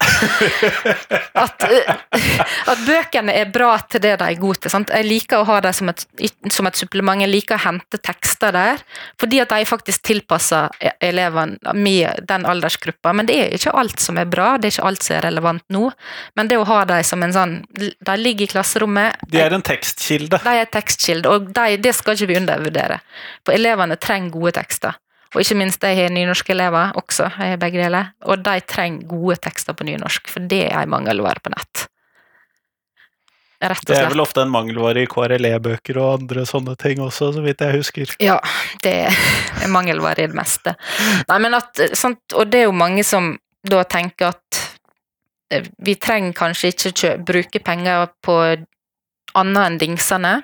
At, 1.36 1.66
eh, 1.68 1.90
at 2.72 2.84
bøkene 2.86 3.34
er 3.36 3.50
bra 3.52 3.74
til 3.84 4.00
det 4.00 4.14
de 4.22 4.28
er 4.32 4.38
gode 4.40 4.62
til. 4.64 4.72
Sant? 4.72 4.88
Jeg 4.88 5.04
liker 5.04 5.42
å 5.42 5.48
ha 5.50 5.58
dem 5.66 5.74
som 5.76 5.90
som 6.52 6.68
et 6.68 6.78
supplement. 6.78 7.20
Jeg 7.20 7.30
liker 7.30 7.58
å 7.58 7.64
hente 7.66 8.00
tekster 8.00 8.54
der, 8.56 8.82
fordi 9.20 9.40
at 9.42 9.52
de 9.52 9.68
faktisk 9.68 10.04
tilpasser 10.06 10.72
elevene 11.04 11.74
med 11.76 12.24
den 12.28 12.46
aldersgruppa. 12.48 13.12
Men 13.16 13.28
det 13.28 13.38
er 13.42 13.56
ikke 13.56 13.74
alt 13.76 14.00
som 14.02 14.18
er 14.20 14.28
bra, 14.30 14.54
det 14.56 14.70
er 14.70 14.76
ikke 14.76 14.88
alt 14.90 15.06
som 15.06 15.18
er 15.18 15.26
relevant 15.28 15.64
nå. 15.72 15.90
Men 16.38 16.50
det 16.50 16.60
å 16.60 16.66
ha 16.68 16.82
dem 16.88 17.04
som 17.06 17.22
en 17.22 17.34
sånn 17.36 17.56
De 17.76 18.16
ligger 18.16 18.46
i 18.46 18.50
klasserommet. 18.50 19.26
De 19.30 19.40
er 19.42 19.52
en 19.52 19.64
tekstkilde. 19.64 20.40
De 20.42 20.60
er 20.60 20.70
tekstkilde, 20.72 21.32
og 21.32 21.50
de, 21.56 21.80
det 21.82 21.92
skal 21.96 22.16
ikke 22.16 22.30
vi 22.32 22.38
undervurdere. 22.40 23.00
For 23.44 23.56
elevene 23.56 23.98
trenger 24.00 24.32
gode 24.34 24.56
tekster. 24.56 24.96
Og 25.36 25.42
ikke 25.42 25.58
minst 25.60 25.82
jeg 25.84 25.98
har 25.98 26.14
nynorskelever 26.14 26.96
også, 26.96 27.26
jeg 27.36 27.52
har 27.52 27.58
begge 27.60 27.82
deler. 27.82 28.14
Og 28.24 28.40
de 28.40 28.56
trenger 28.64 29.04
gode 29.10 29.36
tekster 29.44 29.76
på 29.76 29.84
nynorsk, 29.84 30.30
for 30.32 30.48
det 30.48 30.62
er 30.70 30.78
en 30.80 30.94
mangelvare 30.94 31.44
på 31.44 31.52
nett. 31.52 31.82
Det 33.60 33.96
er 33.96 34.10
vel 34.10 34.20
ofte 34.20 34.42
en 34.44 34.52
mangelvare 34.52 35.02
i 35.04 35.08
KRLE-bøker 35.08 35.96
og 36.00 36.22
andre 36.22 36.44
sånne 36.48 36.74
ting 36.80 37.00
også, 37.04 37.30
så 37.36 37.44
vidt 37.44 37.64
jeg 37.64 37.76
husker. 37.76 38.12
Ja, 38.20 38.36
det 38.84 38.94
er 39.08 39.70
mangelvare 39.72 40.24
i 40.24 40.30
det 40.30 40.36
meste. 40.36 40.74
Nei, 41.28 41.38
men 41.44 41.56
at, 41.56 41.80
sant, 41.96 42.20
og 42.36 42.48
det 42.52 42.62
er 42.62 42.68
jo 42.70 42.76
mange 42.76 43.04
som 43.04 43.34
da 43.66 43.80
tenker 43.88 44.34
at 44.34 44.60
eh, 45.52 45.68
vi 45.84 45.96
trenger 46.00 46.36
kanskje 46.36 46.72
ikke 46.74 47.14
bruke 47.28 47.64
penger 47.64 48.08
på 48.24 48.36
annet 49.36 49.62
enn 49.64 49.80
dingsene. 49.80 50.36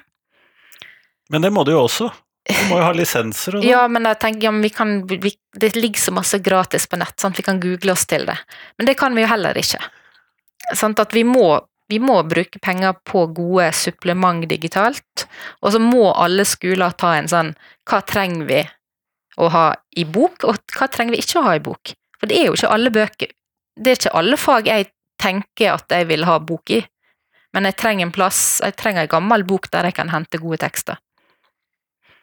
Men 1.32 1.44
det 1.44 1.52
må 1.52 1.64
du 1.68 1.72
jo 1.76 1.84
også. 1.84 2.10
Du 2.48 2.62
må 2.70 2.80
jo 2.80 2.86
ha 2.88 2.94
lisenser 2.96 3.56
og 3.56 3.60
sånn. 3.62 3.70
Ja, 3.70 3.82
men 3.90 4.06
jeg 4.08 4.18
tenker, 4.22 4.48
ja, 4.48 4.54
men 4.54 4.64
vi 4.64 4.72
kan, 4.74 4.94
vi, 5.06 5.34
det 5.58 5.74
ligger 5.78 6.02
så 6.02 6.14
masse 6.14 6.40
gratis 6.42 6.88
på 6.90 6.98
nett, 7.00 7.14
sant? 7.20 7.38
vi 7.38 7.46
kan 7.46 7.60
google 7.62 7.94
oss 7.94 8.06
til 8.10 8.26
det. 8.28 8.38
Men 8.78 8.90
det 8.90 8.96
kan 9.00 9.14
vi 9.14 9.24
jo 9.24 9.30
heller 9.30 9.58
ikke. 9.58 9.82
Sånn 10.78 10.94
At 10.98 11.14
vi 11.14 11.24
må, 11.26 11.60
vi 11.90 11.98
må 12.02 12.20
bruke 12.26 12.60
penger 12.62 12.94
på 13.08 13.26
gode 13.34 13.70
supplement 13.76 14.46
digitalt, 14.48 15.26
og 15.60 15.74
så 15.74 15.80
må 15.82 16.12
alle 16.12 16.46
skoler 16.48 16.94
ta 16.98 17.16
en 17.18 17.30
sånn 17.30 17.50
Hva 17.88 17.98
trenger 18.06 18.46
vi 18.46 18.60
å 19.42 19.48
ha 19.50 19.66
i 19.98 20.04
bok, 20.04 20.46
og 20.46 20.60
hva 20.76 20.88
trenger 20.92 21.16
vi 21.16 21.22
ikke 21.24 21.40
å 21.40 21.46
ha 21.48 21.56
i 21.58 21.64
bok? 21.64 21.94
For 22.20 22.30
det 22.30 22.38
er 22.38 22.46
jo 22.46 22.54
ikke 22.54 22.70
alle 22.70 22.92
bøker 22.94 23.32
Det 23.74 23.90
er 23.90 23.98
ikke 23.98 24.16
alle 24.20 24.38
fag 24.38 24.70
jeg 24.70 24.90
tenker 25.22 25.74
at 25.74 25.90
jeg 25.90 26.06
vil 26.10 26.26
ha 26.26 26.38
bok 26.42 26.70
i, 26.74 26.80
men 27.54 27.68
jeg 27.68 27.76
trenger 27.78 28.06
en 28.06 28.14
plass, 28.14 28.60
jeg 28.64 28.74
trenger 28.78 29.04
en 29.04 29.12
gammel 29.12 29.44
bok 29.46 29.68
der 29.70 29.86
jeg 29.86 29.96
kan 29.98 30.10
hente 30.10 30.40
gode 30.42 30.58
tekster. 30.64 30.98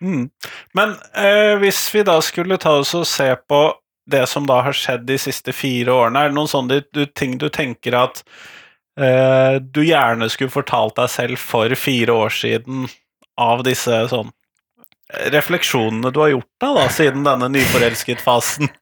Mm. 0.01 0.29
Men 0.77 0.95
eh, 1.13 1.55
hvis 1.59 1.81
vi 1.93 2.03
da 2.07 2.19
skulle 2.23 2.59
ta 2.61 2.77
oss 2.79 2.95
og 2.97 3.07
se 3.07 3.29
på 3.49 3.61
det 4.09 4.25
som 4.29 4.47
da 4.49 4.61
har 4.65 4.75
skjedd 4.75 5.05
de 5.09 5.19
siste 5.21 5.53
fire 5.53 5.93
årene, 5.93 6.23
er 6.23 6.31
det 6.31 6.37
noen 6.37 6.49
sånne 6.49 6.79
ting 7.17 7.37
du 7.41 7.49
tenker 7.53 7.97
at 7.99 8.23
eh, 8.99 9.59
du 9.61 9.83
gjerne 9.85 10.29
skulle 10.31 10.53
fortalt 10.53 10.97
deg 10.97 11.11
selv 11.13 11.41
for 11.41 11.75
fire 11.77 12.15
år 12.25 12.33
siden 12.33 12.87
av 13.39 13.63
disse 13.67 14.01
sånn 14.11 14.33
refleksjonene 15.33 16.11
du 16.13 16.19
har 16.21 16.33
gjort 16.35 16.49
da, 16.61 16.73
da 16.77 16.89
siden 16.93 17.25
denne 17.25 17.49
nyforelsket-fasen? 17.53 18.69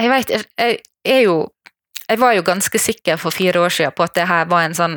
Jeg 0.00 0.08
veit 0.08 0.30
jeg, 0.32 0.44
jeg 0.56 0.78
er 1.04 1.18
jo 1.26 1.34
Jeg 2.08 2.18
var 2.22 2.32
jo 2.32 2.44
ganske 2.46 2.78
sikker 2.80 3.18
for 3.20 3.34
fire 3.34 3.60
år 3.60 3.74
siden 3.74 3.92
på 3.92 4.06
at 4.06 4.14
det 4.16 4.24
her 4.30 4.46
var 4.48 4.64
en 4.64 4.76
sånn 4.76 4.94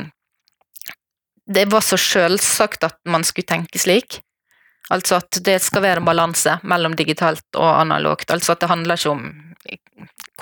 Det 1.43 1.65
var 1.73 1.83
så 1.83 1.99
sjølsagt 1.99 2.85
at 2.87 2.95
man 3.03 3.25
skulle 3.27 3.49
tenke 3.49 3.81
slik. 3.81 4.21
Altså 4.91 5.21
at 5.21 5.39
det 5.45 5.59
skal 5.63 5.85
være 5.85 6.01
en 6.01 6.07
balanse 6.07 6.57
mellom 6.67 6.95
digitalt 6.99 7.45
og 7.55 7.69
analogt. 7.79 8.31
Altså 8.33 8.55
at 8.55 8.63
det 8.63 8.71
handler 8.71 8.99
ikke 8.99 9.13
om 9.15 9.29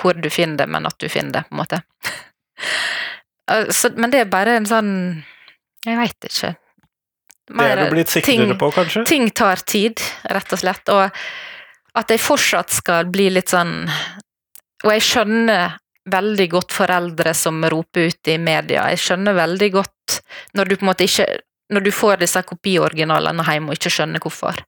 hvor 0.01 0.17
du 0.17 0.30
finner 0.34 0.63
det, 0.63 0.67
men 0.71 0.88
at 0.89 0.97
du 0.97 1.08
finner 1.12 1.32
det, 1.36 1.43
på 1.49 1.56
en 1.56 1.63
måte. 1.63 1.82
Altså, 3.51 3.89
men 3.97 4.12
det 4.13 4.19
er 4.21 4.27
bare 4.32 4.54
en 4.56 4.67
sånn 4.69 4.91
Jeg 5.84 5.97
veit 5.97 6.27
ikke. 6.27 6.51
Det 7.51 7.65
er 7.65 7.80
du 7.82 7.89
blitt 7.91 8.13
sikrere 8.13 8.56
på, 8.56 8.69
kanskje? 8.71 9.01
ting 9.10 9.25
tar 9.36 9.63
tid, 9.67 9.99
rett 10.30 10.54
og 10.54 10.62
slett. 10.62 10.91
Og 10.93 11.97
at 11.99 12.13
jeg 12.13 12.21
fortsatt 12.21 12.71
skal 12.71 13.10
bli 13.12 13.25
litt 13.34 13.51
sånn 13.51 13.89
Og 14.86 14.91
jeg 14.93 15.04
skjønner 15.04 15.75
veldig 16.12 16.47
godt 16.54 16.77
foreldre 16.77 17.34
som 17.36 17.60
roper 17.73 18.13
ut 18.13 18.32
i 18.32 18.38
media. 18.41 18.86
Jeg 18.93 19.04
skjønner 19.04 19.36
veldig 19.38 19.71
godt 19.73 20.21
når 20.58 20.69
du 20.69 20.77
på 20.77 20.86
en 20.86 20.91
måte 20.93 21.10
ikke 21.10 21.27
Når 21.71 21.86
du 21.86 21.91
får 21.95 22.21
disse 22.21 22.41
kopioriginalene 22.43 23.45
hjemme 23.47 23.71
og 23.71 23.79
ikke 23.79 23.91
skjønner 23.93 24.23
hvorfor. 24.23 24.60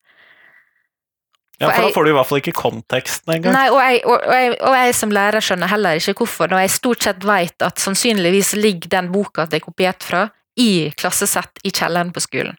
Ja, 1.61 1.69
for 1.69 1.85
da 1.85 1.91
får 1.93 2.05
du 2.05 2.09
i 2.09 2.15
hvert 2.17 2.27
fall 2.29 2.41
ikke 2.41 2.55
konteksten 2.57 3.35
engang. 3.35 3.53
Nei, 3.55 3.67
og 3.71 3.79
jeg, 3.83 3.99
og, 4.07 4.15
og, 4.17 4.33
jeg, 4.33 4.55
og 4.57 4.77
jeg 4.79 4.95
som 4.97 5.13
lærer 5.13 5.45
skjønner 5.45 5.71
heller 5.71 5.99
ikke 5.99 6.15
hvorfor, 6.23 6.49
når 6.51 6.63
jeg 6.63 6.73
stort 6.73 7.05
sett 7.05 7.27
vet 7.27 7.65
at 7.67 7.83
sannsynligvis 7.83 8.55
ligger 8.57 8.91
den 8.97 9.11
boka 9.13 9.45
det 9.49 9.61
er 9.61 9.67
kopiert 9.67 10.03
fra, 10.03 10.25
i 10.59 10.91
klassesett 10.97 11.63
i 11.65 11.71
kjelleren 11.73 12.11
på 12.13 12.21
skolen. 12.21 12.57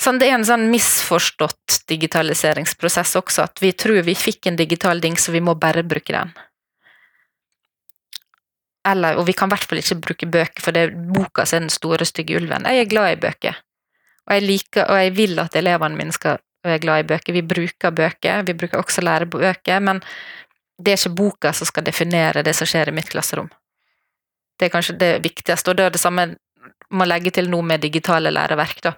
Sånn, 0.00 0.18
det 0.18 0.26
er 0.26 0.38
en 0.38 0.46
sånn 0.46 0.66
misforstått 0.72 1.84
digitaliseringsprosess 1.90 3.14
også, 3.20 3.44
at 3.46 3.60
vi 3.62 3.70
tror 3.78 4.00
vi 4.06 4.16
fikk 4.18 4.50
en 4.50 4.58
digital 4.58 5.00
ding, 5.00 5.18
så 5.20 5.32
vi 5.34 5.42
må 5.44 5.54
bare 5.60 5.84
bruke 5.86 6.12
den. 6.16 6.32
Eller, 8.88 9.16
og 9.16 9.26
vi 9.26 9.32
kan 9.32 9.48
i 9.48 9.54
hvert 9.54 9.64
fall 9.64 9.80
ikke 9.80 10.00
bruke 10.06 10.26
bøker, 10.28 10.60
for 10.60 10.76
det 10.76 10.82
er 10.84 10.96
boka 11.16 11.46
som 11.48 11.56
er 11.56 11.66
den 11.66 11.72
store, 11.72 12.04
stygge 12.04 12.36
ulven. 12.36 12.66
Jeg 12.68 12.84
er 12.84 12.90
glad 12.90 13.14
i 13.14 13.20
bøker, 13.22 13.60
og 14.26 14.36
jeg 14.36 14.44
liker, 14.44 14.88
og 14.90 15.00
jeg 15.00 15.14
vil 15.16 15.40
at 15.40 15.56
elevene 15.56 15.96
mine 15.96 16.12
skal 16.12 16.40
være 16.64 16.82
glad 16.82 17.04
i 17.04 17.08
bøker. 17.08 17.32
Vi 17.32 17.42
bruker 17.54 17.94
bøker, 17.96 18.42
vi 18.44 18.56
bruker 18.60 18.82
også 18.82 19.04
lærebøker, 19.04 19.80
men 19.80 20.02
det 20.76 20.92
er 20.92 21.00
ikke 21.00 21.16
boka 21.16 21.52
som 21.56 21.68
skal 21.70 21.86
definere 21.86 22.42
det 22.44 22.54
som 22.56 22.68
skjer 22.68 22.90
i 22.90 22.96
mitt 22.96 23.08
klasserom. 23.12 23.48
Det 24.58 24.68
er 24.68 24.74
kanskje 24.74 24.98
det 25.00 25.12
viktigste, 25.24 25.70
og 25.70 25.78
det 25.78 25.86
er 25.86 25.94
det 25.94 26.02
samme 26.02 26.28
må 26.94 27.06
legge 27.08 27.32
til 27.34 27.48
nå 27.50 27.60
med 27.64 27.82
digitale 27.82 28.30
læreverk, 28.30 28.82
da. 28.84 28.94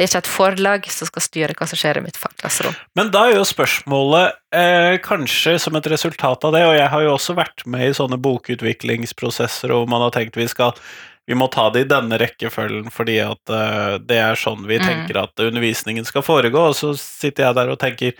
Det 0.00 0.06
er 0.06 0.08
ikke 0.14 0.20
et 0.22 0.28
forlag 0.32 0.86
som 0.88 1.08
skal 1.10 1.22
styre 1.26 1.54
hva 1.58 1.66
som 1.68 1.76
skjer 1.76 1.98
i 2.00 2.02
mitt 2.06 2.16
klasserom. 2.40 2.72
Men 2.96 3.10
da 3.12 3.26
er 3.28 3.34
jo 3.36 3.42
spørsmålet, 3.44 4.38
eh, 4.56 4.96
kanskje 5.04 5.58
som 5.60 5.76
et 5.76 5.88
resultat 5.92 6.46
av 6.48 6.54
det, 6.56 6.62
og 6.64 6.72
jeg 6.72 6.88
har 6.88 7.02
jo 7.04 7.10
også 7.18 7.36
vært 7.36 7.66
med 7.68 7.84
i 7.84 7.92
sånne 7.92 8.16
bokutviklingsprosesser, 8.16 9.74
og 9.76 9.90
man 9.92 10.00
har 10.00 10.14
tenkt 10.16 10.40
vi 10.40 10.48
skal 10.48 10.72
vi 11.28 11.36
må 11.36 11.50
ta 11.52 11.68
det 11.70 11.84
i 11.84 11.90
denne 11.90 12.16
rekkefølgen 12.18 12.88
fordi 12.90 13.18
at 13.22 13.52
uh, 13.52 13.98
det 14.02 14.16
er 14.18 14.40
sånn 14.40 14.64
vi 14.64 14.80
Mm. 14.80 14.86
tenker 14.88 15.20
at 15.20 15.44
undervisningen 15.44 16.08
skal 16.08 16.24
foregå, 16.24 16.70
og 16.70 16.74
så 16.74 16.94
sitter 16.96 17.44
jeg 17.44 17.58
der 17.60 17.68
og 17.68 17.78
tenker 17.78 18.16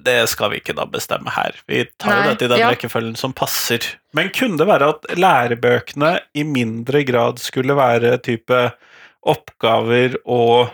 Det 0.00 0.26
skal 0.32 0.48
vi 0.48 0.62
ikke 0.62 0.72
da 0.72 0.86
bestemme 0.88 1.28
her. 1.28 1.52
Vi 1.68 1.84
tar 2.00 2.16
jo 2.16 2.30
dette 2.30 2.46
i 2.46 2.48
den 2.48 2.62
ja. 2.62 2.70
rekkefølgen 2.72 3.18
som 3.20 3.34
passer. 3.36 3.84
Men 4.16 4.30
kunne 4.32 4.56
det 4.56 4.66
være 4.66 4.88
at 4.94 5.04
lærebøkene 5.12 6.20
i 6.32 6.42
mindre 6.42 7.04
grad 7.04 7.36
skulle 7.38 7.76
være 7.76 8.16
type 8.24 8.72
oppgaver 9.30 10.18
og 10.24 10.70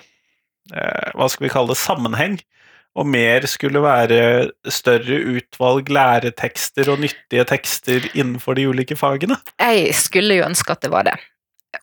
eh, 0.74 1.10
hva 1.16 1.28
skal 1.30 1.46
vi 1.46 1.52
kalle 1.52 1.74
det, 1.74 1.80
sammenheng? 1.80 2.38
Og 2.98 3.06
mer 3.06 3.44
skulle 3.46 3.82
være 3.84 4.50
større 4.66 5.20
utvalg 5.36 5.92
læretekster 5.94 6.90
og 6.90 7.04
nyttige 7.04 7.44
tekster 7.46 8.08
innenfor 8.12 8.58
de 8.58 8.66
ulike 8.66 8.98
fagene? 8.98 9.38
Jeg 9.62 9.94
skulle 9.94 10.40
jo 10.40 10.48
ønske 10.48 10.74
at 10.74 10.82
det 10.82 10.90
var 10.90 11.06
det. 11.06 11.14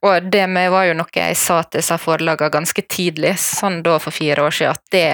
Og 0.03 0.28
det 0.32 0.43
med 0.51 0.70
var 0.74 0.89
jo 0.89 0.97
noe 0.99 1.15
jeg 1.15 1.38
sa 1.39 1.61
til 1.63 1.80
disse 1.80 1.95
forlagene 2.01 2.51
ganske 2.53 2.84
tidlig, 2.91 3.38
sånn 3.39 3.80
da 3.86 3.95
for 4.03 4.15
fire 4.15 4.43
år 4.43 4.57
siden, 4.57 4.76
at 4.76 4.91
det, 4.93 5.07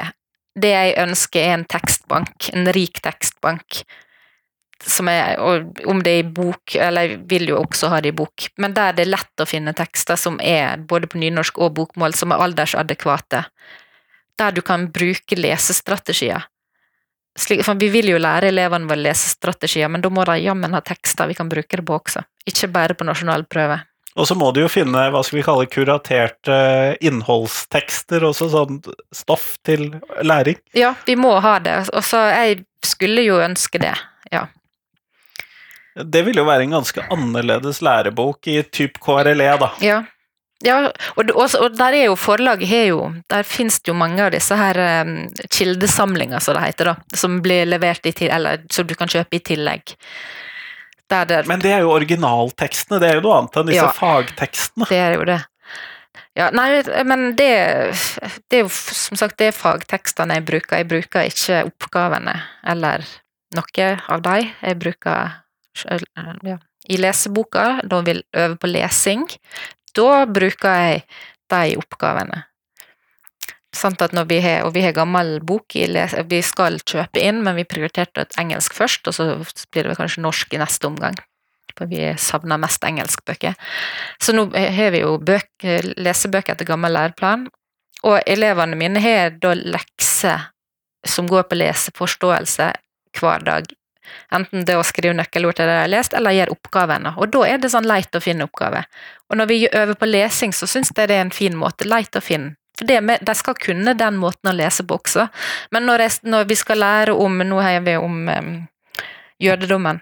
det 0.66 0.74
jeg 0.74 0.96
ønsker 1.04 1.44
er 1.44 1.54
en 1.60 1.68
tekstbank, 1.70 2.50
en 2.58 2.72
rik 2.74 2.98
tekstbank. 3.06 3.84
Som 4.84 5.08
er, 5.08 5.40
om 5.88 6.02
det 6.04 6.12
er 6.12 6.22
i 6.24 6.32
bok, 6.36 6.76
eller 6.76 7.08
jeg 7.08 7.20
vil 7.32 7.48
jo 7.54 7.62
også 7.62 7.88
ha 7.94 8.02
det 8.04 8.12
i 8.12 8.18
bok, 8.18 8.50
men 8.60 8.74
der 8.76 8.96
det 8.98 9.06
er 9.06 9.14
lett 9.14 9.44
å 9.44 9.48
finne 9.48 9.72
tekster 9.78 10.20
som 10.20 10.40
er 10.44 10.82
både 10.90 11.08
på 11.08 11.22
nynorsk 11.22 11.62
og 11.64 11.78
bokmål, 11.78 12.16
som 12.20 12.34
er 12.36 12.44
aldersadekvate. 12.44 13.46
Der 14.42 14.52
du 14.52 14.60
kan 14.66 14.90
bruke 14.92 15.38
lesestrategier. 15.40 16.44
For 17.40 17.80
vi 17.80 17.90
vil 17.90 18.12
jo 18.12 18.20
lære 18.22 18.52
elevene 18.52 18.90
våre 18.90 19.08
lesestrategier, 19.08 19.90
men 19.90 20.04
da 20.04 20.12
må 20.14 20.26
de 20.28 20.36
jammen 20.44 20.76
ha 20.76 20.84
tekster 20.86 21.32
vi 21.32 21.38
kan 21.38 21.50
bruke 21.50 21.80
det 21.80 21.86
på 21.88 21.96
også. 21.98 22.22
Ikke 22.46 22.70
bare 22.76 22.98
på 22.98 23.08
nasjonal 23.08 23.48
prøve. 23.50 23.80
Og 24.14 24.28
så 24.30 24.36
må 24.38 24.52
du 24.54 24.60
jo 24.62 24.70
finne 24.70 25.08
hva 25.10 25.24
skal 25.26 25.40
vi 25.40 25.46
kalle 25.46 25.70
kuraterte 25.72 26.58
innholdstekster, 27.02 28.26
også 28.28 28.50
sånn 28.54 28.82
stoff 29.16 29.56
til 29.66 29.88
læring. 30.22 30.60
Ja, 30.78 30.94
vi 31.08 31.16
må 31.18 31.34
ha 31.42 31.56
det. 31.64 31.80
Og 31.90 32.06
så 32.06 32.22
jeg 32.30 32.62
skulle 32.86 33.26
jo 33.26 33.40
ønske 33.42 33.82
det, 33.82 33.96
ja. 34.30 34.46
Det 35.96 36.24
vil 36.26 36.40
jo 36.42 36.48
være 36.48 36.66
en 36.66 36.80
ganske 36.80 37.06
annerledes 37.14 37.82
lærebok 37.86 38.50
i 38.50 38.58
typ 38.64 38.98
KRLE, 39.04 39.50
da. 39.62 39.70
Ja, 39.84 40.00
ja 40.66 40.78
og, 40.90 41.30
og, 41.36 41.76
der 41.78 41.98
er 42.00 42.08
jo 42.08 42.16
forlaget 42.18 42.70
har 42.70 42.86
jo 42.88 43.02
Der 43.30 43.44
finnes 43.44 43.82
det 43.82 43.92
jo 43.92 43.98
mange 43.98 44.24
av 44.24 44.32
disse 44.34 44.58
her 44.58 44.80
um, 45.04 45.16
kildesamlinger, 45.50 46.42
som 46.42 46.58
det 46.58 46.66
heter, 46.66 46.94
da. 46.94 47.18
Som 47.18 47.42
blir 47.46 47.70
levert 47.70 48.06
i 48.10 48.16
til, 48.16 48.32
eller 48.34 48.66
som 48.74 48.88
du 48.90 48.96
kan 48.98 49.12
kjøpe 49.12 49.38
i 49.38 49.44
tillegg. 49.54 49.96
Der 51.12 51.26
der. 51.30 51.46
Men 51.46 51.62
det 51.62 51.76
er 51.76 51.84
jo 51.86 51.94
originaltekstene, 51.94 53.02
det 53.04 53.12
er 53.12 53.20
jo 53.20 53.26
noe 53.28 53.42
annet 53.42 53.58
enn 53.60 53.70
disse 53.70 53.86
Ja. 53.86 53.92
fagtekstene. 53.94 54.90
det 54.90 54.98
er 54.98 55.20
jo 55.20 55.26
det. 55.30 55.42
Ja, 56.34 56.48
nei, 56.50 56.82
men 57.06 57.36
det, 57.38 57.50
det 58.50 58.58
er 58.58 58.64
jo 58.64 58.70
som 58.74 59.18
sagt 59.20 59.38
det 59.38 59.52
er 59.52 59.58
fagtekstene 59.58 60.40
jeg 60.40 60.46
bruker. 60.48 60.80
Jeg 60.82 60.90
bruker 60.90 61.30
ikke 61.30 61.60
oppgavene 61.70 62.34
eller 62.66 63.06
noe 63.54 63.90
av 64.10 64.24
dem. 64.26 64.50
Jeg 64.64 64.80
bruker 64.82 65.43
ja. 66.44 66.58
I 66.84 66.98
leseboka, 67.00 67.82
da 67.88 68.02
vil 68.04 68.24
øve 68.36 68.58
på 68.60 68.68
lesing, 68.68 69.28
da 69.96 70.26
bruker 70.26 70.82
jeg 70.84 71.06
de 71.54 71.78
oppgavene. 71.80 72.44
Sant 73.74 74.02
at 74.06 74.14
når 74.14 74.28
vi 74.30 74.40
har, 74.44 74.68
og 74.68 74.76
vi 74.76 74.84
har 74.86 74.94
gammel 74.94 75.40
bok 75.42 75.76
i 75.80 75.88
les, 75.90 76.14
vi 76.30 76.42
skal 76.46 76.78
kjøpe 76.86 77.22
inn, 77.22 77.42
men 77.46 77.58
vi 77.58 77.66
prioriterte 77.66 78.22
et 78.22 78.38
engelsk 78.42 78.76
først, 78.78 79.08
og 79.10 79.16
så 79.18 79.30
blir 79.74 79.90
det 79.90 79.98
kanskje 79.98 80.22
norsk 80.22 80.54
i 80.54 80.62
neste 80.62 80.90
omgang. 80.90 81.18
For 81.74 81.90
vi 81.90 82.12
savner 82.22 82.62
mest 82.62 82.84
engelskbøker. 82.86 83.56
Så 84.22 84.36
nå 84.36 84.46
har 84.54 84.94
vi 84.94 85.02
jo 85.02 85.16
bøk, 85.18 85.50
lesebøker 85.98 86.54
etter 86.54 86.70
gammel 86.70 86.94
læreplan, 86.94 87.48
og 88.04 88.20
elevene 88.30 88.78
mine 88.78 89.02
har 89.02 89.34
da 89.42 89.56
lekser 89.58 90.50
som 91.08 91.28
går 91.28 91.48
på 91.50 91.58
leseforståelse 91.58 92.70
hver 93.18 93.48
dag. 93.48 93.66
Enten 94.34 94.66
det 94.68 94.76
å 94.78 94.86
skrive 94.88 95.16
nøkkelord 95.18 95.58
til 95.58 95.70
det 95.70 95.76
de 95.76 95.84
har 95.84 95.92
lest, 95.92 96.16
eller 96.18 96.36
gjøre 96.36 96.56
oppgavene. 96.56 97.14
Og 97.18 97.32
da 97.34 97.46
er 97.50 97.62
det 97.62 97.72
sånn 97.74 97.88
leit 97.90 98.16
å 98.16 98.24
finne 98.24 98.48
oppgave. 98.50 98.84
Og 99.32 99.40
når 99.40 99.50
vi 99.50 99.62
øver 99.70 99.98
på 100.00 100.10
lesing, 100.10 100.54
så 100.56 100.70
syns 100.70 100.92
jeg 100.94 101.10
det 101.10 101.18
er 101.18 101.26
en 101.26 101.34
fin 101.34 101.56
måte. 101.58 101.88
Leit 101.90 102.16
å 102.16 102.24
finne. 102.24 102.56
For 102.78 102.90
det 102.90 103.02
med, 103.06 103.22
De 103.22 103.36
skal 103.38 103.58
kunne 103.60 103.94
den 103.94 104.18
måten 104.18 104.50
å 104.50 104.56
lese 104.56 104.86
på 104.86 104.98
også. 104.98 105.28
Men 105.72 105.86
når, 105.86 106.08
jeg, 106.08 106.24
når 106.34 106.48
vi 106.50 106.58
skal 106.58 106.82
lære 106.82 107.14
om 107.14 107.44
Nå 107.46 107.62
har 107.62 107.84
vi 107.86 107.96
om 108.02 108.24
em, 108.30 108.52
jødedommen. 109.42 110.02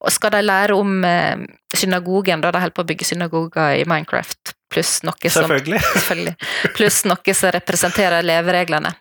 Og 0.00 0.12
skal 0.12 0.32
de 0.32 0.40
lære 0.44 0.76
om 0.76 1.04
eh, 1.04 1.42
synagogen, 1.76 2.40
da 2.40 2.52
de 2.52 2.62
holder 2.62 2.76
på 2.76 2.84
å 2.84 2.88
bygge 2.88 3.08
synagoger 3.08 3.76
i 3.76 3.84
Minecraft, 3.88 4.54
pluss 4.72 5.00
noe 5.04 5.32
som 5.32 5.44
Selvfølgelig. 5.44 5.80
Selvfølgelig. 5.92 6.34
Pluss 6.76 7.02
noe 7.08 7.34
som 7.36 7.52
representerer 7.56 8.24
levereglene. 8.24 8.94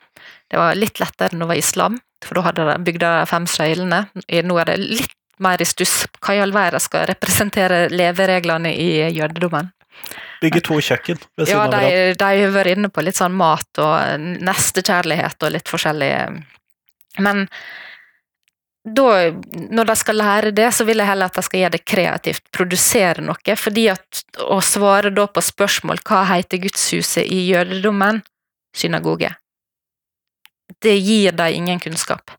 Det 0.49 0.57
var 0.57 0.77
litt 0.77 0.99
lettere 1.01 1.33
enn 1.33 1.43
det 1.43 1.49
var 1.51 1.59
islam, 1.61 1.97
for 2.25 2.39
da 2.39 2.45
hadde 2.47 2.67
de 2.69 2.77
bygd 2.87 3.05
fem 3.29 3.45
søylene. 3.49 4.03
Nå 4.49 4.59
er 4.61 4.71
det 4.71 4.77
litt 4.81 5.15
mer 5.39 5.61
i 5.61 5.67
stuss. 5.67 6.05
Hva 6.19 6.35
i 6.35 6.41
all 6.43 6.53
verden 6.55 6.81
skal 6.83 7.05
representere 7.09 7.85
levereglene 7.93 8.71
i 8.75 8.89
jødedommen? 9.15 9.69
Bygge 10.39 10.61
to 10.63 10.79
kjøkken 10.79 11.19
ved 11.37 11.49
siden 11.49 11.57
Ja, 11.57 11.65
av 11.65 11.71
de, 11.73 11.79
hverandre. 11.83 12.15
de 12.21 12.43
har 12.45 12.53
vært 12.55 12.73
inne 12.77 12.89
på 12.95 13.03
litt 13.03 13.19
sånn 13.19 13.35
mat 13.35 13.81
og 13.83 14.25
nestekjærlighet 14.47 15.43
og 15.43 15.53
litt 15.55 15.69
forskjellig. 15.71 16.11
Men 17.19 17.45
da, 18.87 19.07
når 19.75 19.89
de 19.89 19.95
skal 19.99 20.17
lære 20.21 20.53
det, 20.55 20.69
så 20.73 20.85
vil 20.87 21.03
jeg 21.03 21.09
heller 21.11 21.29
at 21.29 21.35
de 21.35 21.43
skal 21.45 21.59
gjøre 21.65 21.75
det 21.75 21.83
kreativt, 21.85 22.45
produsere 22.55 23.21
noe. 23.21 23.55
fordi 23.59 23.89
at 23.91 24.23
å 24.39 24.61
svare 24.63 25.11
da 25.11 25.27
på 25.27 25.43
spørsmål 25.43 25.99
hva 26.07 26.23
heter 26.31 26.63
gudshuset 26.63 27.27
i 27.27 27.43
jødedommen? 27.51 28.23
Synagoge. 28.75 29.33
Det 30.81 30.95
gir 30.97 31.35
dem 31.35 31.53
ingen 31.53 31.79
kunnskap. 31.79 32.31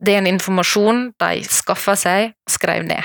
Det 0.00 0.14
er 0.14 0.20
en 0.22 0.30
informasjon 0.30 1.10
de 1.20 1.44
skaffer 1.48 1.96
seg 1.98 2.32
og 2.32 2.52
skrev 2.52 2.84
ned. 2.88 3.04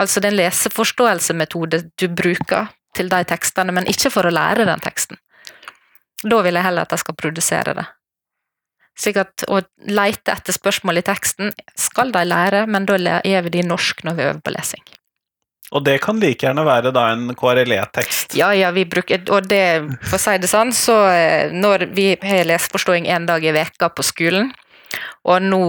Altså 0.00 0.20
det 0.20 0.30
er 0.30 0.34
en 0.34 0.40
leseforståelsemetode 0.40 1.82
du 2.00 2.06
bruker 2.08 2.70
til 2.96 3.10
de 3.12 3.22
tekstene, 3.28 3.72
men 3.74 3.88
ikke 3.90 4.10
for 4.12 4.26
å 4.26 4.32
lære 4.34 4.66
den 4.68 4.82
teksten. 4.82 5.18
Da 6.22 6.38
vil 6.44 6.54
jeg 6.54 6.66
heller 6.66 6.86
at 6.86 6.94
de 6.94 7.00
skal 7.00 7.18
produsere 7.18 7.74
det. 7.78 7.86
Slik 8.98 9.18
at 9.22 9.44
å 9.48 9.62
leite 9.88 10.34
etter 10.34 10.54
spørsmål 10.54 11.00
i 11.00 11.06
teksten 11.06 11.52
skal 11.78 12.12
de 12.14 12.24
lære, 12.28 12.66
men 12.68 12.86
da 12.86 12.98
er 13.24 13.48
det 13.48 13.62
i 13.62 13.66
norsk 13.66 14.04
når 14.04 14.18
vi 14.18 14.26
øver 14.28 14.42
på 14.44 14.52
lesing. 14.54 14.84
Og 15.72 15.84
det 15.86 15.98
kan 16.04 16.20
like 16.20 16.44
gjerne 16.44 16.64
være 16.66 16.92
da 16.94 17.06
en 17.14 17.32
KRLE-tekst. 17.38 18.36
Ja, 18.36 18.50
ja, 18.52 18.70
vi 18.76 18.84
bruker 18.84 19.22
Og 19.32 19.48
det, 19.48 19.64
for 20.04 20.18
å 20.18 20.22
si 20.22 20.36
det 20.42 20.50
sånn, 20.50 20.72
så 20.76 20.98
eh, 21.08 21.52
når 21.52 21.88
vi 21.96 22.12
har 22.20 22.48
leseforståing 22.48 23.08
én 23.08 23.28
dag 23.28 23.44
i 23.44 23.54
veka 23.56 23.88
på 23.96 24.04
skolen, 24.04 24.52
og 25.24 25.40
nå 25.42 25.62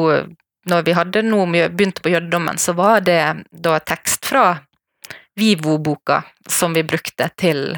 når 0.70 0.86
vi 0.88 0.96
hadde 0.96 1.24
nå 1.28 1.44
vi 1.52 1.64
begynte 1.68 2.04
på 2.04 2.14
jødedommen, 2.14 2.60
så 2.60 2.76
var 2.78 3.04
det 3.04 3.20
da 3.52 3.80
tekst 3.84 4.28
fra 4.30 4.62
Vivo-boka 5.40 6.22
som 6.48 6.76
vi 6.78 6.86
brukte 6.86 7.28
til 7.42 7.74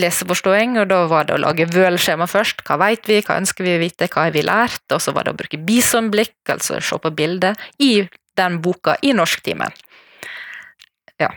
leseforståing, 0.00 0.78
og 0.80 0.88
da 0.90 1.04
var 1.10 1.28
det 1.28 1.36
å 1.36 1.42
lage 1.44 1.68
vølskjema 1.70 2.26
først. 2.30 2.64
Hva 2.66 2.80
vet 2.82 3.06
vi, 3.06 3.20
hva 3.22 3.38
ønsker 3.38 3.66
vi 3.66 3.76
å 3.76 3.82
vite, 3.82 4.08
hva 4.10 4.26
har 4.26 4.34
vi 4.34 4.42
lært? 4.42 4.82
Og 4.90 5.02
så 5.02 5.14
var 5.14 5.26
det 5.26 5.34
å 5.34 5.38
bruke 5.38 5.60
bisonblikk, 5.68 6.36
altså 6.50 6.80
se 6.82 6.98
på 6.98 7.12
bildet, 7.14 7.60
i 7.78 8.08
den 8.38 8.58
boka 8.64 8.96
i 9.06 9.12
norsktimen. 9.14 9.70
Ja. 11.22 11.30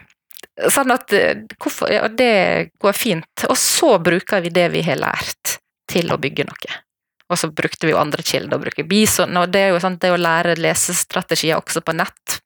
Sånn 0.74 0.92
at 0.94 1.14
eh, 1.14 1.46
hvorfor, 1.62 1.92
ja, 1.94 2.08
det 2.10 2.74
går 2.82 2.98
fint. 2.98 3.46
Og 3.50 3.58
så 3.60 3.98
bruker 4.02 4.42
vi 4.46 4.54
det 4.54 4.68
vi 4.74 4.84
har 4.88 5.00
lært, 5.02 5.60
til 5.88 6.12
å 6.12 6.20
bygge 6.20 6.48
noe. 6.48 6.82
Og 7.28 7.40
så 7.40 7.50
brukte 7.52 7.88
vi 7.88 7.92
jo 7.92 8.00
andre 8.00 8.24
kilder, 8.24 8.56
å 8.56 8.64
bruke 8.64 8.86
bison, 8.88 9.36
og 9.40 9.52
det 9.52 9.66
er 9.66 9.74
jo 9.74 9.82
sånn 9.84 9.98
det 10.00 10.14
å 10.14 10.20
lære 10.20 10.56
lesestrategier 10.64 11.60
også 11.60 11.82
på 11.84 11.96
nett. 11.98 12.38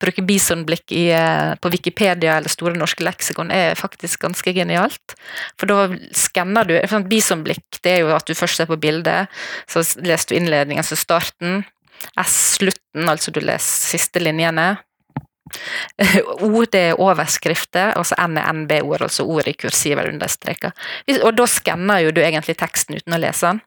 Bruke 0.00 0.24
bisonblikk 0.24 0.92
i, 0.96 1.04
eh, 1.12 1.54
på 1.60 1.70
Wikipedia 1.72 2.38
eller 2.38 2.52
Store 2.52 2.74
norske 2.76 3.04
leksikon 3.04 3.52
er 3.52 3.76
faktisk 3.76 4.24
ganske 4.24 4.54
genialt. 4.56 5.14
For 5.60 5.68
da 5.68 5.92
skanner 6.16 6.64
du 6.66 6.74
sånn 6.88 7.08
Bisonblikk 7.08 7.82
det 7.84 7.98
er 7.98 8.00
jo 8.00 8.14
at 8.16 8.24
du 8.26 8.34
først 8.34 8.56
ser 8.56 8.66
på 8.66 8.80
bildet, 8.80 9.28
så 9.68 9.84
leser 10.00 10.32
du 10.32 10.36
innledningen, 10.40 10.84
så 10.84 10.96
starten, 10.96 11.64
S-slutten, 12.20 13.08
altså 13.08 13.30
du 13.32 13.40
leser 13.40 13.96
siste 13.96 14.20
linjene. 14.20 14.78
O 16.44 16.64
det 16.64 16.80
er 16.90 17.00
overskrifter, 17.00 17.92
altså 17.98 18.16
N 18.24 18.38
er 18.40 18.50
NB-ord, 18.62 19.04
altså 19.06 19.26
ord 19.28 19.48
i 19.50 19.56
kursiv 19.58 19.98
eller 19.98 20.12
understreka. 20.14 20.72
Og 21.20 21.30
da 21.36 21.46
skanner 21.50 22.06
jo 22.06 22.14
du 22.16 22.22
egentlig 22.24 22.56
teksten 22.60 22.98
uten 22.98 23.16
å 23.16 23.20
lese 23.20 23.52
den. 23.52 23.62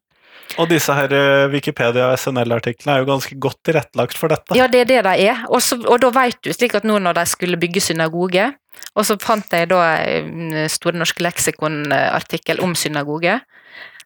Og 0.56 0.70
disse 0.72 0.94
her 0.96 1.12
eh, 1.12 1.50
Wikipedia 1.52 2.08
og 2.08 2.22
SNL-artiklene 2.22 2.94
er 2.94 3.04
jo 3.04 3.10
ganske 3.10 3.36
godt 3.44 3.60
tilrettelagt 3.68 4.16
for 4.18 4.32
dette. 4.32 4.56
Ja, 4.56 4.70
det 4.72 4.86
er 4.86 4.90
det 4.90 5.02
de 5.04 5.28
er. 5.28 5.44
Også, 5.52 5.82
og 5.84 6.00
da 6.02 6.12
vet 6.16 6.40
du, 6.46 6.54
slik 6.56 6.78
at 6.78 6.88
nå 6.88 7.02
når 7.04 7.20
de 7.20 7.26
skulle 7.28 7.60
bygge 7.60 7.84
synagoge, 7.84 8.48
og 8.96 9.06
så 9.06 9.18
fant 9.22 9.54
jeg 9.54 9.70
da 9.74 9.82
en 10.08 10.56
Store 10.72 10.98
norske 10.98 11.24
leksikon-artikkel 11.26 12.62
om 12.64 12.74
synagoge, 12.80 13.40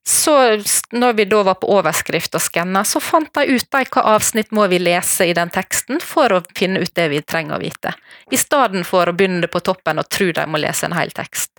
så 0.03 0.63
når 0.91 1.13
vi 1.13 1.25
da 1.29 1.43
var 1.43 1.59
på 1.61 1.69
overskrift 1.69 2.33
og 2.35 2.41
skanna, 2.41 2.81
så 2.83 2.99
fant 2.99 3.29
de 3.37 3.43
ut 3.53 3.67
hva 3.69 4.03
avsnitt 4.15 4.49
må 4.51 4.65
vi 4.71 4.79
lese 4.81 5.27
i 5.29 5.35
den 5.37 5.51
teksten 5.53 6.01
for 6.01 6.33
å 6.33 6.41
finne 6.57 6.81
ut 6.81 6.93
det 6.97 7.07
vi 7.11 7.21
trenger 7.21 7.57
å 7.57 7.61
vite. 7.61 7.93
I 8.33 8.37
stedet 8.37 8.81
for 8.87 9.07
å 9.07 9.13
begynne 9.13 9.47
på 9.47 9.61
toppen 9.61 10.01
og 10.01 10.09
tro 10.09 10.31
de 10.33 10.45
må 10.49 10.61
lese 10.61 10.89
en 10.89 10.97
hel 10.97 11.13
tekst. 11.13 11.53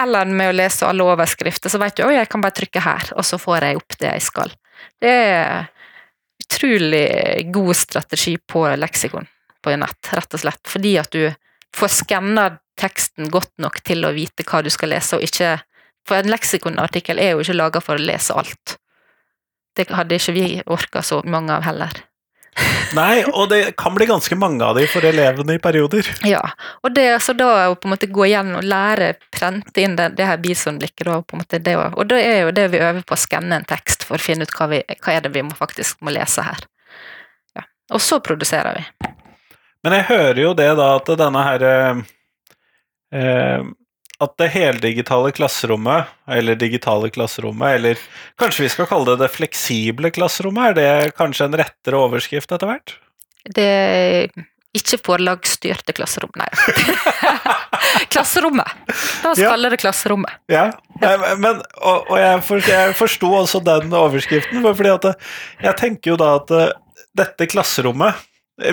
Eller 0.00 0.28
med 0.28 0.52
å 0.52 0.56
lese 0.56 0.86
alle 0.88 1.04
overskrifter, 1.04 1.72
så 1.72 1.80
vet 1.80 1.96
du 1.96 2.04
at 2.04 2.14
jeg 2.14 2.28
kan 2.32 2.44
bare 2.44 2.56
trykke 2.60 2.84
her, 2.84 3.12
og 3.16 3.24
så 3.24 3.40
får 3.40 3.66
jeg 3.66 3.80
opp 3.80 3.98
det 4.00 4.10
jeg 4.10 4.26
skal. 4.28 4.54
Det 5.00 5.16
er 5.32 5.70
utrolig 6.44 7.06
god 7.52 7.76
strategi 7.76 8.36
på 8.36 8.66
leksikon 8.76 9.28
på 9.62 9.76
nett, 9.78 10.12
rett 10.12 10.34
og 10.34 10.42
slett. 10.44 10.62
Fordi 10.68 10.96
at 11.00 11.12
du 11.14 11.28
får 11.76 11.96
skanna 12.02 12.48
teksten 12.80 13.30
godt 13.32 13.52
nok 13.62 13.80
til 13.86 14.04
å 14.04 14.12
vite 14.16 14.44
hva 14.48 14.60
du 14.64 14.70
skal 14.72 14.92
lese, 14.92 15.16
og 15.16 15.24
ikke 15.24 15.56
For 16.08 16.18
en 16.18 16.32
leksikonartikkel 16.32 17.20
er 17.22 17.34
jo 17.34 17.42
ikke 17.44 17.58
laga 17.58 17.82
for 17.84 17.98
å 17.98 18.02
lese 18.02 18.34
alt. 18.34 18.78
Det 19.76 19.88
hadde 19.88 20.18
ikke 20.18 20.34
vi 20.36 20.46
orka 20.66 21.02
så 21.04 21.22
mange 21.24 21.54
av 21.54 21.64
heller. 21.64 22.02
Nei, 22.98 23.22
og 23.24 23.48
det 23.48 23.72
kan 23.80 23.94
bli 23.96 24.06
ganske 24.06 24.36
mange 24.36 24.64
av 24.64 24.76
de 24.76 24.84
for 24.90 25.04
elevene 25.08 25.56
i 25.56 25.62
perioder. 25.62 26.08
Ja, 26.28 26.42
og 26.84 26.92
det 26.92 27.06
så 27.24 27.32
da 27.36 27.70
å 27.70 27.76
på 27.80 27.88
en 27.88 27.94
måte 27.94 28.10
gå 28.12 28.26
igjen 28.28 28.52
og 28.58 28.66
lære, 28.68 29.14
prente 29.32 29.80
inn 29.80 29.96
det, 29.96 30.10
det 30.18 30.28
her 30.28 30.40
bisonblikket, 30.42 31.06
da, 31.08 31.20
på 31.24 31.38
en 31.38 31.44
måte 31.44 31.62
det, 31.64 31.78
og 31.78 32.04
da 32.10 32.20
er 32.20 32.42
jo 32.44 32.54
det 32.54 32.68
vi 32.74 32.82
øver 32.82 33.00
på 33.06 33.16
å 33.16 33.22
skanne 33.22 33.56
en 33.56 33.68
tekst 33.68 34.04
for 34.08 34.18
å 34.18 34.22
finne 34.22 34.44
ut 34.44 34.52
hva, 34.58 34.68
vi, 34.74 34.82
hva 35.00 35.16
er 35.16 35.24
det 35.24 35.32
vi 35.32 35.44
må, 35.46 35.56
faktisk 35.56 36.02
må 36.04 36.12
lese 36.12 36.44
her. 36.44 36.66
Ja. 37.56 37.64
Og 37.96 38.04
så 38.04 38.20
produserer 38.24 38.82
vi. 38.82 39.12
Men 39.82 39.96
jeg 39.96 40.10
hører 40.12 40.42
jo 40.44 40.52
det 40.58 40.68
da 40.78 40.92
at 40.98 41.08
denne 41.18 41.46
her 41.48 41.64
eh, 41.68 42.02
At 44.22 44.36
det 44.38 44.50
heldigitale 44.54 45.32
klasserommet, 45.34 46.10
eller 46.30 46.54
digitale 46.60 47.10
klasserommet, 47.10 47.76
eller 47.80 48.02
kanskje 48.38 48.66
vi 48.68 48.70
skal 48.76 48.86
kalle 48.90 49.12
det 49.16 49.24
det 49.24 49.32
fleksible 49.34 50.12
klasserommet, 50.14 50.72
er 50.72 50.78
det 50.78 51.16
kanskje 51.18 51.48
en 51.48 51.58
rettere 51.58 51.98
overskrift 51.98 52.54
etter 52.54 52.70
hvert? 52.70 52.94
Det 53.56 53.68
ikke 54.72 54.96
forlagsstyrte 55.04 55.92
klasserom, 55.92 56.30
nei. 56.40 56.46
klasserommet! 58.14 58.68
La 59.24 59.30
oss 59.34 59.38
Ja. 59.42 59.50
kalle 59.52 59.68
det 59.72 59.80
klasserommet. 59.82 60.32
Ja, 60.48 60.70
Nei, 61.02 61.16
men, 61.42 61.58
og, 61.82 62.06
og 62.12 62.18
jeg, 62.20 62.42
for, 62.46 62.62
jeg 62.62 62.94
forsto 62.94 63.32
også 63.42 63.58
den 63.66 63.90
overskriften, 63.96 64.60
for 64.62 64.76
fordi 64.78 64.92
at 64.94 65.08
jeg 65.66 65.76
tenker 65.80 66.12
jo 66.14 66.16
da 66.20 66.28
at 66.38 66.52
eh, 66.54 66.68
dette 67.18 67.48
klasserommet 67.50 68.20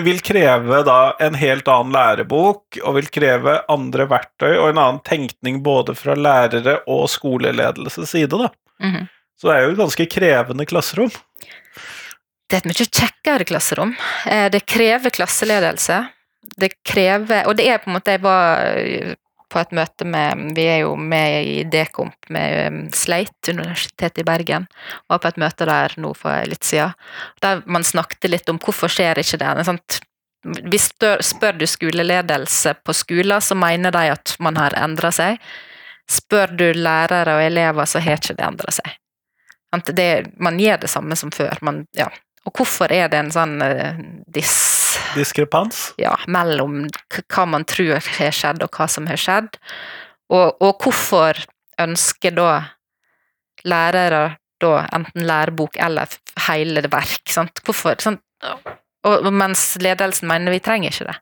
vil 0.04 0.20
kreve 0.24 0.82
da 0.86 0.98
en 1.20 1.34
helt 1.38 1.68
annen 1.68 1.94
lærebok, 1.94 2.78
og 2.84 2.94
vil 2.98 3.08
kreve 3.12 3.58
andre 3.72 4.06
verktøy 4.10 4.52
og 4.56 4.68
en 4.70 4.80
annen 4.80 5.00
tenkning 5.06 5.62
både 5.66 5.94
fra 5.98 6.14
lærere 6.18 6.78
og 6.90 7.08
skoleledelses 7.12 8.10
side, 8.14 8.30
da. 8.30 8.50
Mhm. 8.82 9.08
Så 9.40 9.48
det 9.48 9.56
er 9.56 9.62
jo 9.64 9.70
et 9.72 9.80
ganske 9.80 10.06
krevende 10.12 10.66
klasserom. 10.68 11.10
Det 12.50 12.58
er 12.58 12.60
et 12.60 12.68
mye 12.68 12.86
kjekkere 12.86 13.46
klasserom. 13.48 13.94
Eh, 14.26 14.50
Det 14.52 14.66
krever 14.66 15.10
klasseledelse. 15.10 16.08
Det 16.60 16.72
krever 16.84 17.46
Og 17.46 17.56
det 17.56 17.66
er 17.68 17.78
på 17.78 17.90
en 17.90 17.96
måte 17.98 18.10
Jeg 18.16 18.22
var 18.24 19.16
på 19.50 19.60
et 19.60 19.72
møte 19.76 20.06
med 20.08 20.54
Vi 20.56 20.66
er 20.70 20.82
jo 20.84 20.94
med 20.96 21.46
i 21.46 21.62
Dekomp 21.70 22.30
med 22.32 22.58
eh, 22.60 22.78
Sleit, 22.96 23.36
Universitetet 23.48 24.22
i 24.22 24.26
Bergen. 24.26 24.68
Var 25.10 25.22
på 25.22 25.30
et 25.30 25.40
møte 25.40 25.68
der 25.68 25.96
nå 26.00 26.12
for 26.18 26.46
litt 26.48 26.66
siden. 26.66 26.94
Der 27.42 27.64
man 27.66 27.86
snakket 27.86 28.30
litt 28.30 28.52
om 28.52 28.60
hvorfor 28.62 28.92
skjer 28.92 29.22
ikke 29.22 29.40
det. 29.42 29.66
Sant? 29.68 30.00
Hvis 30.40 30.88
spør 31.26 31.58
du 31.60 31.66
skoleledelse 31.68 32.74
på 32.84 32.94
skoler, 32.96 33.42
så 33.44 33.58
mener 33.58 33.92
de 33.92 34.06
at 34.14 34.36
man 34.40 34.56
har 34.56 34.76
endra 34.78 35.12
seg. 35.12 35.36
Spør 36.10 36.56
du 36.56 36.70
lærere 36.74 37.36
og 37.36 37.44
elever, 37.44 37.86
så 37.86 38.00
har 38.02 38.18
ikke 38.18 38.38
det 38.38 38.46
endra 38.46 38.72
seg. 38.74 38.96
Det, 39.94 40.08
man 40.42 40.58
gjør 40.58 40.80
det 40.82 40.90
samme 40.90 41.16
som 41.16 41.30
før. 41.30 41.60
Man, 41.62 41.84
ja. 41.94 42.08
Og 42.48 42.56
hvorfor 42.56 42.90
er 42.90 43.10
det 43.12 43.20
en 43.20 43.34
sånn 43.34 43.60
uh, 43.62 44.00
diss 44.32 44.79
Diskrepans. 45.14 45.94
ja, 46.00 46.14
mellom 46.26 46.84
hva 47.20 47.46
man 47.46 47.64
tror 47.68 47.98
har 47.98 48.34
skjedd, 48.34 48.62
og 48.64 48.76
hva 48.76 48.88
som 48.90 49.08
har 49.10 49.20
skjedd? 49.20 49.56
Og, 50.30 50.60
og 50.62 50.84
hvorfor 50.84 51.38
ønsker 51.80 52.36
da 52.36 52.50
lærere 53.66 54.36
da 54.60 54.74
enten 54.92 55.26
lærebok 55.26 55.76
eller 55.80 56.12
hele 56.46 56.84
verk? 56.92 57.24
Sant? 57.28 57.62
Hvorfor? 57.64 57.98
Sant? 58.02 58.22
Og, 59.06 59.32
mens 59.32 59.74
ledelsen 59.80 60.28
mener 60.28 60.52
vi 60.52 60.62
trenger 60.62 60.92
ikke 60.92 61.08
det. 61.10 61.18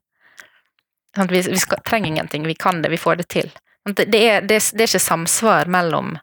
Sant? 1.16 1.32
Vi, 1.32 1.42
vi 1.48 1.62
skal, 1.62 1.80
trenger 1.86 2.12
ingenting, 2.12 2.46
vi 2.46 2.58
kan 2.58 2.82
det, 2.82 2.92
vi 2.92 3.00
får 3.00 3.22
det 3.22 3.28
til. 3.32 3.52
Det, 3.88 4.10
det, 4.12 4.20
er, 4.20 4.40
det, 4.44 4.60
det 4.76 4.84
er 4.84 4.90
ikke 4.90 5.06
samsvar 5.06 5.70
mellom 5.72 6.18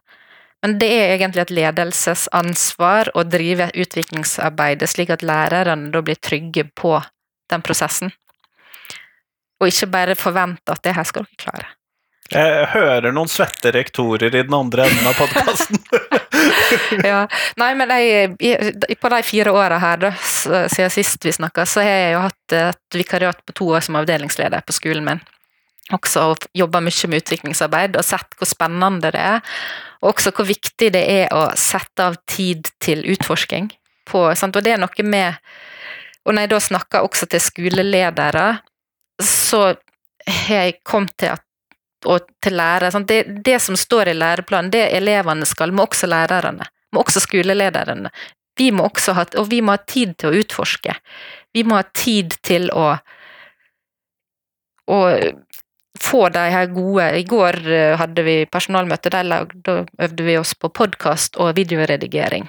men 0.66 0.78
det 0.80 0.88
er 0.90 1.12
egentlig 1.14 1.44
et 1.44 1.52
ledelsesansvar 1.54 3.12
å 3.14 3.22
drive 3.28 3.68
utviklingsarbeidet 3.76 4.88
slik 4.90 5.12
at 5.14 5.22
lærerne 5.22 5.92
da 5.94 6.00
blir 6.02 6.18
trygge 6.18 6.64
på 6.74 6.96
den 7.50 7.64
prosessen. 7.64 8.12
Og 9.60 9.70
ikke 9.70 9.88
bare 9.92 10.18
forvente 10.18 10.72
at 10.72 10.84
det 10.84 10.94
her 10.96 11.08
skal 11.08 11.26
dere 11.26 11.42
klare. 11.46 11.72
Jeg 12.26 12.66
hører 12.72 13.12
noen 13.14 13.30
svette 13.30 13.70
rektorer 13.74 14.32
i 14.34 14.42
den 14.42 14.54
andre 14.56 14.88
enden 14.88 15.10
av 15.10 15.18
podkasten. 15.20 15.82
Ja. 17.06 17.22
Nei, 17.56 17.70
men 17.78 17.90
jeg, 17.96 18.96
på 19.00 19.10
de 19.12 19.18
fire 19.24 19.52
åra 19.54 19.78
her, 19.80 20.00
da, 20.02 20.10
siden 20.18 20.92
sist 20.92 21.24
vi 21.24 21.32
snakka, 21.32 21.64
så 21.68 21.80
har 21.84 21.94
jeg 21.94 22.10
jo 22.12 22.22
hatt 22.24 22.54
et 22.58 22.98
vikariat 22.98 23.38
på 23.46 23.54
to 23.56 23.68
år 23.72 23.84
som 23.86 23.96
avdelingsleder 24.00 24.64
på 24.66 24.74
skolen 24.76 25.06
min. 25.06 25.22
Også 25.94 26.24
jobba 26.58 26.82
mye 26.82 27.10
med 27.10 27.22
utviklingsarbeid 27.22 27.96
og 27.96 28.04
sett 28.04 28.36
hvor 28.36 28.50
spennende 28.50 29.12
det 29.14 29.22
er. 29.22 29.40
Og 30.02 30.12
også 30.12 30.34
hvor 30.34 30.48
viktig 30.48 30.90
det 30.94 31.04
er 31.22 31.32
å 31.34 31.46
sette 31.58 32.10
av 32.10 32.18
tid 32.28 32.68
til 32.82 33.06
utforsking. 33.14 33.70
På? 34.06 34.26
Og 34.28 34.60
det 34.60 34.74
er 34.74 34.82
noe 34.82 35.06
med 35.06 35.38
Og 36.26 36.34
når 36.34 36.46
jeg 36.46 36.52
da 36.52 36.60
snakker 36.62 37.06
også 37.06 37.28
til 37.30 37.42
skoleledere, 37.42 38.46
så 39.22 39.60
har 40.26 40.66
jeg 40.66 40.80
kommet 40.84 41.14
til 41.18 41.36
at 41.36 41.46
og 42.06 42.26
til 42.42 42.56
lærere. 42.58 43.02
Det, 43.08 43.44
det 43.44 43.60
som 43.62 43.76
står 43.76 44.12
i 44.12 44.16
læreplanen, 44.16 44.70
det 44.70 44.84
elevene 44.96 45.46
skal, 45.48 45.72
må 45.72 45.86
også 45.86 46.06
lærerne. 46.06 46.66
Må 46.92 47.02
også 47.02 47.20
skolelederne. 47.24 48.12
Vi 48.58 48.70
må 48.70 48.86
også 48.86 49.12
ha, 49.16 49.24
og 49.36 49.50
vi 49.50 49.60
må 49.60 49.74
ha 49.76 49.82
tid 49.88 50.14
til 50.20 50.30
å 50.30 50.40
utforske. 50.40 50.94
Vi 51.54 51.64
må 51.66 51.80
ha 51.80 51.86
tid 51.96 52.36
til 52.46 52.70
å, 52.72 52.86
å 54.92 55.00
få 56.00 56.28
de 56.34 56.42
her 56.50 56.66
gode 56.66 57.06
I 57.18 57.24
går 57.28 57.58
eh, 57.72 57.94
hadde 57.98 58.24
vi 58.26 58.36
personalmøte, 58.50 59.10
da 59.10 59.42
øvde 60.02 60.26
vi 60.26 60.36
oss 60.38 60.54
på 60.54 60.68
podkast 60.68 61.36
og 61.36 61.54
videoredigering. 61.56 62.48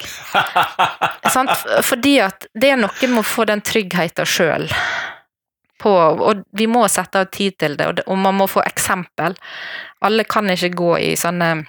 Sant? 1.35 1.53
Fordi 1.83 2.17
at 2.25 2.47
det 2.53 2.73
er 2.73 2.81
noe 2.81 3.11
med 3.11 3.21
å 3.21 3.27
få 3.27 3.47
den 3.49 3.63
tryggheten 3.65 4.27
sjøl. 4.27 4.67
Og 5.87 6.43
vi 6.57 6.65
må 6.67 6.87
sette 6.89 7.21
av 7.21 7.31
tid 7.31 7.57
til 7.61 7.77
det, 7.77 7.87
og, 7.87 7.95
det, 7.99 8.05
og 8.09 8.17
man 8.19 8.35
må 8.39 8.47
få 8.49 8.63
eksempel. 8.65 9.37
Alle 10.03 10.25
kan 10.27 10.49
ikke 10.49 10.73
gå 10.75 10.91
i 10.99 11.15
sånne 11.17 11.65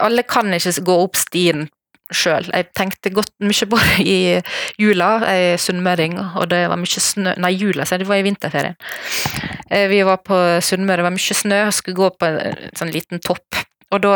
Alle 0.00 0.22
kan 0.26 0.52
ikke 0.54 0.82
gå 0.84 0.96
opp 1.04 1.18
stien 1.18 1.68
sjøl. 2.14 2.48
Jeg 2.52 2.68
tenkte 2.76 3.12
godt 3.14 3.32
mye 3.44 3.68
på 3.70 3.80
det 3.80 4.06
i 4.16 4.18
jula. 4.80 5.10
Jeg 5.30 5.60
sunnmøring, 5.62 6.18
og 6.20 6.50
det 6.52 6.64
var 6.70 6.80
mye 6.80 7.04
snø 7.06 7.34
Nei, 7.40 7.52
jula, 7.56 7.86
så 7.86 7.98
det 8.00 8.08
var 8.08 8.20
i 8.20 8.26
vinterferien. 8.26 8.76
Eh, 9.70 9.86
Vi 9.90 10.02
var 10.06 10.22
på 10.26 10.38
Sunnmøre, 10.64 11.00
det 11.02 11.08
var 11.08 11.16
mye 11.16 11.38
snø, 11.42 11.62
og 11.68 11.74
skulle 11.76 12.00
gå 12.00 12.10
på 12.18 12.30
en 12.30 12.70
sånn 12.78 12.92
liten 12.94 13.22
topp. 13.24 13.62
Og 13.90 14.02
da 14.04 14.14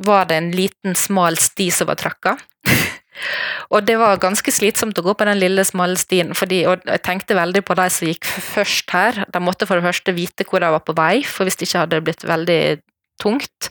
var 0.00 0.28
det 0.30 0.38
en 0.40 0.50
liten, 0.54 0.96
smal 0.96 1.36
sti 1.40 1.68
som 1.74 1.90
var 1.90 2.00
trakka. 2.00 2.36
og 3.74 3.84
det 3.88 3.98
var 4.00 4.20
ganske 4.22 4.52
slitsomt 4.54 4.98
å 4.98 5.04
gå 5.04 5.14
på 5.16 5.28
den 5.28 5.40
lille, 5.40 5.64
smale 5.68 5.98
stien, 6.00 6.32
fordi, 6.36 6.62
og 6.68 6.86
jeg 6.88 7.04
tenkte 7.06 7.36
veldig 7.38 7.64
på 7.66 7.76
de 7.78 7.88
som 7.92 8.08
gikk 8.08 8.28
først 8.28 8.96
her. 8.96 9.24
De 9.28 9.42
måtte 9.44 9.68
for 9.68 9.80
det 9.80 9.88
første 9.90 10.16
vite 10.16 10.48
hvor 10.48 10.64
de 10.64 10.72
var 10.72 10.84
på 10.86 10.96
vei, 10.96 11.20
for 11.28 11.48
hvis 11.48 11.60
det 11.60 11.68
ikke 11.68 11.84
hadde 11.84 11.98
det 11.98 12.06
blitt 12.08 12.26
veldig 12.28 12.62
tungt. 13.20 13.70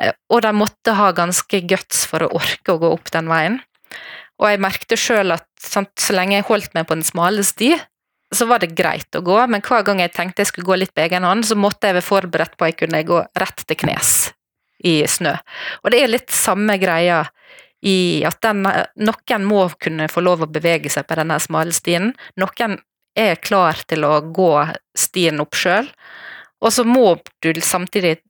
Eh, 0.00 0.16
Og 0.32 0.42
de 0.42 0.52
måtte 0.56 0.94
ha 0.96 1.10
ganske 1.12 1.62
guts 1.68 2.06
for 2.08 2.24
å 2.24 2.32
orke 2.40 2.74
å 2.74 2.80
gå 2.80 2.90
opp 2.96 3.12
den 3.12 3.28
veien. 3.30 3.60
Og 4.40 4.48
jeg 4.48 4.62
merkte 4.62 4.96
sjøl 4.96 5.34
at 5.36 5.46
sant, 5.60 5.92
så 6.00 6.14
lenge 6.16 6.38
jeg 6.38 6.48
holdt 6.48 6.74
meg 6.74 6.86
på 6.88 6.96
den 6.96 7.04
smale 7.04 7.44
sti, 7.44 7.74
så 8.32 8.46
var 8.46 8.62
det 8.62 8.76
greit 8.78 9.16
å 9.18 9.24
gå, 9.26 9.36
men 9.50 9.62
hver 9.66 9.82
gang 9.84 10.00
jeg 10.00 10.14
tenkte 10.14 10.44
jeg 10.44 10.52
skulle 10.52 10.68
gå 10.68 10.76
litt 10.78 10.94
på 10.94 11.02
egen 11.02 11.26
hånd, 11.26 11.44
så 11.44 11.56
måtte 11.58 11.90
jeg 11.90 11.98
være 11.98 12.06
forberedt 12.06 12.54
på 12.56 12.64
at 12.64 12.72
jeg 12.72 12.78
kunne 12.84 13.02
gå 13.08 13.18
rett 13.42 13.64
til 13.66 13.78
knes 13.82 14.12
i 14.86 15.00
snø. 15.10 15.34
Og 15.82 15.90
det 15.92 16.00
er 16.00 16.12
litt 16.14 16.30
samme 16.32 16.78
greia 16.80 17.24
i 17.82 18.22
at 18.28 18.38
den, 18.44 18.62
noen 19.02 19.48
må 19.48 19.64
kunne 19.82 20.06
få 20.12 20.22
lov 20.22 20.44
å 20.46 20.50
bevege 20.52 20.92
seg 20.92 21.08
på 21.08 21.18
denne 21.18 21.40
smale 21.42 21.74
stien. 21.74 22.12
Noen 22.40 22.78
er 23.18 23.42
klar 23.42 23.82
til 23.90 24.06
å 24.06 24.20
gå 24.22 24.52
stien 24.96 25.42
opp 25.42 25.58
sjøl, 25.58 25.90
og 26.62 26.72
så 26.72 26.86
må 26.86 27.16
du 27.42 27.50
samtidig 27.64 28.20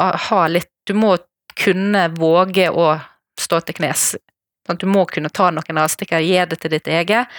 ha 0.00 0.42
litt 0.48 0.72
Du 0.90 0.96
må 0.98 1.14
kunne 1.54 2.08
våge 2.18 2.66
å 2.74 2.96
stå 3.38 3.60
til 3.62 3.76
knes. 3.78 4.16
Sånn 4.66 4.80
Du 4.80 4.88
må 4.90 5.04
kunne 5.06 5.30
ta 5.30 5.52
noen 5.54 5.78
avstikker, 5.78 6.24
gi 6.26 6.40
det 6.50 6.58
til 6.58 6.74
ditt 6.74 6.90
eget. 6.90 7.30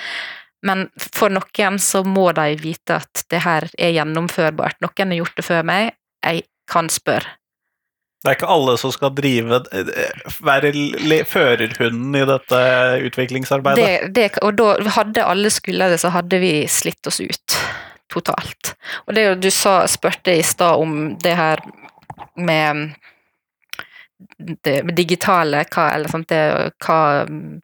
Men 0.63 0.85
for 0.95 1.33
noen 1.33 1.79
så 1.81 2.03
må 2.07 2.29
de 2.37 2.55
vite 2.61 3.01
at 3.01 3.25
det 3.33 3.41
her 3.43 3.67
er 3.75 3.91
gjennomførbart. 3.97 4.79
Noen 4.85 5.11
har 5.11 5.19
gjort 5.19 5.35
det 5.35 5.45
før 5.49 5.67
meg, 5.67 5.91
jeg 6.23 6.45
kan 6.71 6.87
spørre. 6.93 7.35
Det 8.21 8.29
er 8.29 8.37
ikke 8.37 8.53
alle 8.53 8.77
som 8.77 8.91
skal 8.93 9.11
drive 9.17 9.57
være 10.45 10.71
førerhunden 11.25 12.17
i 12.19 12.25
dette 12.29 12.59
utviklingsarbeidet. 13.09 13.81
Det, 13.81 14.11
det, 14.13 14.27
og 14.45 14.59
da 14.61 14.75
hadde 14.95 15.25
alle 15.25 15.49
skulle 15.49 15.89
det, 15.91 15.97
så 16.03 16.13
hadde 16.13 16.39
vi 16.39 16.53
slitt 16.69 17.09
oss 17.09 17.17
ut 17.19 17.57
totalt. 18.13 18.75
Og 19.07 19.17
det 19.17 19.25
du 19.41 19.49
sa, 19.51 19.81
spurte 19.89 20.37
i 20.37 20.45
stad 20.45 20.83
om 20.83 21.15
det 21.19 21.33
her 21.39 21.65
med 22.37 22.93
det 24.63 24.77
digitale, 24.97 25.65
hva, 25.71 25.89
eller 25.95 26.11
sånt, 26.11 26.29
det, 26.31 26.71
hva 26.85 27.01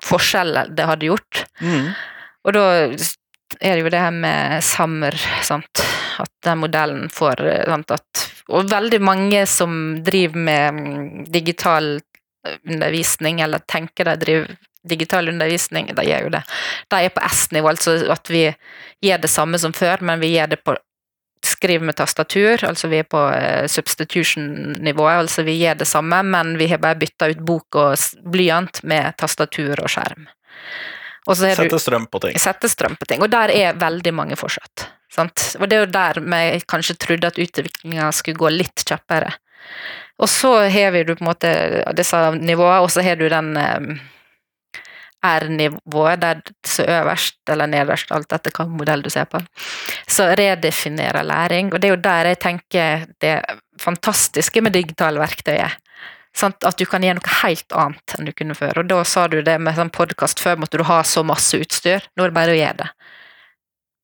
forskjell 0.06 0.60
det 0.78 0.90
hadde 0.90 1.10
gjort. 1.10 1.44
Mm. 1.62 1.90
Og 2.48 2.56
da 2.56 2.66
er 3.60 3.78
det 3.78 3.84
jo 3.86 3.92
det 3.94 4.02
her 4.02 4.16
med 4.16 4.64
Sammer, 4.66 5.18
sant. 5.46 5.84
At 6.20 6.32
den 6.46 6.62
modellen 6.64 7.08
får 7.14 7.44
sant, 7.70 7.94
at 7.96 8.24
Og 8.48 8.70
veldig 8.72 9.00
mange 9.04 9.46
som 9.50 10.00
driver 10.04 10.40
med 10.40 10.74
mm, 10.74 11.26
digital 11.32 11.98
undervisning, 12.68 13.42
eller 13.44 13.64
tenker 13.68 14.08
de 14.08 14.16
driver 14.22 14.56
digital 14.88 15.30
undervisning, 15.30 15.90
de 15.96 16.06
gjør 16.08 16.28
jo 16.28 16.34
det. 16.38 16.44
De 16.88 17.00
er 17.04 17.12
på 17.12 17.24
S-nivå, 17.28 17.74
altså 17.74 17.98
at 18.14 18.30
vi 18.32 18.46
gjør 19.04 19.24
det 19.24 19.32
samme 19.32 19.60
som 19.60 19.74
før, 19.76 20.04
men 20.08 20.22
vi 20.24 20.32
gjør 20.36 20.54
det 20.54 20.62
på 20.64 20.76
skriv 21.46 21.84
med 21.86 21.98
tastatur, 21.98 22.64
altså 22.66 22.90
vi 22.92 23.02
er 23.02 23.08
på 23.10 23.20
uh, 23.20 23.66
substitution-nivået, 23.72 25.22
altså 25.24 25.46
vi 25.48 25.58
gjør 25.62 25.80
det 25.82 25.88
samme, 25.90 26.22
men 26.24 26.56
vi 26.60 26.70
har 26.72 26.82
bare 26.84 27.00
bytta 27.00 27.32
ut 27.34 27.44
bok 27.46 27.80
og 27.80 27.96
blyant 28.26 28.84
med 28.88 29.18
tastatur 29.22 29.80
og 29.84 29.92
skjerm. 29.92 30.28
Og 31.28 31.36
Sette 31.36 31.80
strøm 31.84 32.06
på 32.08 32.22
ting. 32.24 32.38
sette 32.40 32.70
strøm 32.72 32.96
på 32.96 33.06
ting. 33.10 33.22
Og 33.22 33.32
der 33.32 33.52
er 33.52 33.80
veldig 33.80 34.14
mange 34.16 34.38
fortsatt. 34.40 34.88
Sant? 35.12 35.56
Og 35.60 35.68
det 35.68 35.76
er 35.76 35.84
jo 35.84 35.92
der 35.92 36.20
vi 36.24 36.62
kanskje 36.68 36.96
trodde 37.00 37.28
at 37.28 37.40
utviklinga 37.42 38.12
skulle 38.16 38.40
gå 38.40 38.52
litt 38.54 38.86
kjappere. 38.88 39.34
Og 40.24 40.30
så 40.32 40.54
har 40.72 40.94
vi 40.96 41.04
på 41.06 41.18
en 41.20 41.28
måte 41.28 41.50
disse 41.98 42.20
nivåene, 42.40 42.80
og 42.82 42.92
så 42.92 43.04
har 43.06 43.20
du 43.20 43.28
den 43.30 43.52
eh, 43.60 43.90
R-nivået, 45.28 46.22
der 46.22 46.42
så 46.66 46.86
øverst 46.88 47.40
eller 47.52 47.70
nederst, 47.70 48.12
alt 48.12 48.32
etter 48.32 48.54
hvilken 48.54 48.78
modell 48.80 49.04
du 49.06 49.10
ser 49.14 49.28
på, 49.32 49.42
så 50.08 50.30
redefinerer 50.38 51.28
læring. 51.28 51.74
Og 51.74 51.82
det 51.82 51.90
er 51.90 51.96
jo 51.96 52.06
der 52.06 52.32
jeg 52.32 52.40
tenker 52.44 53.06
det 53.24 53.36
fantastiske 53.82 54.62
med 54.62 54.78
digitale 54.78 55.22
verktøyer. 55.22 55.78
Sant? 56.38 56.62
At 56.68 56.78
du 56.78 56.86
kan 56.86 57.04
gjøre 57.06 57.18
noe 57.18 57.36
helt 57.42 57.74
annet 57.74 58.18
enn 58.18 58.30
du 58.30 58.34
kunne 58.36 58.58
før. 58.58 58.84
Og 58.84 58.90
da 58.90 59.02
sa 59.08 59.26
du 59.32 59.40
det 59.42 59.58
med 59.64 59.78
sånn 59.78 59.94
podkast, 59.94 60.42
før 60.44 60.60
måtte 60.62 60.80
du 60.80 60.86
ha 60.88 61.02
så 61.08 61.24
masse 61.26 61.58
utstyr. 61.58 62.06
Nå 62.16 62.26
er 62.26 62.34
det 62.34 62.38
bare 62.38 62.54
å 62.54 62.60
gjøre 62.60 62.82
det. 62.84 62.92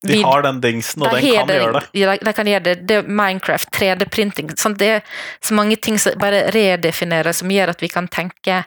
De 0.04 0.18
har 0.20 0.42
den 0.44 0.58
dingsen, 0.60 1.02
og 1.02 1.14
de 1.14 1.20
den 1.22 1.30
kan 1.30 1.48
kan 1.48 1.56
gjøre 1.56 1.78
det. 1.78 1.84
Ja, 1.96 2.16
de, 2.20 2.32
kan 2.36 2.48
gjøre 2.50 2.64
det. 2.66 2.74
Det 2.88 2.96
er 3.00 3.06
Minecraft, 3.08 3.70
3D-printing 3.72 4.50
sant? 4.60 4.78
Det 4.82 4.90
er 4.98 5.22
så 5.40 5.56
mange 5.56 5.78
ting 5.80 5.96
som 6.00 6.18
bare 6.20 6.42
redefinerer, 6.52 7.32
som 7.32 7.52
gjør 7.52 7.72
at 7.72 7.84
vi 7.84 7.88
kan 7.92 8.08
tenke 8.12 8.64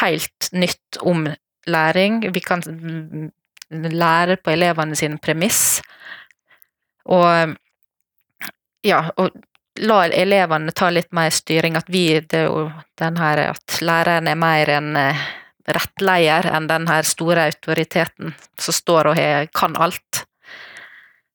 helt 0.00 0.50
nytt 0.52 1.00
om 1.02 1.26
læring. 1.66 2.20
Vi 2.34 2.40
kan 2.40 2.62
lære 3.70 4.36
på 4.36 4.50
elevene 4.50 4.96
sine 4.96 5.18
premiss. 5.18 5.80
Og 7.04 7.56
ja, 8.86 9.02
og 9.16 9.30
la 9.82 10.04
elevene 10.06 10.72
ta 10.72 10.90
litt 10.90 11.12
mer 11.12 11.30
styring. 11.30 11.76
At 11.76 11.90
vi, 11.92 12.20
det 12.20 12.44
er 12.44 12.48
jo 12.48 12.70
den 12.98 13.18
her 13.20 13.42
at 13.50 13.80
læreren 13.82 14.28
er 14.30 14.38
mer 14.38 14.70
en 14.78 14.96
eh, 15.00 15.26
rettleier 15.66 16.46
enn 16.54 16.68
den 16.70 16.86
her 16.88 17.06
store 17.06 17.48
autoriteten 17.50 18.34
som 18.60 18.74
står 18.74 19.12
og 19.12 19.22
kan 19.54 19.76
alt. 19.82 20.26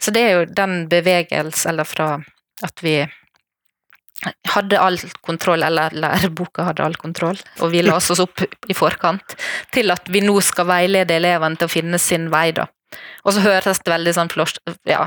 Så 0.02 0.12
det 0.12 0.22
er 0.26 0.32
jo 0.40 0.46
den 0.58 0.88
bevegelse, 0.90 1.70
eller 1.70 1.86
fra 1.86 2.16
at 2.64 2.82
vi 2.82 2.96
hadde 4.54 4.80
all 4.80 5.00
kontroll, 5.26 5.64
eller 5.64 5.94
læreboka 5.96 6.68
hadde 6.68 6.86
all 6.86 6.98
kontroll, 7.00 7.40
og 7.62 7.72
vi 7.74 7.82
la 7.86 7.98
oss 7.98 8.12
opp 8.22 8.44
i 8.70 8.78
forkant, 8.78 9.36
til 9.74 9.94
at 9.94 10.10
vi 10.12 10.22
nå 10.26 10.36
skal 10.46 10.70
veilede 10.70 11.18
elevene 11.18 11.58
til 11.58 11.70
å 11.70 11.74
finne 11.74 12.02
sin 12.02 12.30
vei, 12.34 12.52
da. 12.56 12.68
Og 13.24 13.36
så 13.36 13.44
høres 13.46 13.80
det 13.80 13.92
veldig 13.94 14.14
sånn 14.18 14.32
Ja, 14.90 15.06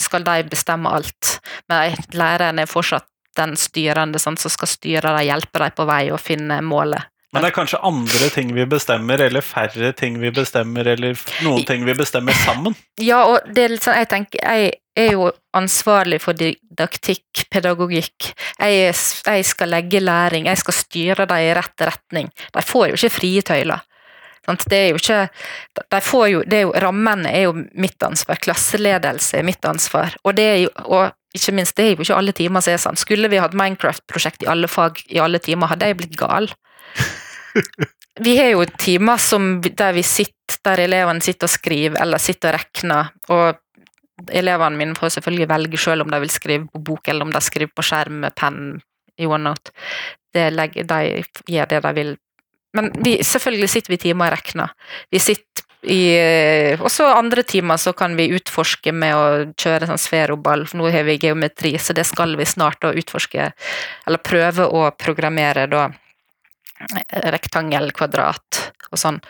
skal 0.00 0.24
de 0.24 0.36
bestemme 0.48 0.88
alt? 0.88 1.38
Men 1.68 1.92
læreren 2.16 2.62
er 2.62 2.70
fortsatt 2.70 3.04
den 3.36 3.56
styrende 3.56 4.20
sånn, 4.20 4.38
som 4.40 4.52
skal 4.52 4.68
styre 4.68 5.12
dem, 5.12 5.26
hjelpe 5.28 5.60
dem 5.60 5.76
på 5.76 5.86
vei 5.88 6.04
og 6.12 6.20
finne 6.20 6.60
målet. 6.64 7.11
Men 7.32 7.44
det 7.44 7.48
er 7.48 7.56
kanskje 7.56 7.80
andre 7.80 8.28
ting 8.34 8.50
vi 8.52 8.64
bestemmer, 8.68 9.20
eller 9.24 9.44
færre 9.44 9.92
ting 9.96 10.18
vi 10.20 10.28
bestemmer, 10.36 10.84
eller 10.92 11.16
noen 11.40 11.64
ting 11.64 11.86
vi 11.88 11.94
bestemmer 11.96 12.36
sammen. 12.44 12.76
Ja, 13.00 13.22
og 13.24 13.46
det 13.48 13.62
er 13.64 13.72
litt 13.72 13.86
sånn, 13.86 13.96
jeg 14.02 14.10
tenker, 14.10 14.42
jeg 14.44 14.74
er 15.00 15.14
jo 15.14 15.30
ansvarlig 15.56 16.18
for 16.20 16.36
didaktikk, 16.36 17.46
pedagogikk. 17.52 18.34
Jeg, 18.60 18.92
jeg 18.92 19.46
skal 19.48 19.72
legge 19.72 20.02
læring, 20.04 20.50
jeg 20.50 20.60
skal 20.60 20.76
styre 20.76 21.26
dem 21.30 21.40
i 21.40 21.54
rett 21.56 21.86
retning. 21.88 22.28
De 22.52 22.66
får 22.68 22.90
jo 22.90 23.00
ikke 23.00 23.14
frie 23.16 23.46
tøyler. 23.48 23.80
Det 24.42 24.74
er 24.76 24.88
jo 24.90 24.98
ikke 24.98 25.18
de 25.78 26.00
får 26.02 26.26
jo, 26.32 26.38
det 26.50 26.56
er 26.58 26.64
jo, 26.66 26.72
Rammene 26.82 27.30
er 27.30 27.44
jo 27.46 27.52
mitt 27.78 28.02
ansvar, 28.02 28.40
klasseledelse 28.42 29.38
er 29.38 29.46
mitt 29.46 29.64
ansvar. 29.64 30.16
Og, 30.26 30.34
det 30.36 30.46
er 30.50 30.56
jo, 30.64 30.72
og 30.84 31.14
ikke 31.32 31.54
minst, 31.56 31.76
det 31.78 31.84
er 31.86 31.94
jo 31.94 32.04
ikke 32.04 32.18
alle 32.18 32.34
timer 32.36 32.64
som 32.64 32.74
er 32.74 32.82
sånn. 32.82 32.98
Skulle 33.00 33.30
vi 33.32 33.40
hatt 33.40 33.54
Minecraft-prosjekt 33.56 34.44
i 34.44 34.50
alle 34.50 34.68
fag 34.68 35.00
i 35.08 35.22
alle 35.22 35.40
timer, 35.40 35.70
hadde 35.70 35.88
jeg 35.88 36.00
blitt 36.02 36.18
gal. 36.18 36.50
Vi 38.20 38.36
har 38.38 38.50
jo 38.52 38.64
timer 38.78 39.16
som, 39.16 39.54
der 39.62 39.92
vi 39.96 40.02
sitter, 40.04 40.58
der 40.64 40.84
elevene 40.84 41.24
sitter 41.24 41.48
og 41.48 41.54
skriver, 41.54 41.96
eller 42.02 42.20
sitter 42.20 42.52
og 42.52 42.60
regner, 42.60 43.12
og 43.32 44.32
elevene 44.36 44.78
mine 44.78 44.98
får 44.98 45.16
selvfølgelig 45.16 45.48
velge 45.50 45.80
selv 45.80 46.04
om 46.04 46.12
de 46.12 46.20
vil 46.22 46.32
skrive 46.32 46.68
på 46.68 46.82
bok, 46.90 47.08
eller 47.08 47.26
om 47.26 47.32
de 47.32 47.40
skriver 47.42 47.72
på 47.72 47.84
skjerm 47.86 48.20
med 48.26 48.36
penn 48.36 48.60
i 49.18 49.26
OneNote. 49.26 49.72
De 50.32 50.44
gjør 51.48 51.72
det 51.72 51.80
de 51.84 51.94
vil. 51.96 52.14
Men 52.76 52.92
vi, 53.04 53.18
selvfølgelig 53.24 53.68
sitter 53.68 53.92
vi 53.92 54.00
timer 54.00 54.30
og 54.30 54.36
regner. 54.36 54.72
Vi 55.12 55.20
sitter 55.20 55.66
i 55.82 55.98
også 56.78 57.08
andre 57.10 57.42
timer 57.42 57.80
så 57.80 57.90
kan 57.96 58.14
vi 58.16 58.30
utforske 58.36 58.92
med 58.94 59.16
å 59.18 59.24
kjøre 59.58 59.88
sånn 59.90 60.00
sferoball. 60.00 60.62
Nå 60.78 60.90
har 60.94 61.02
vi 61.08 61.18
geometri, 61.24 61.74
så 61.78 61.96
det 61.96 62.04
skal 62.06 62.36
vi 62.38 62.46
snart 62.46 62.80
da 62.84 62.92
utforske, 62.94 63.50
eller 64.06 64.22
prøve 64.22 64.68
å 64.68 64.86
programmere 64.94 65.66
da 65.70 65.88
rektangel, 67.32 67.90
kvadrat 67.96 68.62
og 68.90 69.00
sånn. 69.00 69.20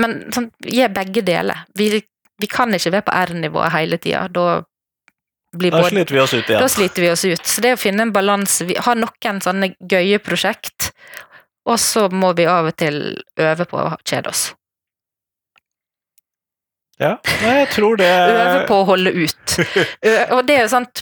Men 0.00 0.18
sånn, 0.32 0.50
er 0.66 0.92
begge 0.92 1.24
deler. 1.26 1.64
Vi, 1.78 1.90
vi 2.40 2.50
kan 2.50 2.72
ikke 2.74 2.94
være 2.94 3.06
på 3.08 3.16
R-nivået 3.16 3.74
hele 3.74 3.98
tida. 4.00 4.26
Da 4.32 4.62
blir 5.52 5.74
Da 5.74 5.82
både 5.82 5.92
sliter 5.92 6.16
vi 6.16 6.22
oss 6.22 6.34
ut 6.34 6.48
igjen. 6.48 6.62
da 6.62 6.68
sliter 6.68 7.04
vi 7.04 7.10
oss 7.12 7.24
ut. 7.24 7.44
Så 7.46 7.64
det 7.64 7.74
å 7.76 7.80
finne 7.80 8.06
en 8.06 8.14
balanse 8.14 8.64
Vi 8.68 8.78
har 8.80 8.96
noen 8.96 9.44
sånne 9.44 9.74
gøye 9.80 10.18
prosjekt, 10.24 10.92
og 11.68 11.78
så 11.78 12.08
må 12.08 12.32
vi 12.38 12.48
av 12.48 12.72
og 12.72 12.76
til 12.76 12.98
øve 13.38 13.68
på 13.68 13.78
å 13.78 13.94
kjede 14.02 14.32
oss. 14.32 14.50
Ja, 17.00 17.16
jeg 17.42 17.68
tror 17.72 17.96
det 17.98 18.06
Øve 18.06 18.66
på 18.68 18.76
å 18.82 18.84
holde 18.92 19.10
ut. 19.10 19.54
Og 20.36 20.44
det 20.46 20.54
er 20.54 20.60
jo 20.66 20.70
sant 20.70 21.00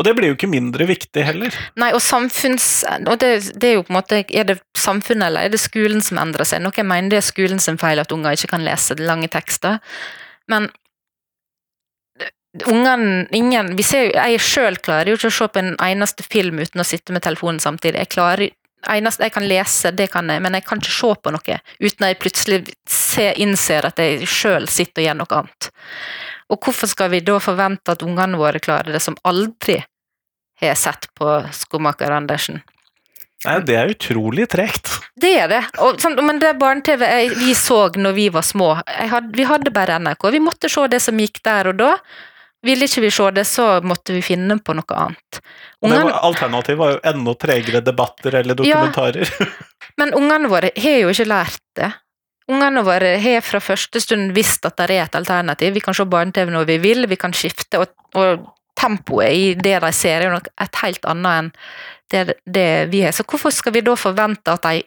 Og 0.00 0.06
det 0.06 0.14
blir 0.16 0.30
jo 0.30 0.36
ikke 0.38 0.48
mindre 0.48 0.86
viktig 0.88 1.22
heller. 1.26 1.56
Nei, 1.80 1.90
og 1.92 2.00
samfunns... 2.00 2.86
Og 3.04 3.18
det, 3.20 3.32
det 3.60 3.68
er 3.68 3.74
jo 3.76 3.84
på 3.84 3.92
en 3.92 3.98
måte 3.98 4.22
Er 4.24 4.46
det 4.48 4.56
samfunnet 4.78 5.28
eller 5.28 5.44
er 5.44 5.52
det 5.52 5.60
skolen 5.60 6.00
som 6.04 6.20
endrer 6.22 6.48
seg? 6.48 6.62
Noen 6.64 6.88
mener 6.88 7.12
det 7.12 7.20
er 7.20 7.26
skolen 7.26 7.60
sin 7.60 7.76
feil 7.80 8.00
at 8.00 8.14
unger 8.14 8.38
ikke 8.38 8.54
kan 8.54 8.64
lese 8.64 8.96
lange 8.96 9.28
tekster, 9.28 9.76
men 10.50 10.70
ungene 12.66 13.28
ingen, 13.36 13.76
vi 13.78 13.84
ser 13.86 14.08
Jeg 14.10 14.40
sjøl 14.42 14.78
klarer 14.82 15.12
jo 15.12 15.18
ikke 15.18 15.30
å 15.30 15.36
se 15.36 15.46
på 15.52 15.60
en 15.60 15.76
eneste 15.84 16.24
film 16.26 16.58
uten 16.58 16.82
å 16.82 16.86
sitte 16.86 17.14
med 17.14 17.22
telefonen 17.26 17.60
samtidig. 17.62 18.00
Jeg 18.00 18.12
klarer 18.16 18.48
eneste 18.88 19.28
jeg 19.28 19.34
kan 19.36 19.46
lese, 19.48 19.92
det 19.92 20.08
kan 20.14 20.30
jeg, 20.32 20.40
men 20.40 20.56
jeg 20.56 20.64
kan 20.64 20.80
ikke 20.80 20.96
se 20.96 21.12
på 21.20 21.34
noe 21.34 21.60
uten 21.60 22.06
at 22.06 22.08
jeg 22.08 22.20
plutselig 22.22 22.60
ser, 22.88 23.36
innser 23.36 23.86
at 23.86 24.00
jeg 24.00 24.24
sjøl 24.24 24.68
sitter 24.72 25.02
og 25.02 25.08
gjør 25.08 25.20
noe 25.20 25.40
annet. 25.42 25.70
Og 26.50 26.58
hvorfor 26.64 26.90
skal 26.90 27.12
vi 27.12 27.20
da 27.22 27.36
forvente 27.42 27.94
at 27.94 28.02
ungene 28.02 28.40
våre 28.40 28.62
klarer 28.62 28.96
det, 28.96 29.02
som 29.04 29.18
aldri 29.28 29.78
har 30.60 30.74
sett 30.78 31.08
på 31.16 31.40
Skomaker 31.56 32.12
Andersen? 32.14 32.60
Nei, 33.44 33.54
det 33.64 33.76
er 33.80 33.92
utrolig 33.94 34.44
tregt. 34.52 34.90
Det 35.16 35.30
er 35.40 35.46
det. 35.48 35.60
Og, 35.80 35.96
sånn, 36.02 36.18
men 36.26 36.40
det 36.42 36.50
barne-TV 36.60 37.06
vi 37.40 37.54
så 37.56 37.86
når 37.96 38.12
vi 38.12 38.26
var 38.32 38.44
små 38.44 38.74
jeg 38.84 39.08
hadde, 39.08 39.30
Vi 39.36 39.46
hadde 39.48 39.72
bare 39.72 39.96
NRK. 40.02 40.26
Vi 40.34 40.42
måtte 40.44 40.68
se 40.68 40.84
det 40.92 41.00
som 41.00 41.16
gikk 41.16 41.40
der 41.46 41.70
og 41.72 41.78
da. 41.80 41.94
Ville 42.68 42.84
ikke 42.84 43.00
vi 43.06 43.10
se 43.16 43.30
det, 43.32 43.46
så 43.48 43.78
måtte 43.80 44.12
vi 44.12 44.20
finne 44.20 44.58
på 44.60 44.74
noe 44.76 44.96
annet. 45.06 45.40
Ungene, 45.80 46.02
var, 46.10 46.18
alternativet 46.28 46.78
var 46.82 46.92
jo 46.92 47.00
enda 47.14 47.34
tregere 47.40 47.80
debatter 47.80 48.36
eller 48.42 48.60
Ja. 48.68 48.82
dokumentarer. 48.84 49.32
men 50.02 50.12
ungene 50.12 50.50
våre 50.52 50.74
har 50.76 50.98
jo 51.00 51.08
ikke 51.14 51.28
lært 51.30 51.62
det. 51.80 51.88
Ungene 52.50 52.82
våre 52.84 53.14
har 53.22 53.40
fra 53.46 53.62
første 53.64 54.00
stund 54.02 54.34
visst 54.36 54.66
at 54.68 54.76
det 54.76 54.90
er 54.90 55.06
et 55.06 55.16
alternativ. 55.16 55.72
Vi 55.72 55.80
kan 55.80 55.96
se 55.96 56.04
barne-TV 56.04 56.52
når 56.52 56.68
vi 56.68 56.76
vil, 56.82 57.06
vi 57.08 57.16
kan 57.16 57.32
skifte, 57.32 57.80
og, 57.80 57.94
og 58.20 58.44
tempoet 58.80 59.36
i 59.36 59.54
det 59.54 59.76
de 59.84 59.92
ser, 59.94 60.20
er 60.20 60.30
jo 60.30 60.38
nok 60.38 60.48
et 60.64 60.80
helt 60.82 61.10
annet 61.12 61.36
enn 61.40 61.52
det, 62.10 62.38
det 62.46 62.70
vi 62.90 63.04
har. 63.04 63.14
Så 63.14 63.26
hvorfor 63.28 63.52
skal 63.54 63.76
vi 63.76 63.84
da 63.86 63.94
forvente 63.98 64.56
at 64.56 64.66
de 64.66 64.82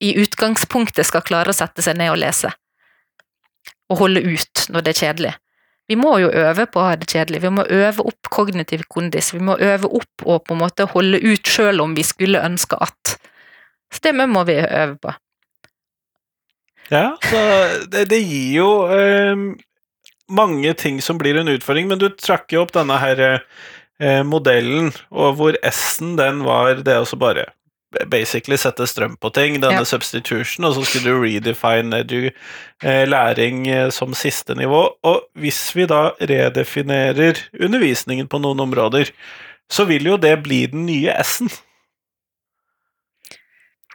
i 0.00 0.14
utgangspunktet 0.22 1.06
skal 1.06 1.24
klare 1.26 1.52
å 1.52 1.56
sette 1.56 1.84
seg 1.84 1.98
ned 2.00 2.14
og 2.14 2.20
lese? 2.22 2.50
Og 3.90 4.04
holde 4.04 4.24
ut 4.24 4.66
når 4.72 4.86
det 4.86 4.94
er 4.94 5.00
kjedelig? 5.04 5.32
Vi 5.90 5.96
må 5.98 6.12
jo 6.22 6.28
øve 6.30 6.68
på 6.70 6.78
å 6.78 6.86
ha 6.86 6.98
det 6.98 7.08
kjedelig. 7.10 7.40
Vi 7.42 7.50
må 7.50 7.64
øve 7.66 8.04
opp 8.06 8.28
kognitiv 8.30 8.84
kondis. 8.94 9.32
Vi 9.34 9.40
må 9.42 9.56
øve 9.58 9.88
opp 9.98 10.22
og 10.22 10.44
på 10.46 10.54
en 10.54 10.60
måte 10.62 10.86
holde 10.92 11.18
ut 11.18 11.50
selv 11.50 11.82
om 11.82 11.96
vi 11.96 12.04
skulle 12.06 12.42
ønske 12.46 12.78
at. 12.78 13.16
Så 13.90 14.04
det 14.04 14.14
må 14.14 14.44
vi 14.46 14.54
øve 14.62 14.94
på. 15.02 15.16
Ja, 16.90 17.16
det, 17.90 18.04
det 18.10 18.20
gir 18.22 18.54
jo 18.54 18.70
eh, 18.94 19.42
mange 20.30 20.72
ting 20.78 21.00
som 21.02 21.18
blir 21.20 21.36
en 21.40 21.50
utfordring, 21.52 21.88
men 21.90 22.00
du 22.00 22.08
trakk 22.14 22.52
jo 22.54 22.62
opp 22.64 22.72
denne 22.76 22.96
her 23.02 23.20
eh, 24.00 24.22
modellen, 24.26 24.92
og 25.10 25.36
hvor 25.40 25.58
S-en 25.66 26.16
den 26.20 26.44
var 26.46 26.80
det 26.86 26.96
å 27.02 27.18
bare 27.20 27.48
basically 28.06 28.54
sette 28.60 28.86
strøm 28.86 29.16
på 29.18 29.32
ting, 29.34 29.56
denne 29.60 29.82
Ja. 29.82 29.84
substitution, 29.84 30.64
og 30.64 30.76
så 30.76 30.84
skulle 30.86 31.10
du 31.10 31.22
redefine 31.24 32.04
edu, 32.04 32.30
eh, 32.82 33.04
læring 33.06 33.66
eh, 33.66 33.90
som 33.90 34.14
siste 34.14 34.54
nivå. 34.54 34.94
Og 35.02 35.22
hvis 35.34 35.74
vi 35.74 35.86
da 35.90 36.12
redefinerer 36.20 37.36
undervisningen 37.60 38.28
på 38.30 38.40
noen 38.40 38.60
områder, 38.62 39.10
så 39.70 39.84
vil 39.86 40.06
jo 40.06 40.16
det 40.16 40.36
bli 40.44 40.66
den 40.66 40.86
nye 40.86 41.10
S-en. 41.18 41.50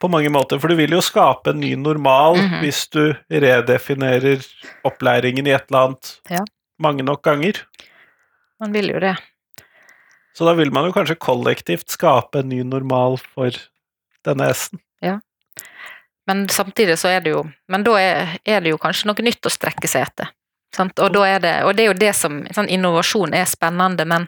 På 0.06 0.10
mange 0.14 0.30
måter, 0.30 0.60
for 0.62 0.70
du 0.70 0.76
vil 0.78 0.94
jo 0.94 1.02
skape 1.02 1.50
en 1.50 1.60
ny 1.64 1.72
normal 1.82 2.36
Mhm. 2.38 2.60
hvis 2.62 2.84
du 2.94 3.16
redefinerer 3.32 4.44
opplæringen 4.86 5.48
i 5.48 5.54
et 5.56 5.66
eller 5.72 5.88
annet 5.88 6.12
Ja. 6.30 6.44
mange 6.80 7.02
nok 7.04 7.24
ganger. 7.24 7.58
Man 8.60 8.72
vil 8.72 8.90
jo 8.94 9.00
det. 9.00 9.16
Så 10.36 10.46
da 10.46 10.54
vil 10.54 10.70
man 10.72 10.86
jo 10.86 10.92
kanskje 10.92 11.16
kollektivt 11.18 11.90
skape 11.90 12.40
en 12.44 12.50
ny 12.50 12.62
normal 12.64 13.18
for 13.18 13.50
denne 14.24 14.50
S-en. 14.54 14.80
Men 16.28 16.48
samtidig 16.50 16.98
så 16.98 17.08
er 17.10 17.20
det 17.22 17.32
jo 17.36 17.44
Men 17.70 17.84
da 17.84 17.92
er, 18.02 18.40
er 18.46 18.60
det 18.62 18.72
jo 18.72 18.78
kanskje 18.82 19.06
noe 19.06 19.22
nytt 19.22 19.46
å 19.46 19.52
strekke 19.54 19.88
seg 19.88 20.08
etter. 20.08 20.28
Sant? 20.74 20.98
Og, 21.00 21.14
da 21.14 21.22
er 21.24 21.40
det, 21.40 21.64
og 21.64 21.76
det 21.76 21.84
er 21.86 21.94
jo 21.94 22.00
det 22.00 22.16
som 22.16 22.40
sånn 22.52 22.68
Innovasjon 22.70 23.34
er 23.34 23.46
spennende, 23.46 24.06
men 24.06 24.28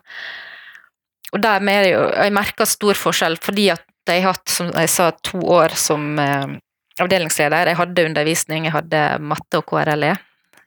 Og 1.34 1.42
dermed 1.42 1.74
er 1.74 1.84
det 1.84 1.92
jo 1.94 2.24
Jeg 2.24 2.34
merker 2.34 2.66
stor 2.66 2.94
forskjell, 2.94 3.38
fordi 3.42 3.72
at 3.74 3.82
jeg 4.16 4.26
hatt, 4.26 4.46
som 4.50 4.72
jeg 4.72 4.92
sa, 4.92 5.12
to 5.26 5.40
år 5.58 5.76
som 5.78 6.20
eh, 6.22 6.58
avdelingsleder. 7.02 7.72
Jeg 7.72 7.80
hadde 7.82 8.06
undervisning, 8.10 8.68
jeg 8.68 8.76
hadde 8.76 9.04
matte 9.24 9.62
og 9.62 9.68
KRLE. 9.70 10.14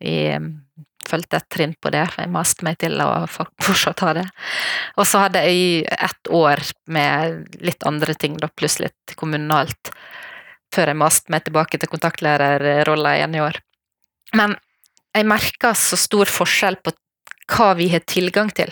Jeg 0.00 0.34
eh, 0.36 0.50
fulgte 1.10 1.40
et 1.40 1.48
trinn 1.50 1.74
på 1.80 1.90
det, 1.90 2.04
jeg 2.18 2.30
maste 2.30 2.64
meg 2.66 2.78
til 2.80 3.00
å 3.02 3.26
fortsatt 3.30 4.02
ha 4.06 4.14
det. 4.20 4.26
Og 5.00 5.08
så 5.08 5.24
hadde 5.24 5.42
jeg 5.48 5.86
ett 5.90 6.30
år 6.30 6.62
med 6.92 7.56
litt 7.64 7.86
andre 7.88 8.14
ting, 8.14 8.36
da, 8.38 8.50
pluss 8.52 8.78
litt 8.82 9.16
kommunalt 9.18 9.92
før 10.70 10.92
jeg 10.92 11.00
maste 11.00 11.32
meg 11.34 11.42
tilbake 11.46 11.80
til 11.82 11.90
kontaktlærerrolla 11.90 13.16
igjen 13.18 13.34
i 13.34 13.42
år. 13.42 13.58
Men 14.38 14.54
jeg 15.16 15.26
merker 15.26 15.74
så 15.74 15.98
stor 15.98 16.30
forskjell 16.30 16.78
på 16.84 16.94
hva 17.50 17.72
vi 17.78 17.88
har 17.90 18.04
tilgang 18.06 18.52
til. 18.54 18.70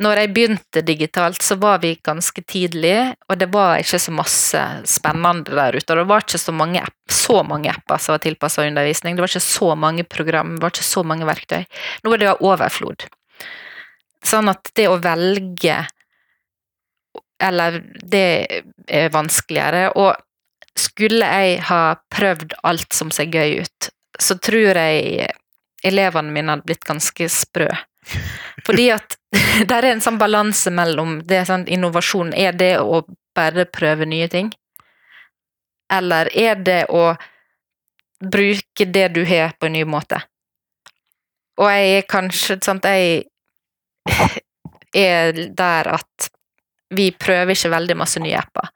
Når 0.00 0.16
jeg 0.16 0.32
begynte 0.32 0.80
digitalt, 0.80 1.42
så 1.44 1.58
var 1.60 1.82
vi 1.82 1.92
ganske 2.00 2.40
tidlig, 2.48 3.12
og 3.28 3.36
det 3.40 3.50
var 3.52 3.82
ikke 3.82 3.98
så 4.00 4.14
masse 4.16 4.62
spennende 4.88 5.52
der 5.52 5.76
ute. 5.76 5.96
Det 5.98 6.06
var 6.08 6.24
ikke 6.24 6.40
så 6.40 6.54
mange, 6.56 6.80
app, 6.80 7.12
så 7.12 7.42
mange 7.44 7.68
apper 7.68 8.00
som 8.00 8.16
var 8.16 8.22
tilpassa 8.24 8.64
undervisning. 8.64 9.16
Det 9.16 9.24
var 9.24 9.32
ikke 9.32 9.44
så 9.44 9.74
mange 9.76 10.06
program, 10.08 10.54
det 10.56 10.64
var 10.64 10.72
ikke 10.72 10.88
så 10.88 11.04
mange 11.04 11.28
verktøy. 11.28 11.66
Nå 12.04 12.14
er 12.16 12.22
det 12.22 12.32
overflod. 12.40 13.04
Sånn 14.24 14.48
at 14.52 14.72
det 14.76 14.88
å 14.88 14.98
velge 15.00 15.78
Eller 17.40 17.78
det 18.04 18.24
er 18.84 19.12
vanskeligere. 19.12 19.94
Og 19.96 20.12
skulle 20.76 21.24
jeg 21.24 21.62
ha 21.70 21.96
prøvd 22.12 22.56
alt 22.68 22.92
som 22.92 23.12
ser 23.12 23.32
gøy 23.32 23.62
ut, 23.64 23.88
så 24.20 24.36
tror 24.36 24.76
jeg 24.76 25.30
elevene 25.84 26.34
mine 26.34 26.52
hadde 26.52 26.68
blitt 26.68 26.84
ganske 26.84 27.28
sprø. 27.32 27.70
Fordi 28.66 28.90
at 28.94 29.16
der 29.70 29.84
er 29.84 29.92
en 29.94 30.04
sånn 30.04 30.18
balanse 30.20 30.72
mellom 30.74 31.20
det 31.28 31.44
sånn 31.48 31.66
innovasjon 31.70 32.32
Er 32.36 32.56
det 32.56 32.74
å 32.80 33.02
bare 33.36 33.66
prøve 33.70 34.08
nye 34.08 34.28
ting? 34.30 34.50
Eller 35.90 36.30
er 36.36 36.58
det 36.62 36.84
å 36.88 37.14
bruke 38.20 38.84
det 38.84 39.08
du 39.16 39.24
har, 39.26 39.54
på 39.58 39.66
en 39.66 39.74
ny 39.78 39.84
måte? 39.88 40.20
Og 41.60 41.68
jeg 41.70 41.96
er 41.98 42.08
kanskje 42.08 42.58
sant, 42.62 42.84
Jeg 42.84 43.24
er 44.94 45.32
der 45.56 45.88
at 45.94 46.30
vi 46.94 47.10
prøver 47.14 47.54
ikke 47.54 47.70
veldig 47.70 47.96
masse 47.98 48.20
nye 48.22 48.38
apper. 48.38 48.70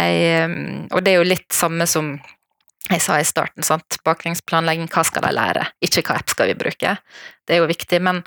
Jeg, 0.00 0.44
um, 0.48 0.86
og 0.94 1.02
det 1.04 1.12
er 1.12 1.18
jo 1.20 1.28
litt 1.28 1.52
samme 1.52 1.86
som 1.90 2.14
jeg 2.90 3.04
sa 3.04 3.18
i 3.20 3.26
starten, 3.26 3.64
sant? 3.66 4.00
bakgrunnsplanlegging, 4.06 4.90
hva 4.90 5.04
skal 5.06 5.24
de 5.26 5.32
lære? 5.36 5.68
Ikke 5.84 6.02
hva 6.06 6.18
app 6.20 6.32
skal 6.32 6.50
vi 6.50 6.58
bruke. 6.58 6.96
Det 7.46 7.56
er 7.56 7.62
jo 7.62 7.70
viktig, 7.70 8.00
men 8.02 8.22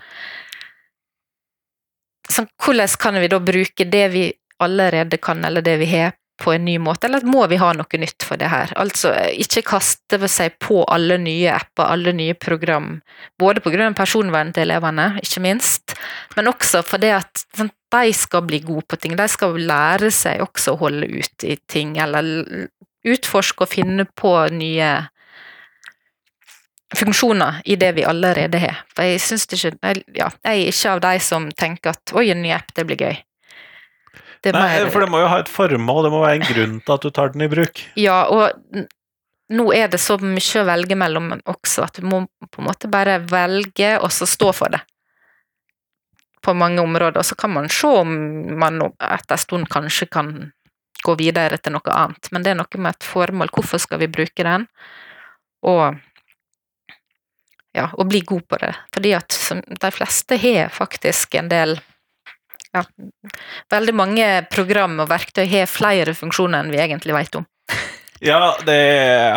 så, 2.30 2.46
hvordan 2.64 2.98
kan 3.00 3.20
vi 3.20 3.30
da 3.32 3.40
bruke 3.44 3.86
det 3.86 4.08
vi 4.14 4.28
allerede 4.64 5.20
kan, 5.20 5.44
eller 5.46 5.62
det 5.66 5.78
vi 5.82 5.90
har, 5.92 6.14
på 6.42 6.54
en 6.54 6.66
ny 6.66 6.78
måte, 6.82 7.08
eller 7.08 7.26
må 7.30 7.46
vi 7.48 7.60
ha 7.62 7.70
noe 7.78 8.00
nytt 8.00 8.26
for 8.26 8.40
det 8.42 8.50
her? 8.52 8.72
Altså, 8.80 9.12
ikke 9.40 9.64
kaste 9.68 10.18
seg 10.32 10.58
på 10.64 10.82
alle 10.92 11.20
nye 11.22 11.52
apper, 11.54 11.86
alle 11.86 12.14
nye 12.16 12.34
program, 12.34 12.98
både 13.40 13.62
av 13.62 13.96
personvernet 13.98 14.56
til 14.58 14.66
elevene, 14.66 15.20
ikke 15.24 15.44
minst, 15.46 15.96
men 16.36 16.50
også 16.52 16.82
fordi 16.88 17.14
at 17.16 17.46
sånn, 17.56 17.72
de 17.94 18.14
skal 18.18 18.42
bli 18.48 18.64
gode 18.66 18.88
på 18.90 18.98
ting. 18.98 19.14
De 19.14 19.28
skal 19.30 19.54
lære 19.54 20.10
seg 20.12 20.42
også 20.42 20.74
å 20.74 20.80
holde 20.82 21.06
ut 21.14 21.46
i 21.46 21.60
ting, 21.70 21.94
eller 22.02 22.26
utforske 23.08 23.66
og 23.66 23.72
finne 23.74 24.06
på 24.20 24.32
nye 24.56 24.92
funksjoner 26.96 27.62
i 27.66 27.76
det 27.80 27.92
vi 27.98 28.06
allerede 28.06 28.60
har. 28.62 28.82
For 28.94 29.08
jeg 29.08 29.22
syns 29.24 29.48
ikke 29.50 29.72
jeg, 29.74 30.04
ja, 30.18 30.30
jeg 30.46 30.66
er 30.66 30.72
ikke 30.72 30.92
av 30.96 31.04
de 31.06 31.14
som 31.26 31.48
tenker 31.58 31.96
at 31.96 32.14
oi, 32.16 32.28
en 32.34 32.44
ny 32.46 32.52
app, 32.56 32.74
det 32.78 32.86
blir 32.90 33.00
gøy. 33.02 33.16
Det 34.44 34.52
Nei, 34.54 34.62
mer- 34.84 34.92
for 34.92 35.00
det 35.02 35.10
må 35.10 35.22
jo 35.24 35.30
ha 35.32 35.40
et 35.40 35.50
formål, 35.50 36.04
det 36.06 36.12
må 36.14 36.22
være 36.22 36.40
en 36.42 36.48
grunn 36.50 36.80
til 36.84 36.94
at 36.98 37.06
du 37.06 37.10
tar 37.16 37.32
den 37.34 37.46
i 37.46 37.52
bruk. 37.52 37.80
Ja, 37.98 38.26
og 38.30 38.52
nå 39.54 39.68
er 39.76 39.88
det 39.92 40.00
så 40.04 40.18
mye 40.22 40.62
å 40.62 40.66
velge 40.68 40.98
mellom 41.00 41.32
også, 41.46 41.86
at 41.88 42.00
du 42.00 42.08
må 42.08 42.26
på 42.52 42.62
en 42.62 42.68
måte 42.68 42.90
bare 42.92 43.22
velge, 43.32 43.96
og 44.04 44.12
så 44.12 44.28
stå 44.30 44.52
for 44.54 44.74
det. 44.76 44.82
På 46.44 46.54
mange 46.54 46.82
områder. 46.84 47.22
Og 47.22 47.26
så 47.26 47.38
kan 47.40 47.54
man 47.56 47.70
se 47.72 47.88
om 47.88 48.10
man 48.60 48.82
etter 49.00 49.38
en 49.38 49.40
stund 49.40 49.70
kanskje 49.72 50.10
kan 50.12 50.52
gå 51.04 51.16
videre 51.20 51.60
til 51.60 51.76
noe 51.76 51.94
annet. 51.94 52.32
Men 52.32 52.46
det 52.46 52.54
er 52.54 52.60
noe 52.60 52.82
med 52.82 52.96
et 52.96 53.08
formål. 53.08 53.52
Hvorfor 53.54 53.82
skal 53.82 54.02
vi 54.02 54.12
bruke 54.12 54.46
den? 54.48 54.68
Og 55.64 56.00
ja, 57.74 57.88
og 57.98 58.06
bli 58.10 58.22
god 58.22 58.46
på 58.48 58.60
det. 58.62 58.74
Fordi 58.94 59.16
at 59.18 59.40
de 59.82 59.92
fleste 59.92 60.38
har 60.38 60.70
faktisk 60.74 61.36
en 61.40 61.50
del 61.52 61.80
ja, 62.74 62.82
Veldig 63.70 63.94
mange 63.94 64.28
program 64.50 64.96
og 65.04 65.10
verktøy 65.12 65.46
har 65.50 65.70
flere 65.70 66.16
funksjoner 66.18 66.64
enn 66.64 66.74
vi 66.74 66.82
egentlig 66.82 67.18
vet 67.18 67.42
om. 67.42 67.50
Ja, 68.24 68.54
det 68.64 68.78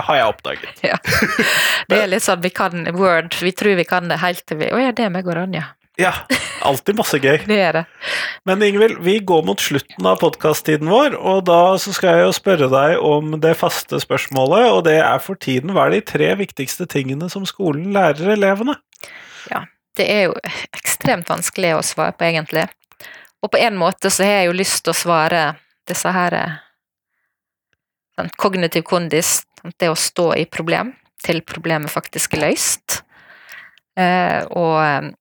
har 0.07 0.15
jeg 0.15 0.27
oppdaget. 0.31 0.83
Det 1.91 1.97
er 1.99 2.07
litt 2.07 2.23
sånn 2.23 2.39
vi 2.45 2.53
kan 2.55 2.87
Word, 2.95 3.35
vi 3.43 3.51
tror 3.51 3.75
vi 3.81 3.87
kan 3.89 4.07
det 4.07 4.21
helt 4.23 4.45
til 4.47 4.61
vi 4.61 4.69
Å 4.71 4.79
ja, 4.79 4.93
det 4.95 5.09
er 5.09 5.11
meg 5.11 5.27
og 5.27 5.35
Ranja. 5.35 5.65
Ja, 5.97 6.13
alltid 6.61 6.99
masse 6.99 7.17
gøy. 7.17 7.39
Det 7.49 7.57
er 7.57 7.73
det. 7.73 7.83
Men 8.45 8.61
Ingvild, 8.63 8.99
vi 9.05 9.17
går 9.25 9.47
mot 9.49 9.61
slutten 9.65 10.09
av 10.09 10.19
podkast-tiden 10.21 10.91
vår, 10.93 11.17
og 11.17 11.47
da 11.49 11.61
så 11.81 11.95
skal 11.97 12.19
jeg 12.19 12.27
jo 12.27 12.35
spørre 12.37 12.69
deg 12.73 12.99
om 13.01 13.39
det 13.41 13.55
faste 13.57 14.01
spørsmålet, 14.03 14.67
og 14.75 14.83
det 14.85 14.99
er 15.01 15.23
for 15.25 15.41
tiden 15.41 15.73
hva 15.73 15.87
er 15.89 15.97
de 15.97 16.03
tre 16.05 16.29
viktigste 16.37 16.85
tingene 16.93 17.31
som 17.33 17.49
skolen 17.49 17.97
lærer 17.97 18.35
elevene? 18.37 18.77
Ja, 19.49 19.65
Det 19.97 20.05
er 20.13 20.23
jo 20.29 20.35
ekstremt 20.77 21.31
vanskelig 21.33 21.73
å 21.79 21.85
svare 21.87 22.13
på, 22.13 22.29
egentlig. 22.29 22.67
Og 23.41 23.55
på 23.55 23.61
en 23.65 23.81
måte 23.81 24.13
så 24.13 24.27
har 24.27 24.43
jeg 24.43 24.51
jo 24.51 24.61
lyst 24.61 24.83
til 24.85 24.93
å 24.93 25.01
svare 25.01 25.43
disse 25.89 26.13
her 26.13 26.37
sånn 28.17 28.29
Kognitiv 28.37 28.85
kondis, 28.85 29.47
sånn, 29.63 29.73
det 29.81 29.89
å 29.89 29.97
stå 29.97 30.35
i 30.37 30.45
problem 30.45 30.93
til 31.25 31.41
problemet 31.41 31.89
faktisk 31.93 32.37
er 32.37 32.51
løst. 32.51 33.01
Eh, 33.97 34.45
og 34.53 35.15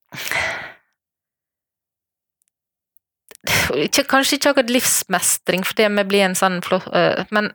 Kanskje 4.09 4.37
ikke 4.37 4.53
akkurat 4.53 4.71
livsmestring, 4.73 5.65
for 5.65 5.77
det 5.77 5.89
med 5.93 6.07
å 6.07 6.09
bli 6.09 6.21
en 6.25 6.37
sånn 6.37 6.61
flott 6.65 6.87
eh, 6.95 7.25
Men 7.35 7.51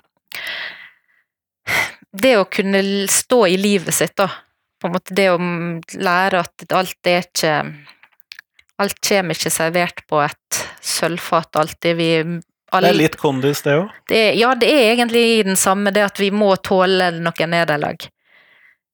det 2.12 2.36
å 2.38 2.46
kunne 2.50 2.82
stå 3.10 3.44
i 3.46 3.56
livet 3.60 3.94
sitt, 3.94 4.16
da. 4.18 4.28
På 4.80 4.88
en 4.88 4.94
måte 4.96 5.14
det 5.14 5.28
å 5.30 5.38
lære 6.00 6.40
at 6.40 6.72
alt 6.72 7.10
er 7.10 7.26
ikke 7.26 7.56
Alt 8.80 8.96
kommer 9.04 9.36
ikke 9.36 9.50
servert 9.52 9.98
på 10.08 10.22
et 10.24 10.58
sølvfat 10.80 11.58
alltid. 11.60 11.96
Vi 11.98 12.06
Det 12.72 12.78
er 12.88 12.94
litt 12.96 13.18
kondis, 13.20 13.60
det 13.60 13.74
òg. 13.76 13.90
ja, 14.08 14.54
det 14.54 14.70
er 14.72 14.94
egentlig 14.94 15.44
den 15.44 15.58
samme, 15.60 15.92
det 15.92 16.06
at 16.06 16.20
vi 16.20 16.30
må 16.30 16.54
tåle 16.56 17.10
noen 17.18 17.52
nederlag. 17.52 18.06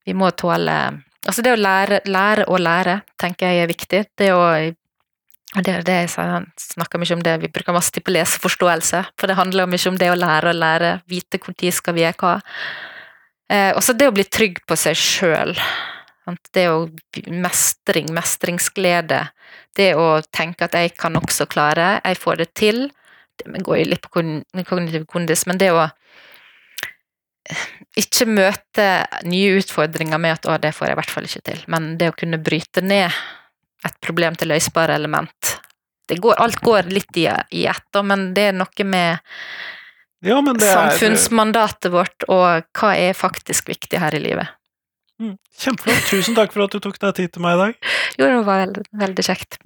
Vi 0.04 0.14
må 0.14 0.30
tåle 0.30 1.02
Altså, 1.26 1.42
det 1.42 1.56
å 1.56 1.58
lære, 1.58 2.00
lære 2.06 2.44
å 2.46 2.58
lære, 2.58 3.00
tenker 3.18 3.50
jeg 3.50 3.62
er 3.64 3.70
viktig. 3.70 4.02
Det 4.14 4.28
å 4.30 4.42
og 5.54 5.62
det 5.62 5.72
er 5.72 5.84
det 5.86 5.94
jeg 5.94 6.10
snakker 6.58 7.00
mye 7.00 7.14
om 7.14 7.22
det, 7.22 7.36
vi 7.44 7.52
bruker 7.52 7.76
masse 7.76 7.94
tid 7.94 8.04
på 8.04 8.12
leseforståelse, 8.16 9.02
for 9.16 9.30
det 9.30 9.38
handler 9.38 9.70
mye 9.70 9.90
om 9.92 9.98
det 10.00 10.10
å 10.10 10.18
lære 10.18 10.50
å 10.50 10.56
lære, 10.56 10.92
vite 11.06 11.38
når 11.38 11.76
skal 11.76 11.94
vi 11.94 12.02
gjøre 12.02 12.18
hva. 12.20 12.32
Eh, 13.48 13.70
også 13.78 13.94
det 13.94 14.08
å 14.10 14.14
bli 14.14 14.24
trygg 14.26 14.58
på 14.66 14.76
seg 14.76 14.98
sjøl. 14.98 15.54
Det 16.52 16.66
å 16.66 16.88
mestring, 17.30 18.10
mestringsglede. 18.10 19.20
Det 19.78 19.92
å 19.94 20.18
tenke 20.34 20.66
at 20.66 20.74
jeg 20.74 20.96
kan 20.98 21.14
også 21.14 21.46
klare, 21.46 22.00
jeg 22.02 22.18
får 22.18 22.42
det 22.42 22.48
til. 22.58 22.88
Det 23.38 23.62
går 23.62 23.78
jo 23.78 23.88
litt 23.92 24.02
på 24.02 24.16
kognitiv 24.66 25.06
kondis, 25.06 25.46
men 25.46 25.62
det 25.62 25.70
å 25.70 25.86
ikke 27.96 28.26
møte 28.26 29.06
nye 29.22 29.60
utfordringer 29.60 30.18
med 30.18 30.32
at 30.32 30.46
'å, 30.46 30.58
det 30.58 30.74
får 30.74 30.88
jeg 30.88 30.96
i 30.96 31.00
hvert 31.00 31.14
fall 31.14 31.28
ikke 31.28 31.46
til', 31.46 31.64
men 31.68 31.96
det 31.96 32.10
å 32.10 32.16
kunne 32.18 32.42
bryte 32.42 32.82
ned 32.82 33.12
et 33.84 33.96
problem 34.04 34.36
til 34.38 34.52
løsbare 34.52 34.96
element. 34.96 35.56
Det 36.06 36.20
går, 36.22 36.38
alt 36.38 36.60
går 36.62 36.90
litt 36.94 37.18
i, 37.18 37.26
i 37.50 37.66
ett, 37.66 37.86
da, 37.92 38.02
men 38.06 38.30
det 38.34 38.50
er 38.50 38.56
noe 38.56 38.86
med 38.86 39.18
Ja, 40.24 40.38
men 40.40 40.56
det 40.56 40.68
er 40.70 40.78
samfunnsmandatet 40.78 41.90
vårt, 41.92 42.26
og 42.30 42.66
hva 42.78 42.92
er 42.94 43.18
faktisk 43.18 43.68
viktig 43.72 44.00
her 44.00 44.14
i 44.14 44.22
livet. 44.22 44.54
Mm, 45.20 45.36
Kjempeflott. 45.58 46.10
Tusen 46.10 46.36
takk 46.36 46.52
for 46.54 46.66
at 46.66 46.76
du 46.76 46.82
tok 46.84 47.00
deg 47.02 47.16
tid 47.18 47.32
til 47.34 47.44
meg 47.44 47.56
i 47.56 47.62
dag. 47.62 47.90
Jo, 48.18 48.28
det 48.28 48.44
var 48.46 48.62
veldig, 48.66 48.86
veldig 49.04 49.26
kjekt. 49.26 49.58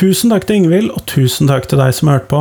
Tusen 0.00 0.30
takk 0.32 0.46
til 0.48 0.62
Ingvild, 0.62 0.86
og 0.96 1.02
tusen 1.10 1.50
takk 1.50 1.66
til 1.68 1.76
deg 1.76 1.92
som 1.92 2.08
har 2.08 2.22
hørt 2.22 2.30
på. 2.30 2.38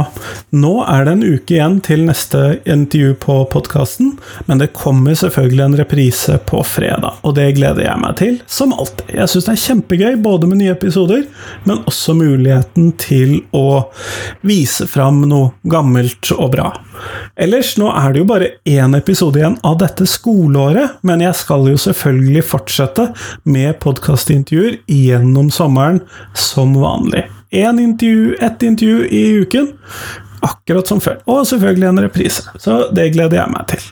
Nå 0.56 0.70
er 0.88 1.04
det 1.04 1.16
en 1.18 1.26
uke 1.26 1.58
igjen 1.58 1.82
til 1.84 2.06
neste 2.08 2.44
intervju 2.64 3.18
på 3.20 3.36
podkasten, 3.52 4.14
men 4.48 4.62
det 4.62 4.70
kommer 4.78 5.18
selvfølgelig 5.20 5.66
en 5.66 5.76
reprise 5.82 6.38
på 6.48 6.62
fredag, 6.64 7.20
og 7.20 7.36
det 7.36 7.50
gleder 7.58 7.84
jeg 7.84 8.00
meg 8.00 8.16
til, 8.22 8.40
som 8.48 8.72
alltid. 8.72 9.12
Jeg 9.12 9.34
syns 9.34 9.50
det 9.50 9.56
er 9.58 9.64
kjempegøy, 9.66 10.16
både 10.24 10.48
med 10.48 10.62
nye 10.62 10.78
episoder, 10.78 11.26
men 11.68 11.84
også 11.84 12.16
muligheten 12.16 12.94
til 13.02 13.42
å 13.52 13.90
vise 14.48 14.88
fram 14.88 15.26
noe 15.28 15.52
gammelt 15.68 16.32
og 16.40 16.54
bra. 16.56 16.72
Ellers, 17.40 17.74
nå 17.80 17.90
er 17.94 18.14
det 18.14 18.24
jo 18.24 18.30
bare 18.30 18.52
én 18.68 18.98
episode 18.98 19.40
igjen 19.42 19.58
av 19.66 19.80
dette 19.82 20.08
skoleåret, 20.10 21.00
men 21.08 21.24
jeg 21.24 21.38
skal 21.40 21.68
jo 21.72 21.80
selvfølgelig 21.80 22.46
fortsette 22.50 23.10
med 23.50 23.78
podkastintervjuer 23.84 24.82
gjennom 24.90 25.52
sommeren 25.54 26.04
som 26.38 26.76
vanlig 26.80 27.28
én 27.50 27.80
intervju, 27.80 28.36
ett 28.36 28.64
intervju 28.64 29.08
i 29.08 29.28
uken, 29.32 29.68
akkurat 30.40 30.88
som 30.88 31.02
før. 31.02 31.20
Og 31.26 31.48
selvfølgelig 31.48 31.88
en 31.88 32.00
reprise. 32.00 32.44
Så 32.56 32.84
det 32.92 33.10
gleder 33.10 33.42
jeg 33.42 33.54
meg 33.54 33.66
til. 33.74 33.88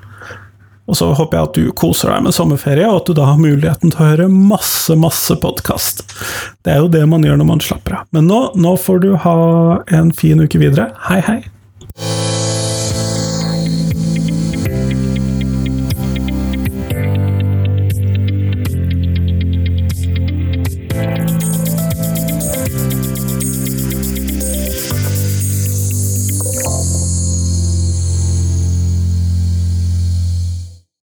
Og 0.88 0.96
så 0.96 1.10
håper 1.12 1.38
jeg 1.38 1.50
at 1.50 1.58
du 1.58 1.72
koser 1.76 2.14
deg 2.14 2.24
med 2.24 2.36
sommerferie, 2.36 2.88
og 2.88 3.02
at 3.02 3.10
du 3.10 3.18
da 3.18 3.28
har 3.28 3.42
muligheten 3.42 3.92
til 3.92 4.00
å 4.00 4.08
høre 4.14 4.30
masse, 4.32 4.96
masse 4.96 5.36
podkast. 5.42 6.06
Det 6.64 6.78
er 6.78 6.80
jo 6.80 6.92
det 6.92 7.04
man 7.12 7.28
gjør 7.28 7.42
når 7.42 7.52
man 7.52 7.64
slapper 7.64 8.00
av. 8.00 8.08
Men 8.16 8.30
nå, 8.32 8.42
nå 8.56 8.78
får 8.80 9.04
du 9.04 9.12
ha 9.26 9.38
en 10.00 10.16
fin 10.16 10.40
uke 10.40 10.64
videre. 10.64 10.94
Hei, 11.10 11.20
hei! 11.28 12.37